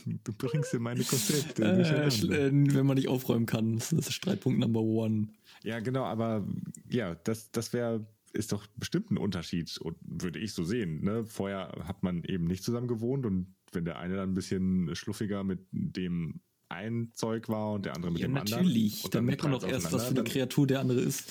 Du 0.06 0.34
bringst 0.34 0.72
hier 0.72 0.80
meine 0.80 1.04
Konzepte. 1.04 1.64
Äh, 1.64 2.08
äh, 2.08 2.52
wenn 2.52 2.88
man 2.88 2.96
nicht 2.96 3.10
aufräumen 3.10 3.46
kann, 3.46 3.76
das 3.76 3.92
ist 3.92 4.12
Streitpunkt 4.14 4.58
Number 4.60 4.82
One. 4.82 5.28
Ja, 5.64 5.80
genau, 5.80 6.06
aber 6.06 6.48
ja, 6.90 7.14
das, 7.14 7.52
das 7.52 7.74
wäre, 7.74 8.08
ist 8.40 8.52
doch 8.54 8.66
bestimmt 8.78 9.12
ein 9.12 9.18
Unterschied, 9.18 9.78
und 9.80 9.98
würde 10.02 10.40
ich 10.40 10.54
so 10.54 10.64
sehen. 10.64 11.04
Ne? 11.04 11.26
Vorher 11.26 11.72
hat 11.84 12.02
man 12.04 12.24
eben 12.24 12.46
nicht 12.46 12.64
zusammen 12.64 12.88
gewohnt 12.88 13.26
und 13.26 13.54
wenn 13.72 13.86
der 13.86 14.00
eine 14.00 14.16
dann 14.16 14.32
ein 14.32 14.34
bisschen 14.34 14.96
schluffiger 14.96 15.44
mit 15.44 15.68
dem 15.72 16.42
einen 16.70 17.14
Zeug 17.14 17.50
war 17.50 17.74
und 17.74 17.86
der 17.86 17.96
andere 17.96 18.12
mit 18.12 18.22
Ja, 18.22 18.28
dem 18.28 18.38
anderen. 18.38 18.64
natürlich. 18.64 19.04
und 19.06 19.14
Dann 19.14 19.26
merkt 19.26 19.44
man 19.44 19.52
doch 19.52 19.64
erst, 19.68 19.92
was 19.92 20.06
für 20.06 20.12
eine 20.12 20.24
Kreatur 20.24 20.66
der 20.68 20.80
andere 20.80 21.02
ist. 21.02 21.30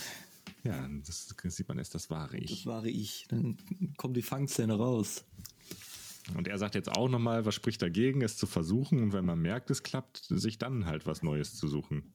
dann- 0.63 0.73
Ja, 0.75 0.89
das, 1.07 1.35
das 1.43 1.57
sieht 1.57 1.69
man 1.69 1.79
erst, 1.79 1.95
das 1.95 2.11
wahre 2.11 2.39
Das 2.41 2.51
ich. 2.51 2.67
war 2.67 2.85
ich. 2.85 3.27
Dann 3.29 3.57
kommt 3.97 4.17
die 4.17 4.23
Fangszene 4.23 4.75
raus. 4.75 5.25
Und 6.37 6.47
er 6.47 6.59
sagt 6.59 6.75
jetzt 6.75 6.91
auch 6.91 7.09
nochmal, 7.09 7.47
was 7.47 7.55
spricht 7.55 7.81
dagegen, 7.81 8.21
es 8.23 8.37
zu 8.37 8.47
versuchen 8.47 9.03
und 9.03 9.13
wenn 9.15 9.25
man 9.25 9.39
merkt, 9.41 9.71
es 9.71 9.83
klappt, 9.83 10.19
sich 10.29 10.59
dann 10.59 10.85
halt 10.85 11.07
was 11.07 11.23
Neues 11.23 11.55
zu 11.57 11.69
suchen. 11.69 12.15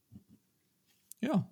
Ja. 1.21 1.49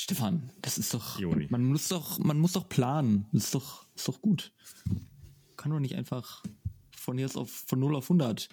Stefan, 0.00 0.50
das 0.62 0.78
ist 0.78 0.94
doch, 0.94 1.18
Joni. 1.18 1.46
man 1.50 1.64
muss 1.64 1.88
doch, 1.88 2.18
man 2.18 2.38
muss 2.38 2.52
doch 2.52 2.68
planen. 2.68 3.26
Das 3.32 3.44
ist 3.44 3.54
doch, 3.54 3.86
ist 3.94 4.08
doch 4.08 4.20
gut. 4.20 4.52
Kann 5.56 5.70
doch 5.70 5.80
nicht 5.80 5.94
einfach 5.94 6.42
von 6.90 7.18
jetzt 7.18 7.36
auf, 7.36 7.50
von 7.50 7.78
0 7.80 7.96
auf 7.96 8.04
100 8.04 8.48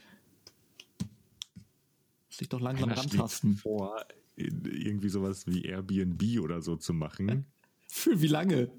sich 2.29 2.49
doch 2.49 2.59
langsam 2.59 2.89
schlägt 2.91 3.13
rantasten. 3.13 3.55
vor, 3.55 4.05
irgendwie 4.35 5.09
sowas 5.09 5.47
wie 5.47 5.63
Airbnb 5.63 6.39
oder 6.41 6.61
so 6.61 6.75
zu 6.75 6.93
machen. 6.93 7.45
Für 7.87 8.21
wie 8.21 8.27
lange? 8.27 8.69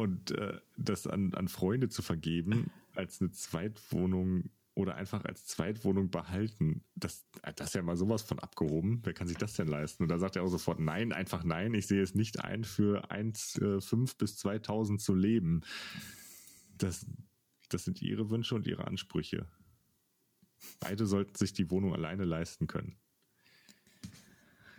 und 0.00 0.30
äh, 0.30 0.58
das 0.78 1.06
an, 1.06 1.34
an 1.34 1.48
Freunde 1.48 1.90
zu 1.90 2.00
vergeben 2.00 2.70
als 2.94 3.20
eine 3.20 3.32
Zweitwohnung 3.32 4.48
oder 4.80 4.96
einfach 4.96 5.24
als 5.24 5.44
Zweitwohnung 5.46 6.10
behalten, 6.10 6.84
das, 6.94 7.26
das 7.56 7.68
ist 7.68 7.74
ja 7.74 7.82
mal 7.82 7.96
sowas 7.96 8.22
von 8.22 8.38
abgehoben. 8.38 9.00
Wer 9.04 9.12
kann 9.12 9.28
sich 9.28 9.36
das 9.36 9.54
denn 9.54 9.68
leisten? 9.68 10.02
Und 10.02 10.08
da 10.08 10.18
sagt 10.18 10.36
er 10.36 10.42
auch 10.42 10.48
sofort 10.48 10.80
nein, 10.80 11.12
einfach 11.12 11.44
nein. 11.44 11.74
Ich 11.74 11.86
sehe 11.86 12.02
es 12.02 12.14
nicht 12.14 12.42
ein, 12.42 12.64
für 12.64 13.10
1,5 13.10 14.16
bis 14.18 14.36
2000 14.38 15.00
zu 15.00 15.14
leben. 15.14 15.62
Das, 16.78 17.06
das 17.68 17.84
sind 17.84 18.02
ihre 18.02 18.30
Wünsche 18.30 18.54
und 18.54 18.66
ihre 18.66 18.86
Ansprüche. 18.86 19.46
Beide 20.80 21.06
sollten 21.06 21.34
sich 21.36 21.52
die 21.52 21.70
Wohnung 21.70 21.94
alleine 21.94 22.24
leisten 22.24 22.66
können. 22.66 22.96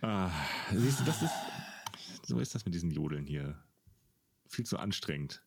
Ah, 0.01 0.31
siehst 0.73 0.99
du, 0.99 1.03
das 1.03 1.21
ist, 1.21 1.33
so 2.25 2.39
ist 2.39 2.55
das 2.55 2.65
mit 2.65 2.73
diesen 2.73 2.91
Jodeln 2.91 3.25
hier. 3.25 3.63
Viel 4.47 4.65
zu 4.65 4.77
anstrengend. 4.77 5.43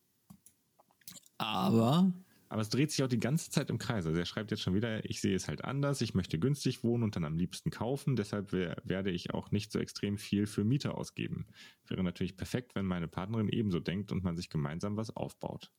Aber 1.38 2.12
Aber 2.54 2.62
es 2.62 2.68
dreht 2.68 2.92
sich 2.92 3.02
auch 3.02 3.08
die 3.08 3.18
ganze 3.18 3.50
Zeit 3.50 3.68
im 3.68 3.78
Kreis. 3.78 4.06
Also 4.06 4.16
er 4.16 4.26
schreibt 4.26 4.52
jetzt 4.52 4.60
schon 4.62 4.74
wieder, 4.74 5.04
ich 5.10 5.20
sehe 5.20 5.34
es 5.34 5.48
halt 5.48 5.64
anders, 5.64 6.00
ich 6.00 6.14
möchte 6.14 6.38
günstig 6.38 6.84
wohnen 6.84 7.02
und 7.02 7.16
dann 7.16 7.24
am 7.24 7.36
liebsten 7.36 7.70
kaufen, 7.70 8.14
deshalb 8.14 8.52
wer- 8.52 8.80
werde 8.84 9.10
ich 9.10 9.34
auch 9.34 9.50
nicht 9.50 9.72
so 9.72 9.80
extrem 9.80 10.18
viel 10.18 10.46
für 10.46 10.62
Miete 10.62 10.94
ausgeben. 10.94 11.48
Wäre 11.88 12.04
natürlich 12.04 12.36
perfekt, 12.36 12.76
wenn 12.76 12.86
meine 12.86 13.08
Partnerin 13.08 13.48
ebenso 13.48 13.80
denkt 13.80 14.12
und 14.12 14.22
man 14.22 14.36
sich 14.36 14.50
gemeinsam 14.50 14.96
was 14.96 15.10
aufbaut. 15.16 15.72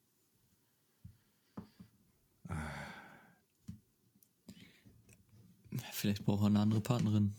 vielleicht 5.93 6.26
braucht 6.26 6.43
er 6.43 6.47
eine 6.47 6.59
andere 6.59 6.82
Partnerin. 6.82 7.34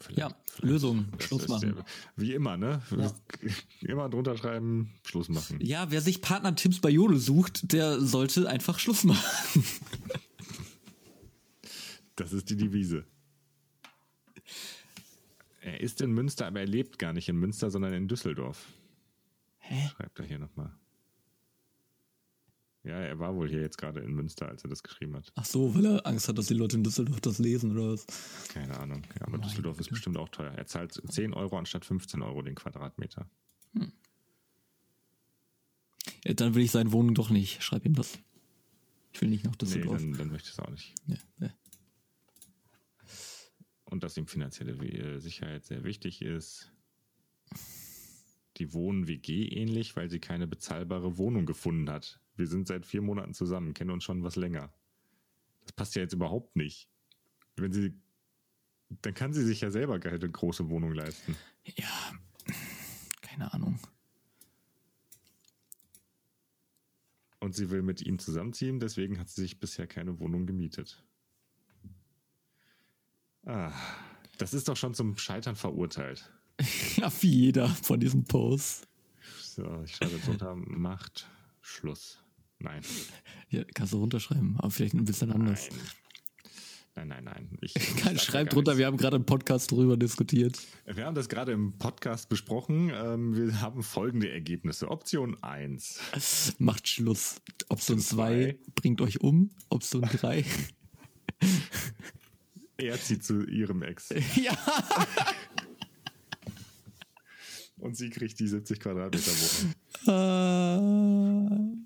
Vielleicht- 0.00 0.11
Ja, 0.22 0.36
Lösung, 0.60 1.06
Schluss 1.18 1.48
machen. 1.48 1.82
Wie 2.14 2.32
immer, 2.32 2.56
ne? 2.56 2.80
Ja. 2.96 3.12
Immer 3.80 4.08
drunter 4.08 4.36
schreiben, 4.36 4.92
Schluss 5.02 5.28
machen. 5.28 5.58
Ja, 5.60 5.90
wer 5.90 6.00
sich 6.00 6.22
Partnertipps 6.22 6.80
bei 6.80 6.90
Jodel 6.90 7.18
sucht, 7.18 7.72
der 7.72 8.00
sollte 8.00 8.48
einfach 8.48 8.78
Schluss 8.78 9.04
machen. 9.04 9.64
Das 12.14 12.34
ist 12.34 12.50
die 12.50 12.56
Devise. 12.56 13.06
Er 15.62 15.80
ist 15.80 16.02
in 16.02 16.12
Münster, 16.12 16.46
aber 16.46 16.60
er 16.60 16.66
lebt 16.66 16.98
gar 16.98 17.14
nicht 17.14 17.28
in 17.30 17.36
Münster, 17.36 17.70
sondern 17.70 17.94
in 17.94 18.06
Düsseldorf. 18.06 18.66
Hä? 19.58 19.88
Schreibt 19.96 20.18
er 20.18 20.26
hier 20.26 20.38
nochmal. 20.38 20.72
Ja, 22.84 22.98
er 22.98 23.18
war 23.20 23.36
wohl 23.36 23.48
hier 23.48 23.60
jetzt 23.60 23.78
gerade 23.78 24.00
in 24.00 24.12
Münster, 24.12 24.48
als 24.48 24.64
er 24.64 24.68
das 24.70 24.82
geschrieben 24.82 25.14
hat. 25.14 25.30
Ach 25.36 25.44
so, 25.44 25.72
weil 25.74 25.86
er 25.86 26.06
Angst 26.06 26.26
hat, 26.28 26.36
dass 26.36 26.46
die 26.48 26.54
Leute 26.54 26.76
in 26.76 26.82
Düsseldorf 26.82 27.20
das 27.20 27.38
lesen 27.38 27.70
oder 27.70 27.92
was? 27.92 28.06
Keine 28.48 28.76
Ahnung. 28.80 29.02
Ja, 29.14 29.22
aber 29.22 29.32
Meine 29.38 29.44
Düsseldorf 29.44 29.78
ist 29.78 29.84
Güte. 29.86 29.94
bestimmt 29.94 30.16
auch 30.16 30.28
teuer. 30.30 30.50
Er 30.52 30.66
zahlt 30.66 30.92
10 31.08 31.32
Euro 31.32 31.56
anstatt 31.58 31.84
15 31.84 32.22
Euro 32.22 32.42
den 32.42 32.56
Quadratmeter. 32.56 33.30
Ja, 36.24 36.34
dann 36.34 36.54
will 36.54 36.62
ich 36.62 36.70
seine 36.70 36.92
Wohnung 36.92 37.14
doch 37.14 37.30
nicht. 37.30 37.62
Schreib 37.62 37.86
ihm 37.86 37.94
das. 37.94 38.18
Ich 39.12 39.20
will 39.20 39.28
nicht 39.28 39.44
nach 39.44 39.52
Nee, 39.52 39.58
Düsseldorf. 39.58 39.98
dann, 40.00 40.12
dann 40.14 40.28
möchte 40.30 40.48
ich 40.48 40.54
es 40.54 40.58
auch 40.58 40.70
nicht. 40.70 40.94
ja, 41.06 41.16
ja. 41.40 41.50
Und 43.84 44.02
dass 44.02 44.16
ihm 44.16 44.26
finanzielle 44.26 44.80
We- 44.80 45.20
Sicherheit 45.20 45.66
sehr 45.66 45.84
wichtig 45.84 46.22
ist. 46.22 46.72
Die 48.56 48.72
wohnen 48.72 49.06
WG 49.06 49.48
ähnlich, 49.48 49.96
weil 49.96 50.08
sie 50.08 50.18
keine 50.18 50.46
bezahlbare 50.46 51.18
Wohnung 51.18 51.44
gefunden 51.46 51.90
hat. 51.90 52.18
Wir 52.36 52.46
sind 52.46 52.66
seit 52.66 52.86
vier 52.86 53.02
Monaten 53.02 53.34
zusammen, 53.34 53.74
kennen 53.74 53.90
uns 53.90 54.04
schon 54.04 54.22
was 54.22 54.36
länger. 54.36 54.72
Das 55.62 55.72
passt 55.72 55.94
ja 55.94 56.02
jetzt 56.02 56.14
überhaupt 56.14 56.56
nicht. 56.56 56.88
Wenn 57.56 57.72
sie, 57.72 57.94
dann 59.02 59.14
kann 59.14 59.32
sie 59.32 59.44
sich 59.44 59.60
ja 59.60 59.70
selber 59.70 60.00
keine 60.00 60.18
große 60.18 60.68
Wohnung 60.68 60.92
leisten. 60.92 61.36
ja, 61.64 62.12
keine 63.20 63.52
Ahnung. 63.52 63.78
Und 67.40 67.54
sie 67.56 67.70
will 67.70 67.82
mit 67.82 68.00
ihm 68.02 68.18
zusammenziehen, 68.18 68.78
deswegen 68.78 69.18
hat 69.18 69.28
sie 69.28 69.42
sich 69.42 69.58
bisher 69.58 69.86
keine 69.86 70.20
Wohnung 70.20 70.46
gemietet. 70.46 71.04
Ah, 73.44 73.72
das 74.38 74.54
ist 74.54 74.68
doch 74.68 74.76
schon 74.76 74.94
zum 74.94 75.16
Scheitern 75.16 75.56
verurteilt. 75.56 76.30
Ja, 76.96 77.10
wie 77.20 77.30
jeder 77.30 77.68
von 77.68 77.98
diesen 77.98 78.24
Posts. 78.24 78.86
So, 79.40 79.82
ich 79.82 79.96
schreibe 79.96 80.12
jetzt 80.12 80.28
unter, 80.28 80.54
macht 80.56 81.28
Schluss. 81.60 82.21
Nein. 82.62 82.82
Ja, 83.50 83.64
kannst 83.74 83.92
du 83.92 83.98
runterschreiben, 83.98 84.56
aber 84.58 84.70
vielleicht 84.70 84.94
ein 84.94 85.04
bisschen 85.04 85.32
anders. 85.32 85.68
Nein, 86.94 87.08
nein, 87.08 87.24
nein. 87.24 87.24
nein. 87.24 87.58
Ich, 87.62 87.74
Kein 87.96 88.18
Schreib 88.18 88.50
drunter, 88.50 88.78
wir 88.78 88.86
haben 88.86 88.96
gerade 88.96 89.16
im 89.16 89.24
Podcast 89.24 89.70
drüber 89.70 89.96
diskutiert. 89.96 90.58
Wir 90.86 91.06
haben 91.06 91.14
das 91.14 91.28
gerade 91.28 91.52
im 91.52 91.78
Podcast 91.78 92.28
besprochen. 92.28 92.92
Ähm, 92.94 93.34
wir 93.34 93.60
haben 93.60 93.82
folgende 93.82 94.30
Ergebnisse. 94.30 94.90
Option 94.90 95.42
1. 95.42 96.00
Macht 96.58 96.86
Schluss. 96.88 97.40
Option 97.68 97.98
Zwei. 97.98 98.56
2 98.64 98.72
bringt 98.74 99.00
euch 99.00 99.20
um. 99.20 99.50
Option 99.70 100.02
3. 100.02 100.44
Er 102.78 103.00
zieht 103.00 103.24
zu 103.24 103.46
ihrem 103.46 103.82
Ex 103.82 104.08
ja. 104.42 104.56
und 107.76 107.96
sie 107.96 108.10
kriegt 108.10 108.40
die 108.40 108.48
70 108.48 108.80
Quadratmeter 108.80 109.30
Wohnung. 109.30 109.74
Ah, 110.08 111.81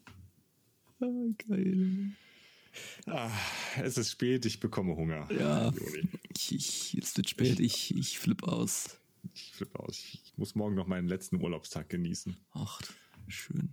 geil. 1.48 2.10
Ah, 3.06 3.30
es 3.82 3.96
ist 3.96 4.10
spät, 4.10 4.44
ich 4.44 4.60
bekomme 4.60 4.94
Hunger. 4.96 5.26
Ja. 5.32 5.72
Ich, 6.36 6.54
ich, 6.54 6.98
es 7.00 7.16
wird 7.16 7.28
spät, 7.30 7.58
ich, 7.60 7.96
ich 7.96 8.18
flipp 8.18 8.42
aus. 8.44 8.98
Ich 9.34 9.52
flippe 9.54 9.80
aus. 9.80 9.98
Ich 10.12 10.32
muss 10.36 10.54
morgen 10.54 10.74
noch 10.74 10.86
meinen 10.86 11.08
letzten 11.08 11.40
Urlaubstag 11.42 11.88
genießen. 11.88 12.36
Ach, 12.52 12.80
schön. 13.28 13.72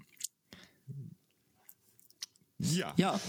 Ja. 2.59 2.93
Ja. 2.97 3.19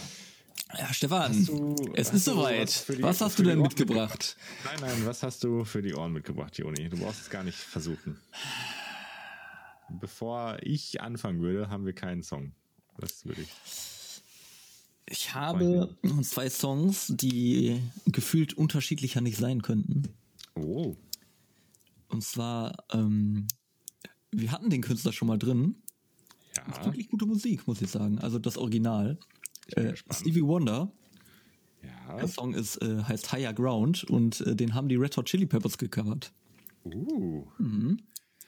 Ja, 0.77 0.93
Stefan, 0.93 1.45
du- 1.47 1.77
es 1.95 2.11
ist 2.13 2.25
soweit. 2.25 2.63
was 2.69 2.87
die- 2.87 3.03
Was 3.03 3.21
hast 3.21 3.39
du 3.39 3.43
denn 3.43 3.59
Ohren 3.59 3.63
mitgebracht? 3.69 4.37
Nein, 4.65 4.79
nein, 4.81 5.07
was 5.07 5.23
hast 5.23 5.45
du 5.45 5.65
für 5.65 5.83
die 5.83 5.95
Ohren 5.95 6.13
mitgebracht, 6.13 6.57
Joni? 6.59 6.89
Du 6.89 6.97
brauchst 6.99 7.21
es 7.23 7.31
gar 7.31 7.45
nicht 7.45 7.59
versuchen. 7.59 8.19
Bevor 10.01 10.59
ich 10.63 11.01
anfangen 11.01 11.41
würde, 11.41 11.69
haben 11.69 11.85
wir 11.85 11.93
keinen 11.93 12.23
Song. 12.23 12.53
Das 12.99 13.25
würde 13.27 13.43
ich. 13.43 13.49
Ich 15.07 15.35
habe 15.35 15.95
zwei 16.23 16.49
Songs, 16.49 17.13
die 17.15 17.81
gefühlt 18.07 18.55
unterschiedlicher 18.55 19.21
nicht 19.21 19.37
sein 19.37 19.63
könnten. 19.63 20.09
Oh. 20.55 20.97
Und 22.09 22.23
zwar, 22.23 22.85
ähm, 22.93 23.47
wir 24.31 24.51
hatten 24.51 24.71
den 24.71 24.81
Künstler 24.81 25.13
schon 25.13 25.29
mal 25.29 25.39
drin. 25.39 25.77
Ja. 26.57 26.85
Wirklich 26.85 27.09
gute 27.09 27.27
Musik, 27.27 27.67
muss 27.67 27.83
ich 27.83 27.91
sagen. 27.91 28.19
Also 28.19 28.39
das 28.39 28.57
Original. 28.57 29.19
Äh. 29.73 29.95
Stevie 30.11 30.43
Wonder. 30.43 30.91
Ja. 31.83 32.17
Der 32.17 32.29
Song 32.29 32.55
ist, 32.55 32.77
äh, 32.81 33.03
heißt 33.03 33.33
Higher 33.33 33.53
Ground 33.53 34.05
und 34.05 34.41
äh, 34.43 34.57
den 34.57 34.75
haben 34.75 34.89
die 34.89 34.97
Red 34.97 35.17
Hot 35.17 35.27
Chili 35.27 35.47
Peppers 35.47 35.77
gecovert. 35.77 36.33
Uh. 36.85 37.47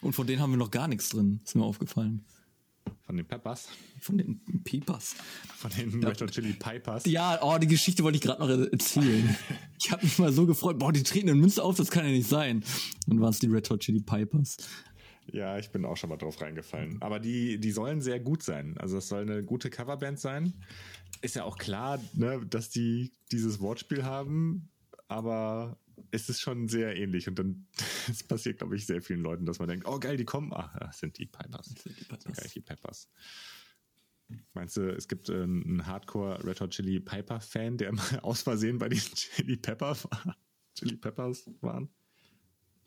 Und 0.01 0.13
von 0.13 0.27
denen 0.27 0.41
haben 0.41 0.51
wir 0.51 0.59
noch 0.59 0.71
gar 0.71 0.89
nichts 0.89 1.09
drin, 1.09 1.41
ist 1.45 1.55
mir 1.55 1.65
aufgefallen. 1.65 2.25
Von 3.07 3.17
den 3.17 3.27
Peppers. 3.27 3.69
Von 4.01 4.19
den 4.19 4.41
Peppers. 4.65 5.15
Von 5.57 5.71
den 5.71 6.03
Red 6.03 6.21
Hot 6.21 6.33
Chili 6.33 6.55
Pipers. 6.55 7.07
Ja, 7.07 7.39
oh, 7.41 7.57
die 7.57 7.69
Geschichte 7.69 8.03
wollte 8.03 8.17
ich 8.17 8.23
gerade 8.23 8.41
noch 8.41 8.49
erzählen. 8.49 9.37
ich 9.79 9.93
habe 9.93 10.05
mich 10.05 10.19
mal 10.19 10.33
so 10.33 10.45
gefreut, 10.45 10.81
boah, 10.81 10.93
die 10.93 11.05
treten 11.05 11.29
in 11.29 11.39
Münster 11.39 11.63
auf, 11.63 11.77
das 11.77 11.91
kann 11.91 12.05
ja 12.05 12.11
nicht 12.11 12.29
sein. 12.29 12.65
Dann 13.07 13.21
waren 13.21 13.31
es 13.31 13.39
die 13.39 13.47
Red 13.47 13.71
Hot 13.71 13.81
Chili 13.81 14.01
Pipers. 14.01 14.57
Ja, 15.33 15.57
ich 15.57 15.71
bin 15.71 15.85
auch 15.85 15.97
schon 15.97 16.11
mal 16.11 16.17
drauf 16.17 16.41
reingefallen. 16.41 17.01
Aber 17.01 17.21
die, 17.21 17.59
die 17.59 17.71
sollen 17.71 18.01
sehr 18.01 18.19
gut 18.19 18.43
sein. 18.43 18.77
Also 18.79 18.99
es 18.99 19.09
soll 19.09 19.23
eine 19.23 19.45
gute 19.45 19.71
Coverband 19.71 20.19
sein. 20.19 20.53
Ist 21.23 21.37
ja 21.37 21.45
auch 21.45 21.59
klar, 21.59 22.01
ne, 22.15 22.45
dass 22.45 22.71
die 22.71 23.13
dieses 23.31 23.61
Wortspiel 23.61 24.05
haben, 24.05 24.69
aber 25.07 25.79
es 26.11 26.29
ist 26.29 26.41
schon 26.41 26.69
sehr 26.69 26.97
ähnlich. 26.97 27.29
Und 27.29 27.39
dann 27.39 27.67
es 28.09 28.23
passiert, 28.23 28.59
glaube 28.59 28.77
ich, 28.77 28.87
sehr 28.87 29.03
vielen 29.03 29.21
Leuten, 29.21 29.47
dass 29.47 29.59
man 29.59 29.69
denkt, 29.69 29.87
oh 29.87 29.99
geil, 29.99 30.17
die 30.17 30.25
kommen. 30.25 30.53
Ach, 30.53 30.77
das 30.79 30.99
sind 30.99 31.19
die 31.19 31.27
Pipers. 31.27 31.67
sind 31.67 31.99
die 31.99 32.05
Peppers. 32.05 32.25
Das 32.25 32.37
sind 32.37 32.37
geil, 32.37 32.51
die 32.55 32.61
Peppers. 32.61 33.09
Meinst 34.55 34.77
du, 34.77 34.91
es 34.91 35.07
gibt 35.07 35.29
äh, 35.29 35.43
einen 35.43 35.87
Hardcore 35.87 36.45
Red 36.45 36.61
Hot 36.61 36.71
Chili 36.71 36.99
Piper 36.99 37.41
Fan, 37.41 37.77
der 37.77 37.93
mal 37.93 38.19
aus 38.23 38.43
Versehen 38.43 38.79
bei 38.79 38.89
den 38.89 38.99
Chili 39.15 39.57
Pepper 39.57 39.97
war? 40.11 40.37
Chili 40.75 40.97
Peppers 40.97 41.51
waren? 41.61 41.89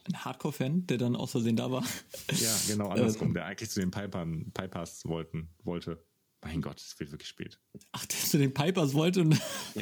Ein 0.05 0.23
Hardcore-Fan, 0.25 0.87
der 0.87 0.97
dann 0.97 1.15
aus 1.15 1.31
Versehen 1.31 1.57
da 1.57 1.71
war. 1.71 1.83
Ja, 2.31 2.55
genau 2.67 2.87
andersrum, 2.87 3.33
der 3.33 3.45
eigentlich 3.45 3.69
zu 3.69 3.79
den 3.81 3.91
Pipern, 3.91 4.51
Pipers 4.53 5.05
wollten, 5.05 5.49
wollte. 5.63 6.03
Mein 6.41 6.61
Gott, 6.61 6.77
es 6.77 6.97
wird 6.99 7.11
wirklich 7.11 7.27
spät. 7.27 7.59
Ach, 7.91 8.05
der 8.05 8.17
zu 8.17 8.37
den 8.37 8.53
Pipers 8.53 8.93
wollte 8.93 9.21
und, 9.21 9.39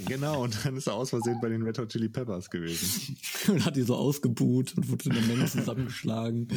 Genau, 0.08 0.44
und 0.44 0.66
dann 0.66 0.76
ist 0.76 0.88
er 0.88 0.96
aus 0.96 1.12
Versehen 1.12 1.40
bei 1.40 1.50
den 1.50 1.62
Red 1.62 1.78
Hot 1.78 1.90
Chili 1.90 2.10
Peppers 2.10 2.50
gewesen. 2.50 3.18
und 3.48 3.64
hat 3.64 3.76
die 3.76 3.84
so 3.84 3.96
ausgebuht 3.96 4.76
und 4.76 4.90
wurde 4.90 5.10
in 5.10 5.16
der 5.16 5.24
Menge 5.24 5.46
zusammengeschlagen. 5.46 6.48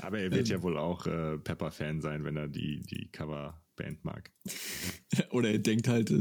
Aber 0.00 0.20
er 0.20 0.30
wird 0.30 0.48
ja 0.48 0.62
wohl 0.62 0.78
auch 0.78 1.06
äh, 1.06 1.38
Pepper-Fan 1.38 2.00
sein, 2.00 2.24
wenn 2.24 2.36
er 2.36 2.46
die, 2.46 2.80
die 2.82 3.10
Coverband 3.10 4.04
mag. 4.04 4.30
Oder 5.30 5.50
er 5.50 5.58
denkt 5.58 5.88
halt, 5.88 6.10
äh, 6.10 6.20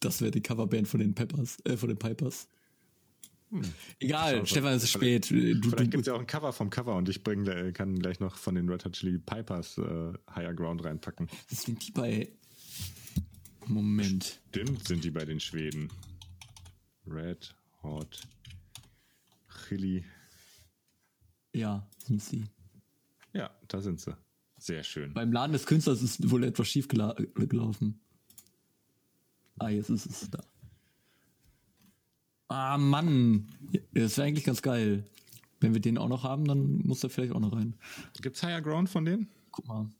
das 0.00 0.20
wäre 0.20 0.32
die 0.32 0.42
Coverband 0.42 0.88
von 0.88 0.98
den 0.98 1.14
Peppers, 1.14 1.58
äh, 1.64 1.76
von 1.76 1.90
den 1.90 1.98
Pipers. 1.98 2.48
Egal, 4.00 4.38
Schau, 4.38 4.44
Stefan, 4.46 4.72
es 4.74 4.84
ist 4.84 4.90
vielleicht- 4.96 5.26
spät. 5.26 5.62
Du, 5.64 5.70
Vielleicht 5.70 5.90
gibt 5.90 6.00
es 6.02 6.06
ja 6.06 6.14
auch 6.14 6.20
ein 6.20 6.26
Cover 6.26 6.52
vom 6.52 6.70
Cover 6.70 6.96
und 6.96 7.08
ich 7.08 7.22
bring, 7.22 7.44
kann 7.74 7.98
gleich 7.98 8.18
noch 8.20 8.36
von 8.36 8.54
den 8.54 8.68
Red 8.68 8.84
Hot 8.84 8.92
Chili 8.94 9.18
Pipers 9.18 9.76
äh, 9.78 10.12
Higher 10.34 10.54
Ground 10.54 10.82
reinpacken. 10.84 11.28
sind 11.48 11.86
die 11.86 11.92
bei. 11.92 12.32
Moment. 13.66 14.40
Stimmt, 14.48 14.86
sind 14.88 15.04
die 15.04 15.10
bei 15.10 15.24
den 15.24 15.38
Schweden. 15.40 15.88
Red 17.06 17.54
Hot 17.82 18.20
Chili. 19.68 20.04
Ja, 21.54 21.86
sind 22.06 22.22
sie. 22.22 22.44
Ja, 23.34 23.50
da 23.68 23.80
sind 23.80 24.00
sie. 24.00 24.16
Sehr 24.58 24.82
schön. 24.84 25.12
Beim 25.12 25.32
Laden 25.32 25.52
des 25.52 25.66
Künstlers 25.66 26.02
ist 26.02 26.30
wohl 26.30 26.44
etwas 26.44 26.68
schief 26.68 26.88
gela 26.88 27.14
gelaufen. 27.34 28.00
Ah, 29.58 29.68
jetzt 29.68 29.90
ist 29.90 30.06
es 30.06 30.30
da. 30.30 30.42
Ah, 32.52 32.76
Mann. 32.76 33.48
Das 33.94 34.18
wäre 34.18 34.28
eigentlich 34.28 34.44
ganz 34.44 34.60
geil. 34.60 35.08
Wenn 35.60 35.72
wir 35.72 35.80
den 35.80 35.96
auch 35.96 36.10
noch 36.10 36.22
haben, 36.22 36.44
dann 36.44 36.82
muss 36.86 37.00
der 37.00 37.08
vielleicht 37.08 37.32
auch 37.32 37.40
noch 37.40 37.54
rein. 37.54 37.74
Gibt's 38.20 38.42
Higher 38.42 38.60
Ground 38.60 38.90
von 38.90 39.06
denen? 39.06 39.30
Guck 39.50 39.66
mal. 39.66 39.90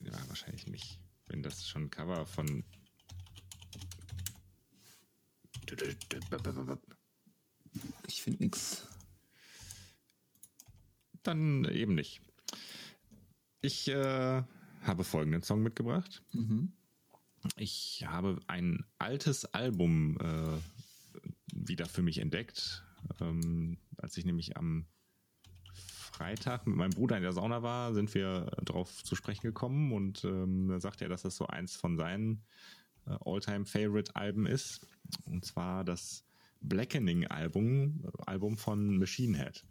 Ja, 0.00 0.12
wahrscheinlich 0.26 0.66
nicht. 0.66 0.98
Wenn 1.28 1.44
das 1.44 1.68
schon 1.68 1.84
ein 1.84 1.90
Cover 1.90 2.26
von. 2.26 2.64
Ich 8.08 8.22
finde 8.24 8.42
nix. 8.42 8.88
Dann 11.22 11.64
eben 11.66 11.94
nicht. 11.94 12.22
Ich 13.60 13.86
äh, 13.86 14.42
habe 14.82 15.04
folgenden 15.04 15.44
Song 15.44 15.62
mitgebracht. 15.62 16.24
Mhm. 16.32 16.72
Ich 17.56 18.04
habe 18.06 18.38
ein 18.46 18.84
altes 18.98 19.44
Album 19.46 20.18
äh, 20.20 20.58
wieder 21.52 21.86
für 21.86 22.02
mich 22.02 22.18
entdeckt, 22.18 22.84
ähm, 23.20 23.78
als 23.98 24.16
ich 24.16 24.24
nämlich 24.24 24.56
am 24.56 24.86
Freitag 25.72 26.66
mit 26.66 26.76
meinem 26.76 26.90
Bruder 26.90 27.16
in 27.16 27.22
der 27.22 27.32
Sauna 27.32 27.62
war, 27.62 27.92
sind 27.92 28.14
wir 28.14 28.46
darauf 28.62 29.04
zu 29.04 29.14
sprechen 29.14 29.42
gekommen 29.42 29.92
und 29.92 30.24
ähm, 30.24 30.68
da 30.68 30.80
sagte 30.80 31.04
er, 31.04 31.08
dass 31.10 31.22
das 31.22 31.36
so 31.36 31.46
eins 31.46 31.76
von 31.76 31.96
seinen 31.96 32.42
äh, 33.06 33.16
All-Time-Favorite-Alben 33.24 34.46
ist. 34.46 34.86
Und 35.26 35.44
zwar 35.44 35.84
das 35.84 36.24
Blackening-Album 36.62 38.04
Album 38.24 38.56
von 38.56 38.98
Machine 38.98 39.36
Head. 39.36 39.64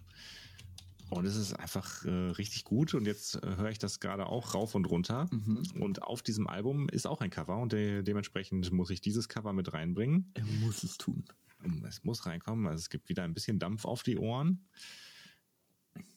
Und 1.10 1.26
es 1.26 1.36
ist 1.36 1.54
einfach 1.54 2.04
äh, 2.06 2.10
richtig 2.10 2.64
gut 2.64 2.94
und 2.94 3.06
jetzt 3.06 3.36
äh, 3.36 3.58
höre 3.58 3.70
ich 3.70 3.78
das 3.78 4.00
gerade 4.00 4.26
auch 4.26 4.54
rauf 4.56 4.76
und 4.76 4.86
runter. 4.86 5.28
Mhm. 5.32 5.64
Und 5.80 6.02
auf 6.02 6.22
diesem 6.22 6.48
Album 6.48 6.90
ist 6.90 7.06
auch 7.06 7.22
ein 7.22 7.30
Cover 7.30 7.58
und 7.58 7.74
de 7.74 8.02
dementsprechend 8.04 8.72
muss 8.72 8.90
ich 8.90 9.02
dieses 9.02 9.30
Cover 9.30 9.54
mit 9.54 9.74
reinbringen. 9.74 10.32
Er 10.34 10.46
muss 10.46 10.84
es 10.84 10.98
tun. 10.98 11.26
Es 11.88 12.04
muss 12.04 12.26
reinkommen, 12.26 12.68
also 12.68 12.80
es 12.80 12.90
gibt 12.90 13.10
wieder 13.10 13.24
ein 13.24 13.34
bisschen 13.34 13.60
Dampf 13.60 13.86
auf 13.86 14.04
die 14.04 14.18
Ohren. 14.18 14.68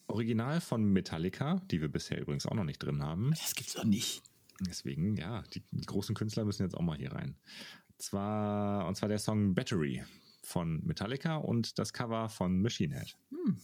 Original 0.06 0.60
von 0.60 0.84
Metallica, 0.84 1.62
die 1.70 1.80
wir 1.80 1.88
bisher 1.88 2.20
übrigens 2.20 2.46
auch 2.46 2.54
noch 2.54 2.64
nicht 2.64 2.78
drin 2.78 3.02
haben. 3.02 3.30
Das 3.30 3.54
gibt's 3.54 3.74
doch 3.74 3.84
nicht. 3.84 4.22
Deswegen, 4.60 5.16
ja, 5.16 5.42
die, 5.54 5.62
die 5.70 5.86
großen 5.86 6.14
Künstler 6.14 6.44
müssen 6.44 6.62
jetzt 6.62 6.74
auch 6.74 6.82
mal 6.82 6.98
hier 6.98 7.12
rein. 7.12 7.36
Zwar, 7.98 8.86
und 8.86 8.96
zwar 8.96 9.08
der 9.08 9.18
Song 9.18 9.54
Battery 9.54 10.02
von 10.42 10.84
Metallica 10.84 11.36
und 11.36 11.78
das 11.78 11.92
Cover 11.92 12.28
von 12.28 12.60
Machine 12.60 12.94
Head. 12.94 13.16
Hm. 13.30 13.58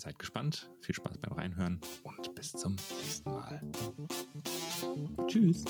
Seid 0.00 0.18
gespannt, 0.18 0.70
viel 0.80 0.94
Spaß 0.94 1.18
beim 1.18 1.32
Reinhören 1.34 1.78
und 2.04 2.34
bis 2.34 2.52
zum 2.52 2.74
nächsten 3.02 3.30
Mal. 3.30 3.60
Tschüss. 5.26 5.62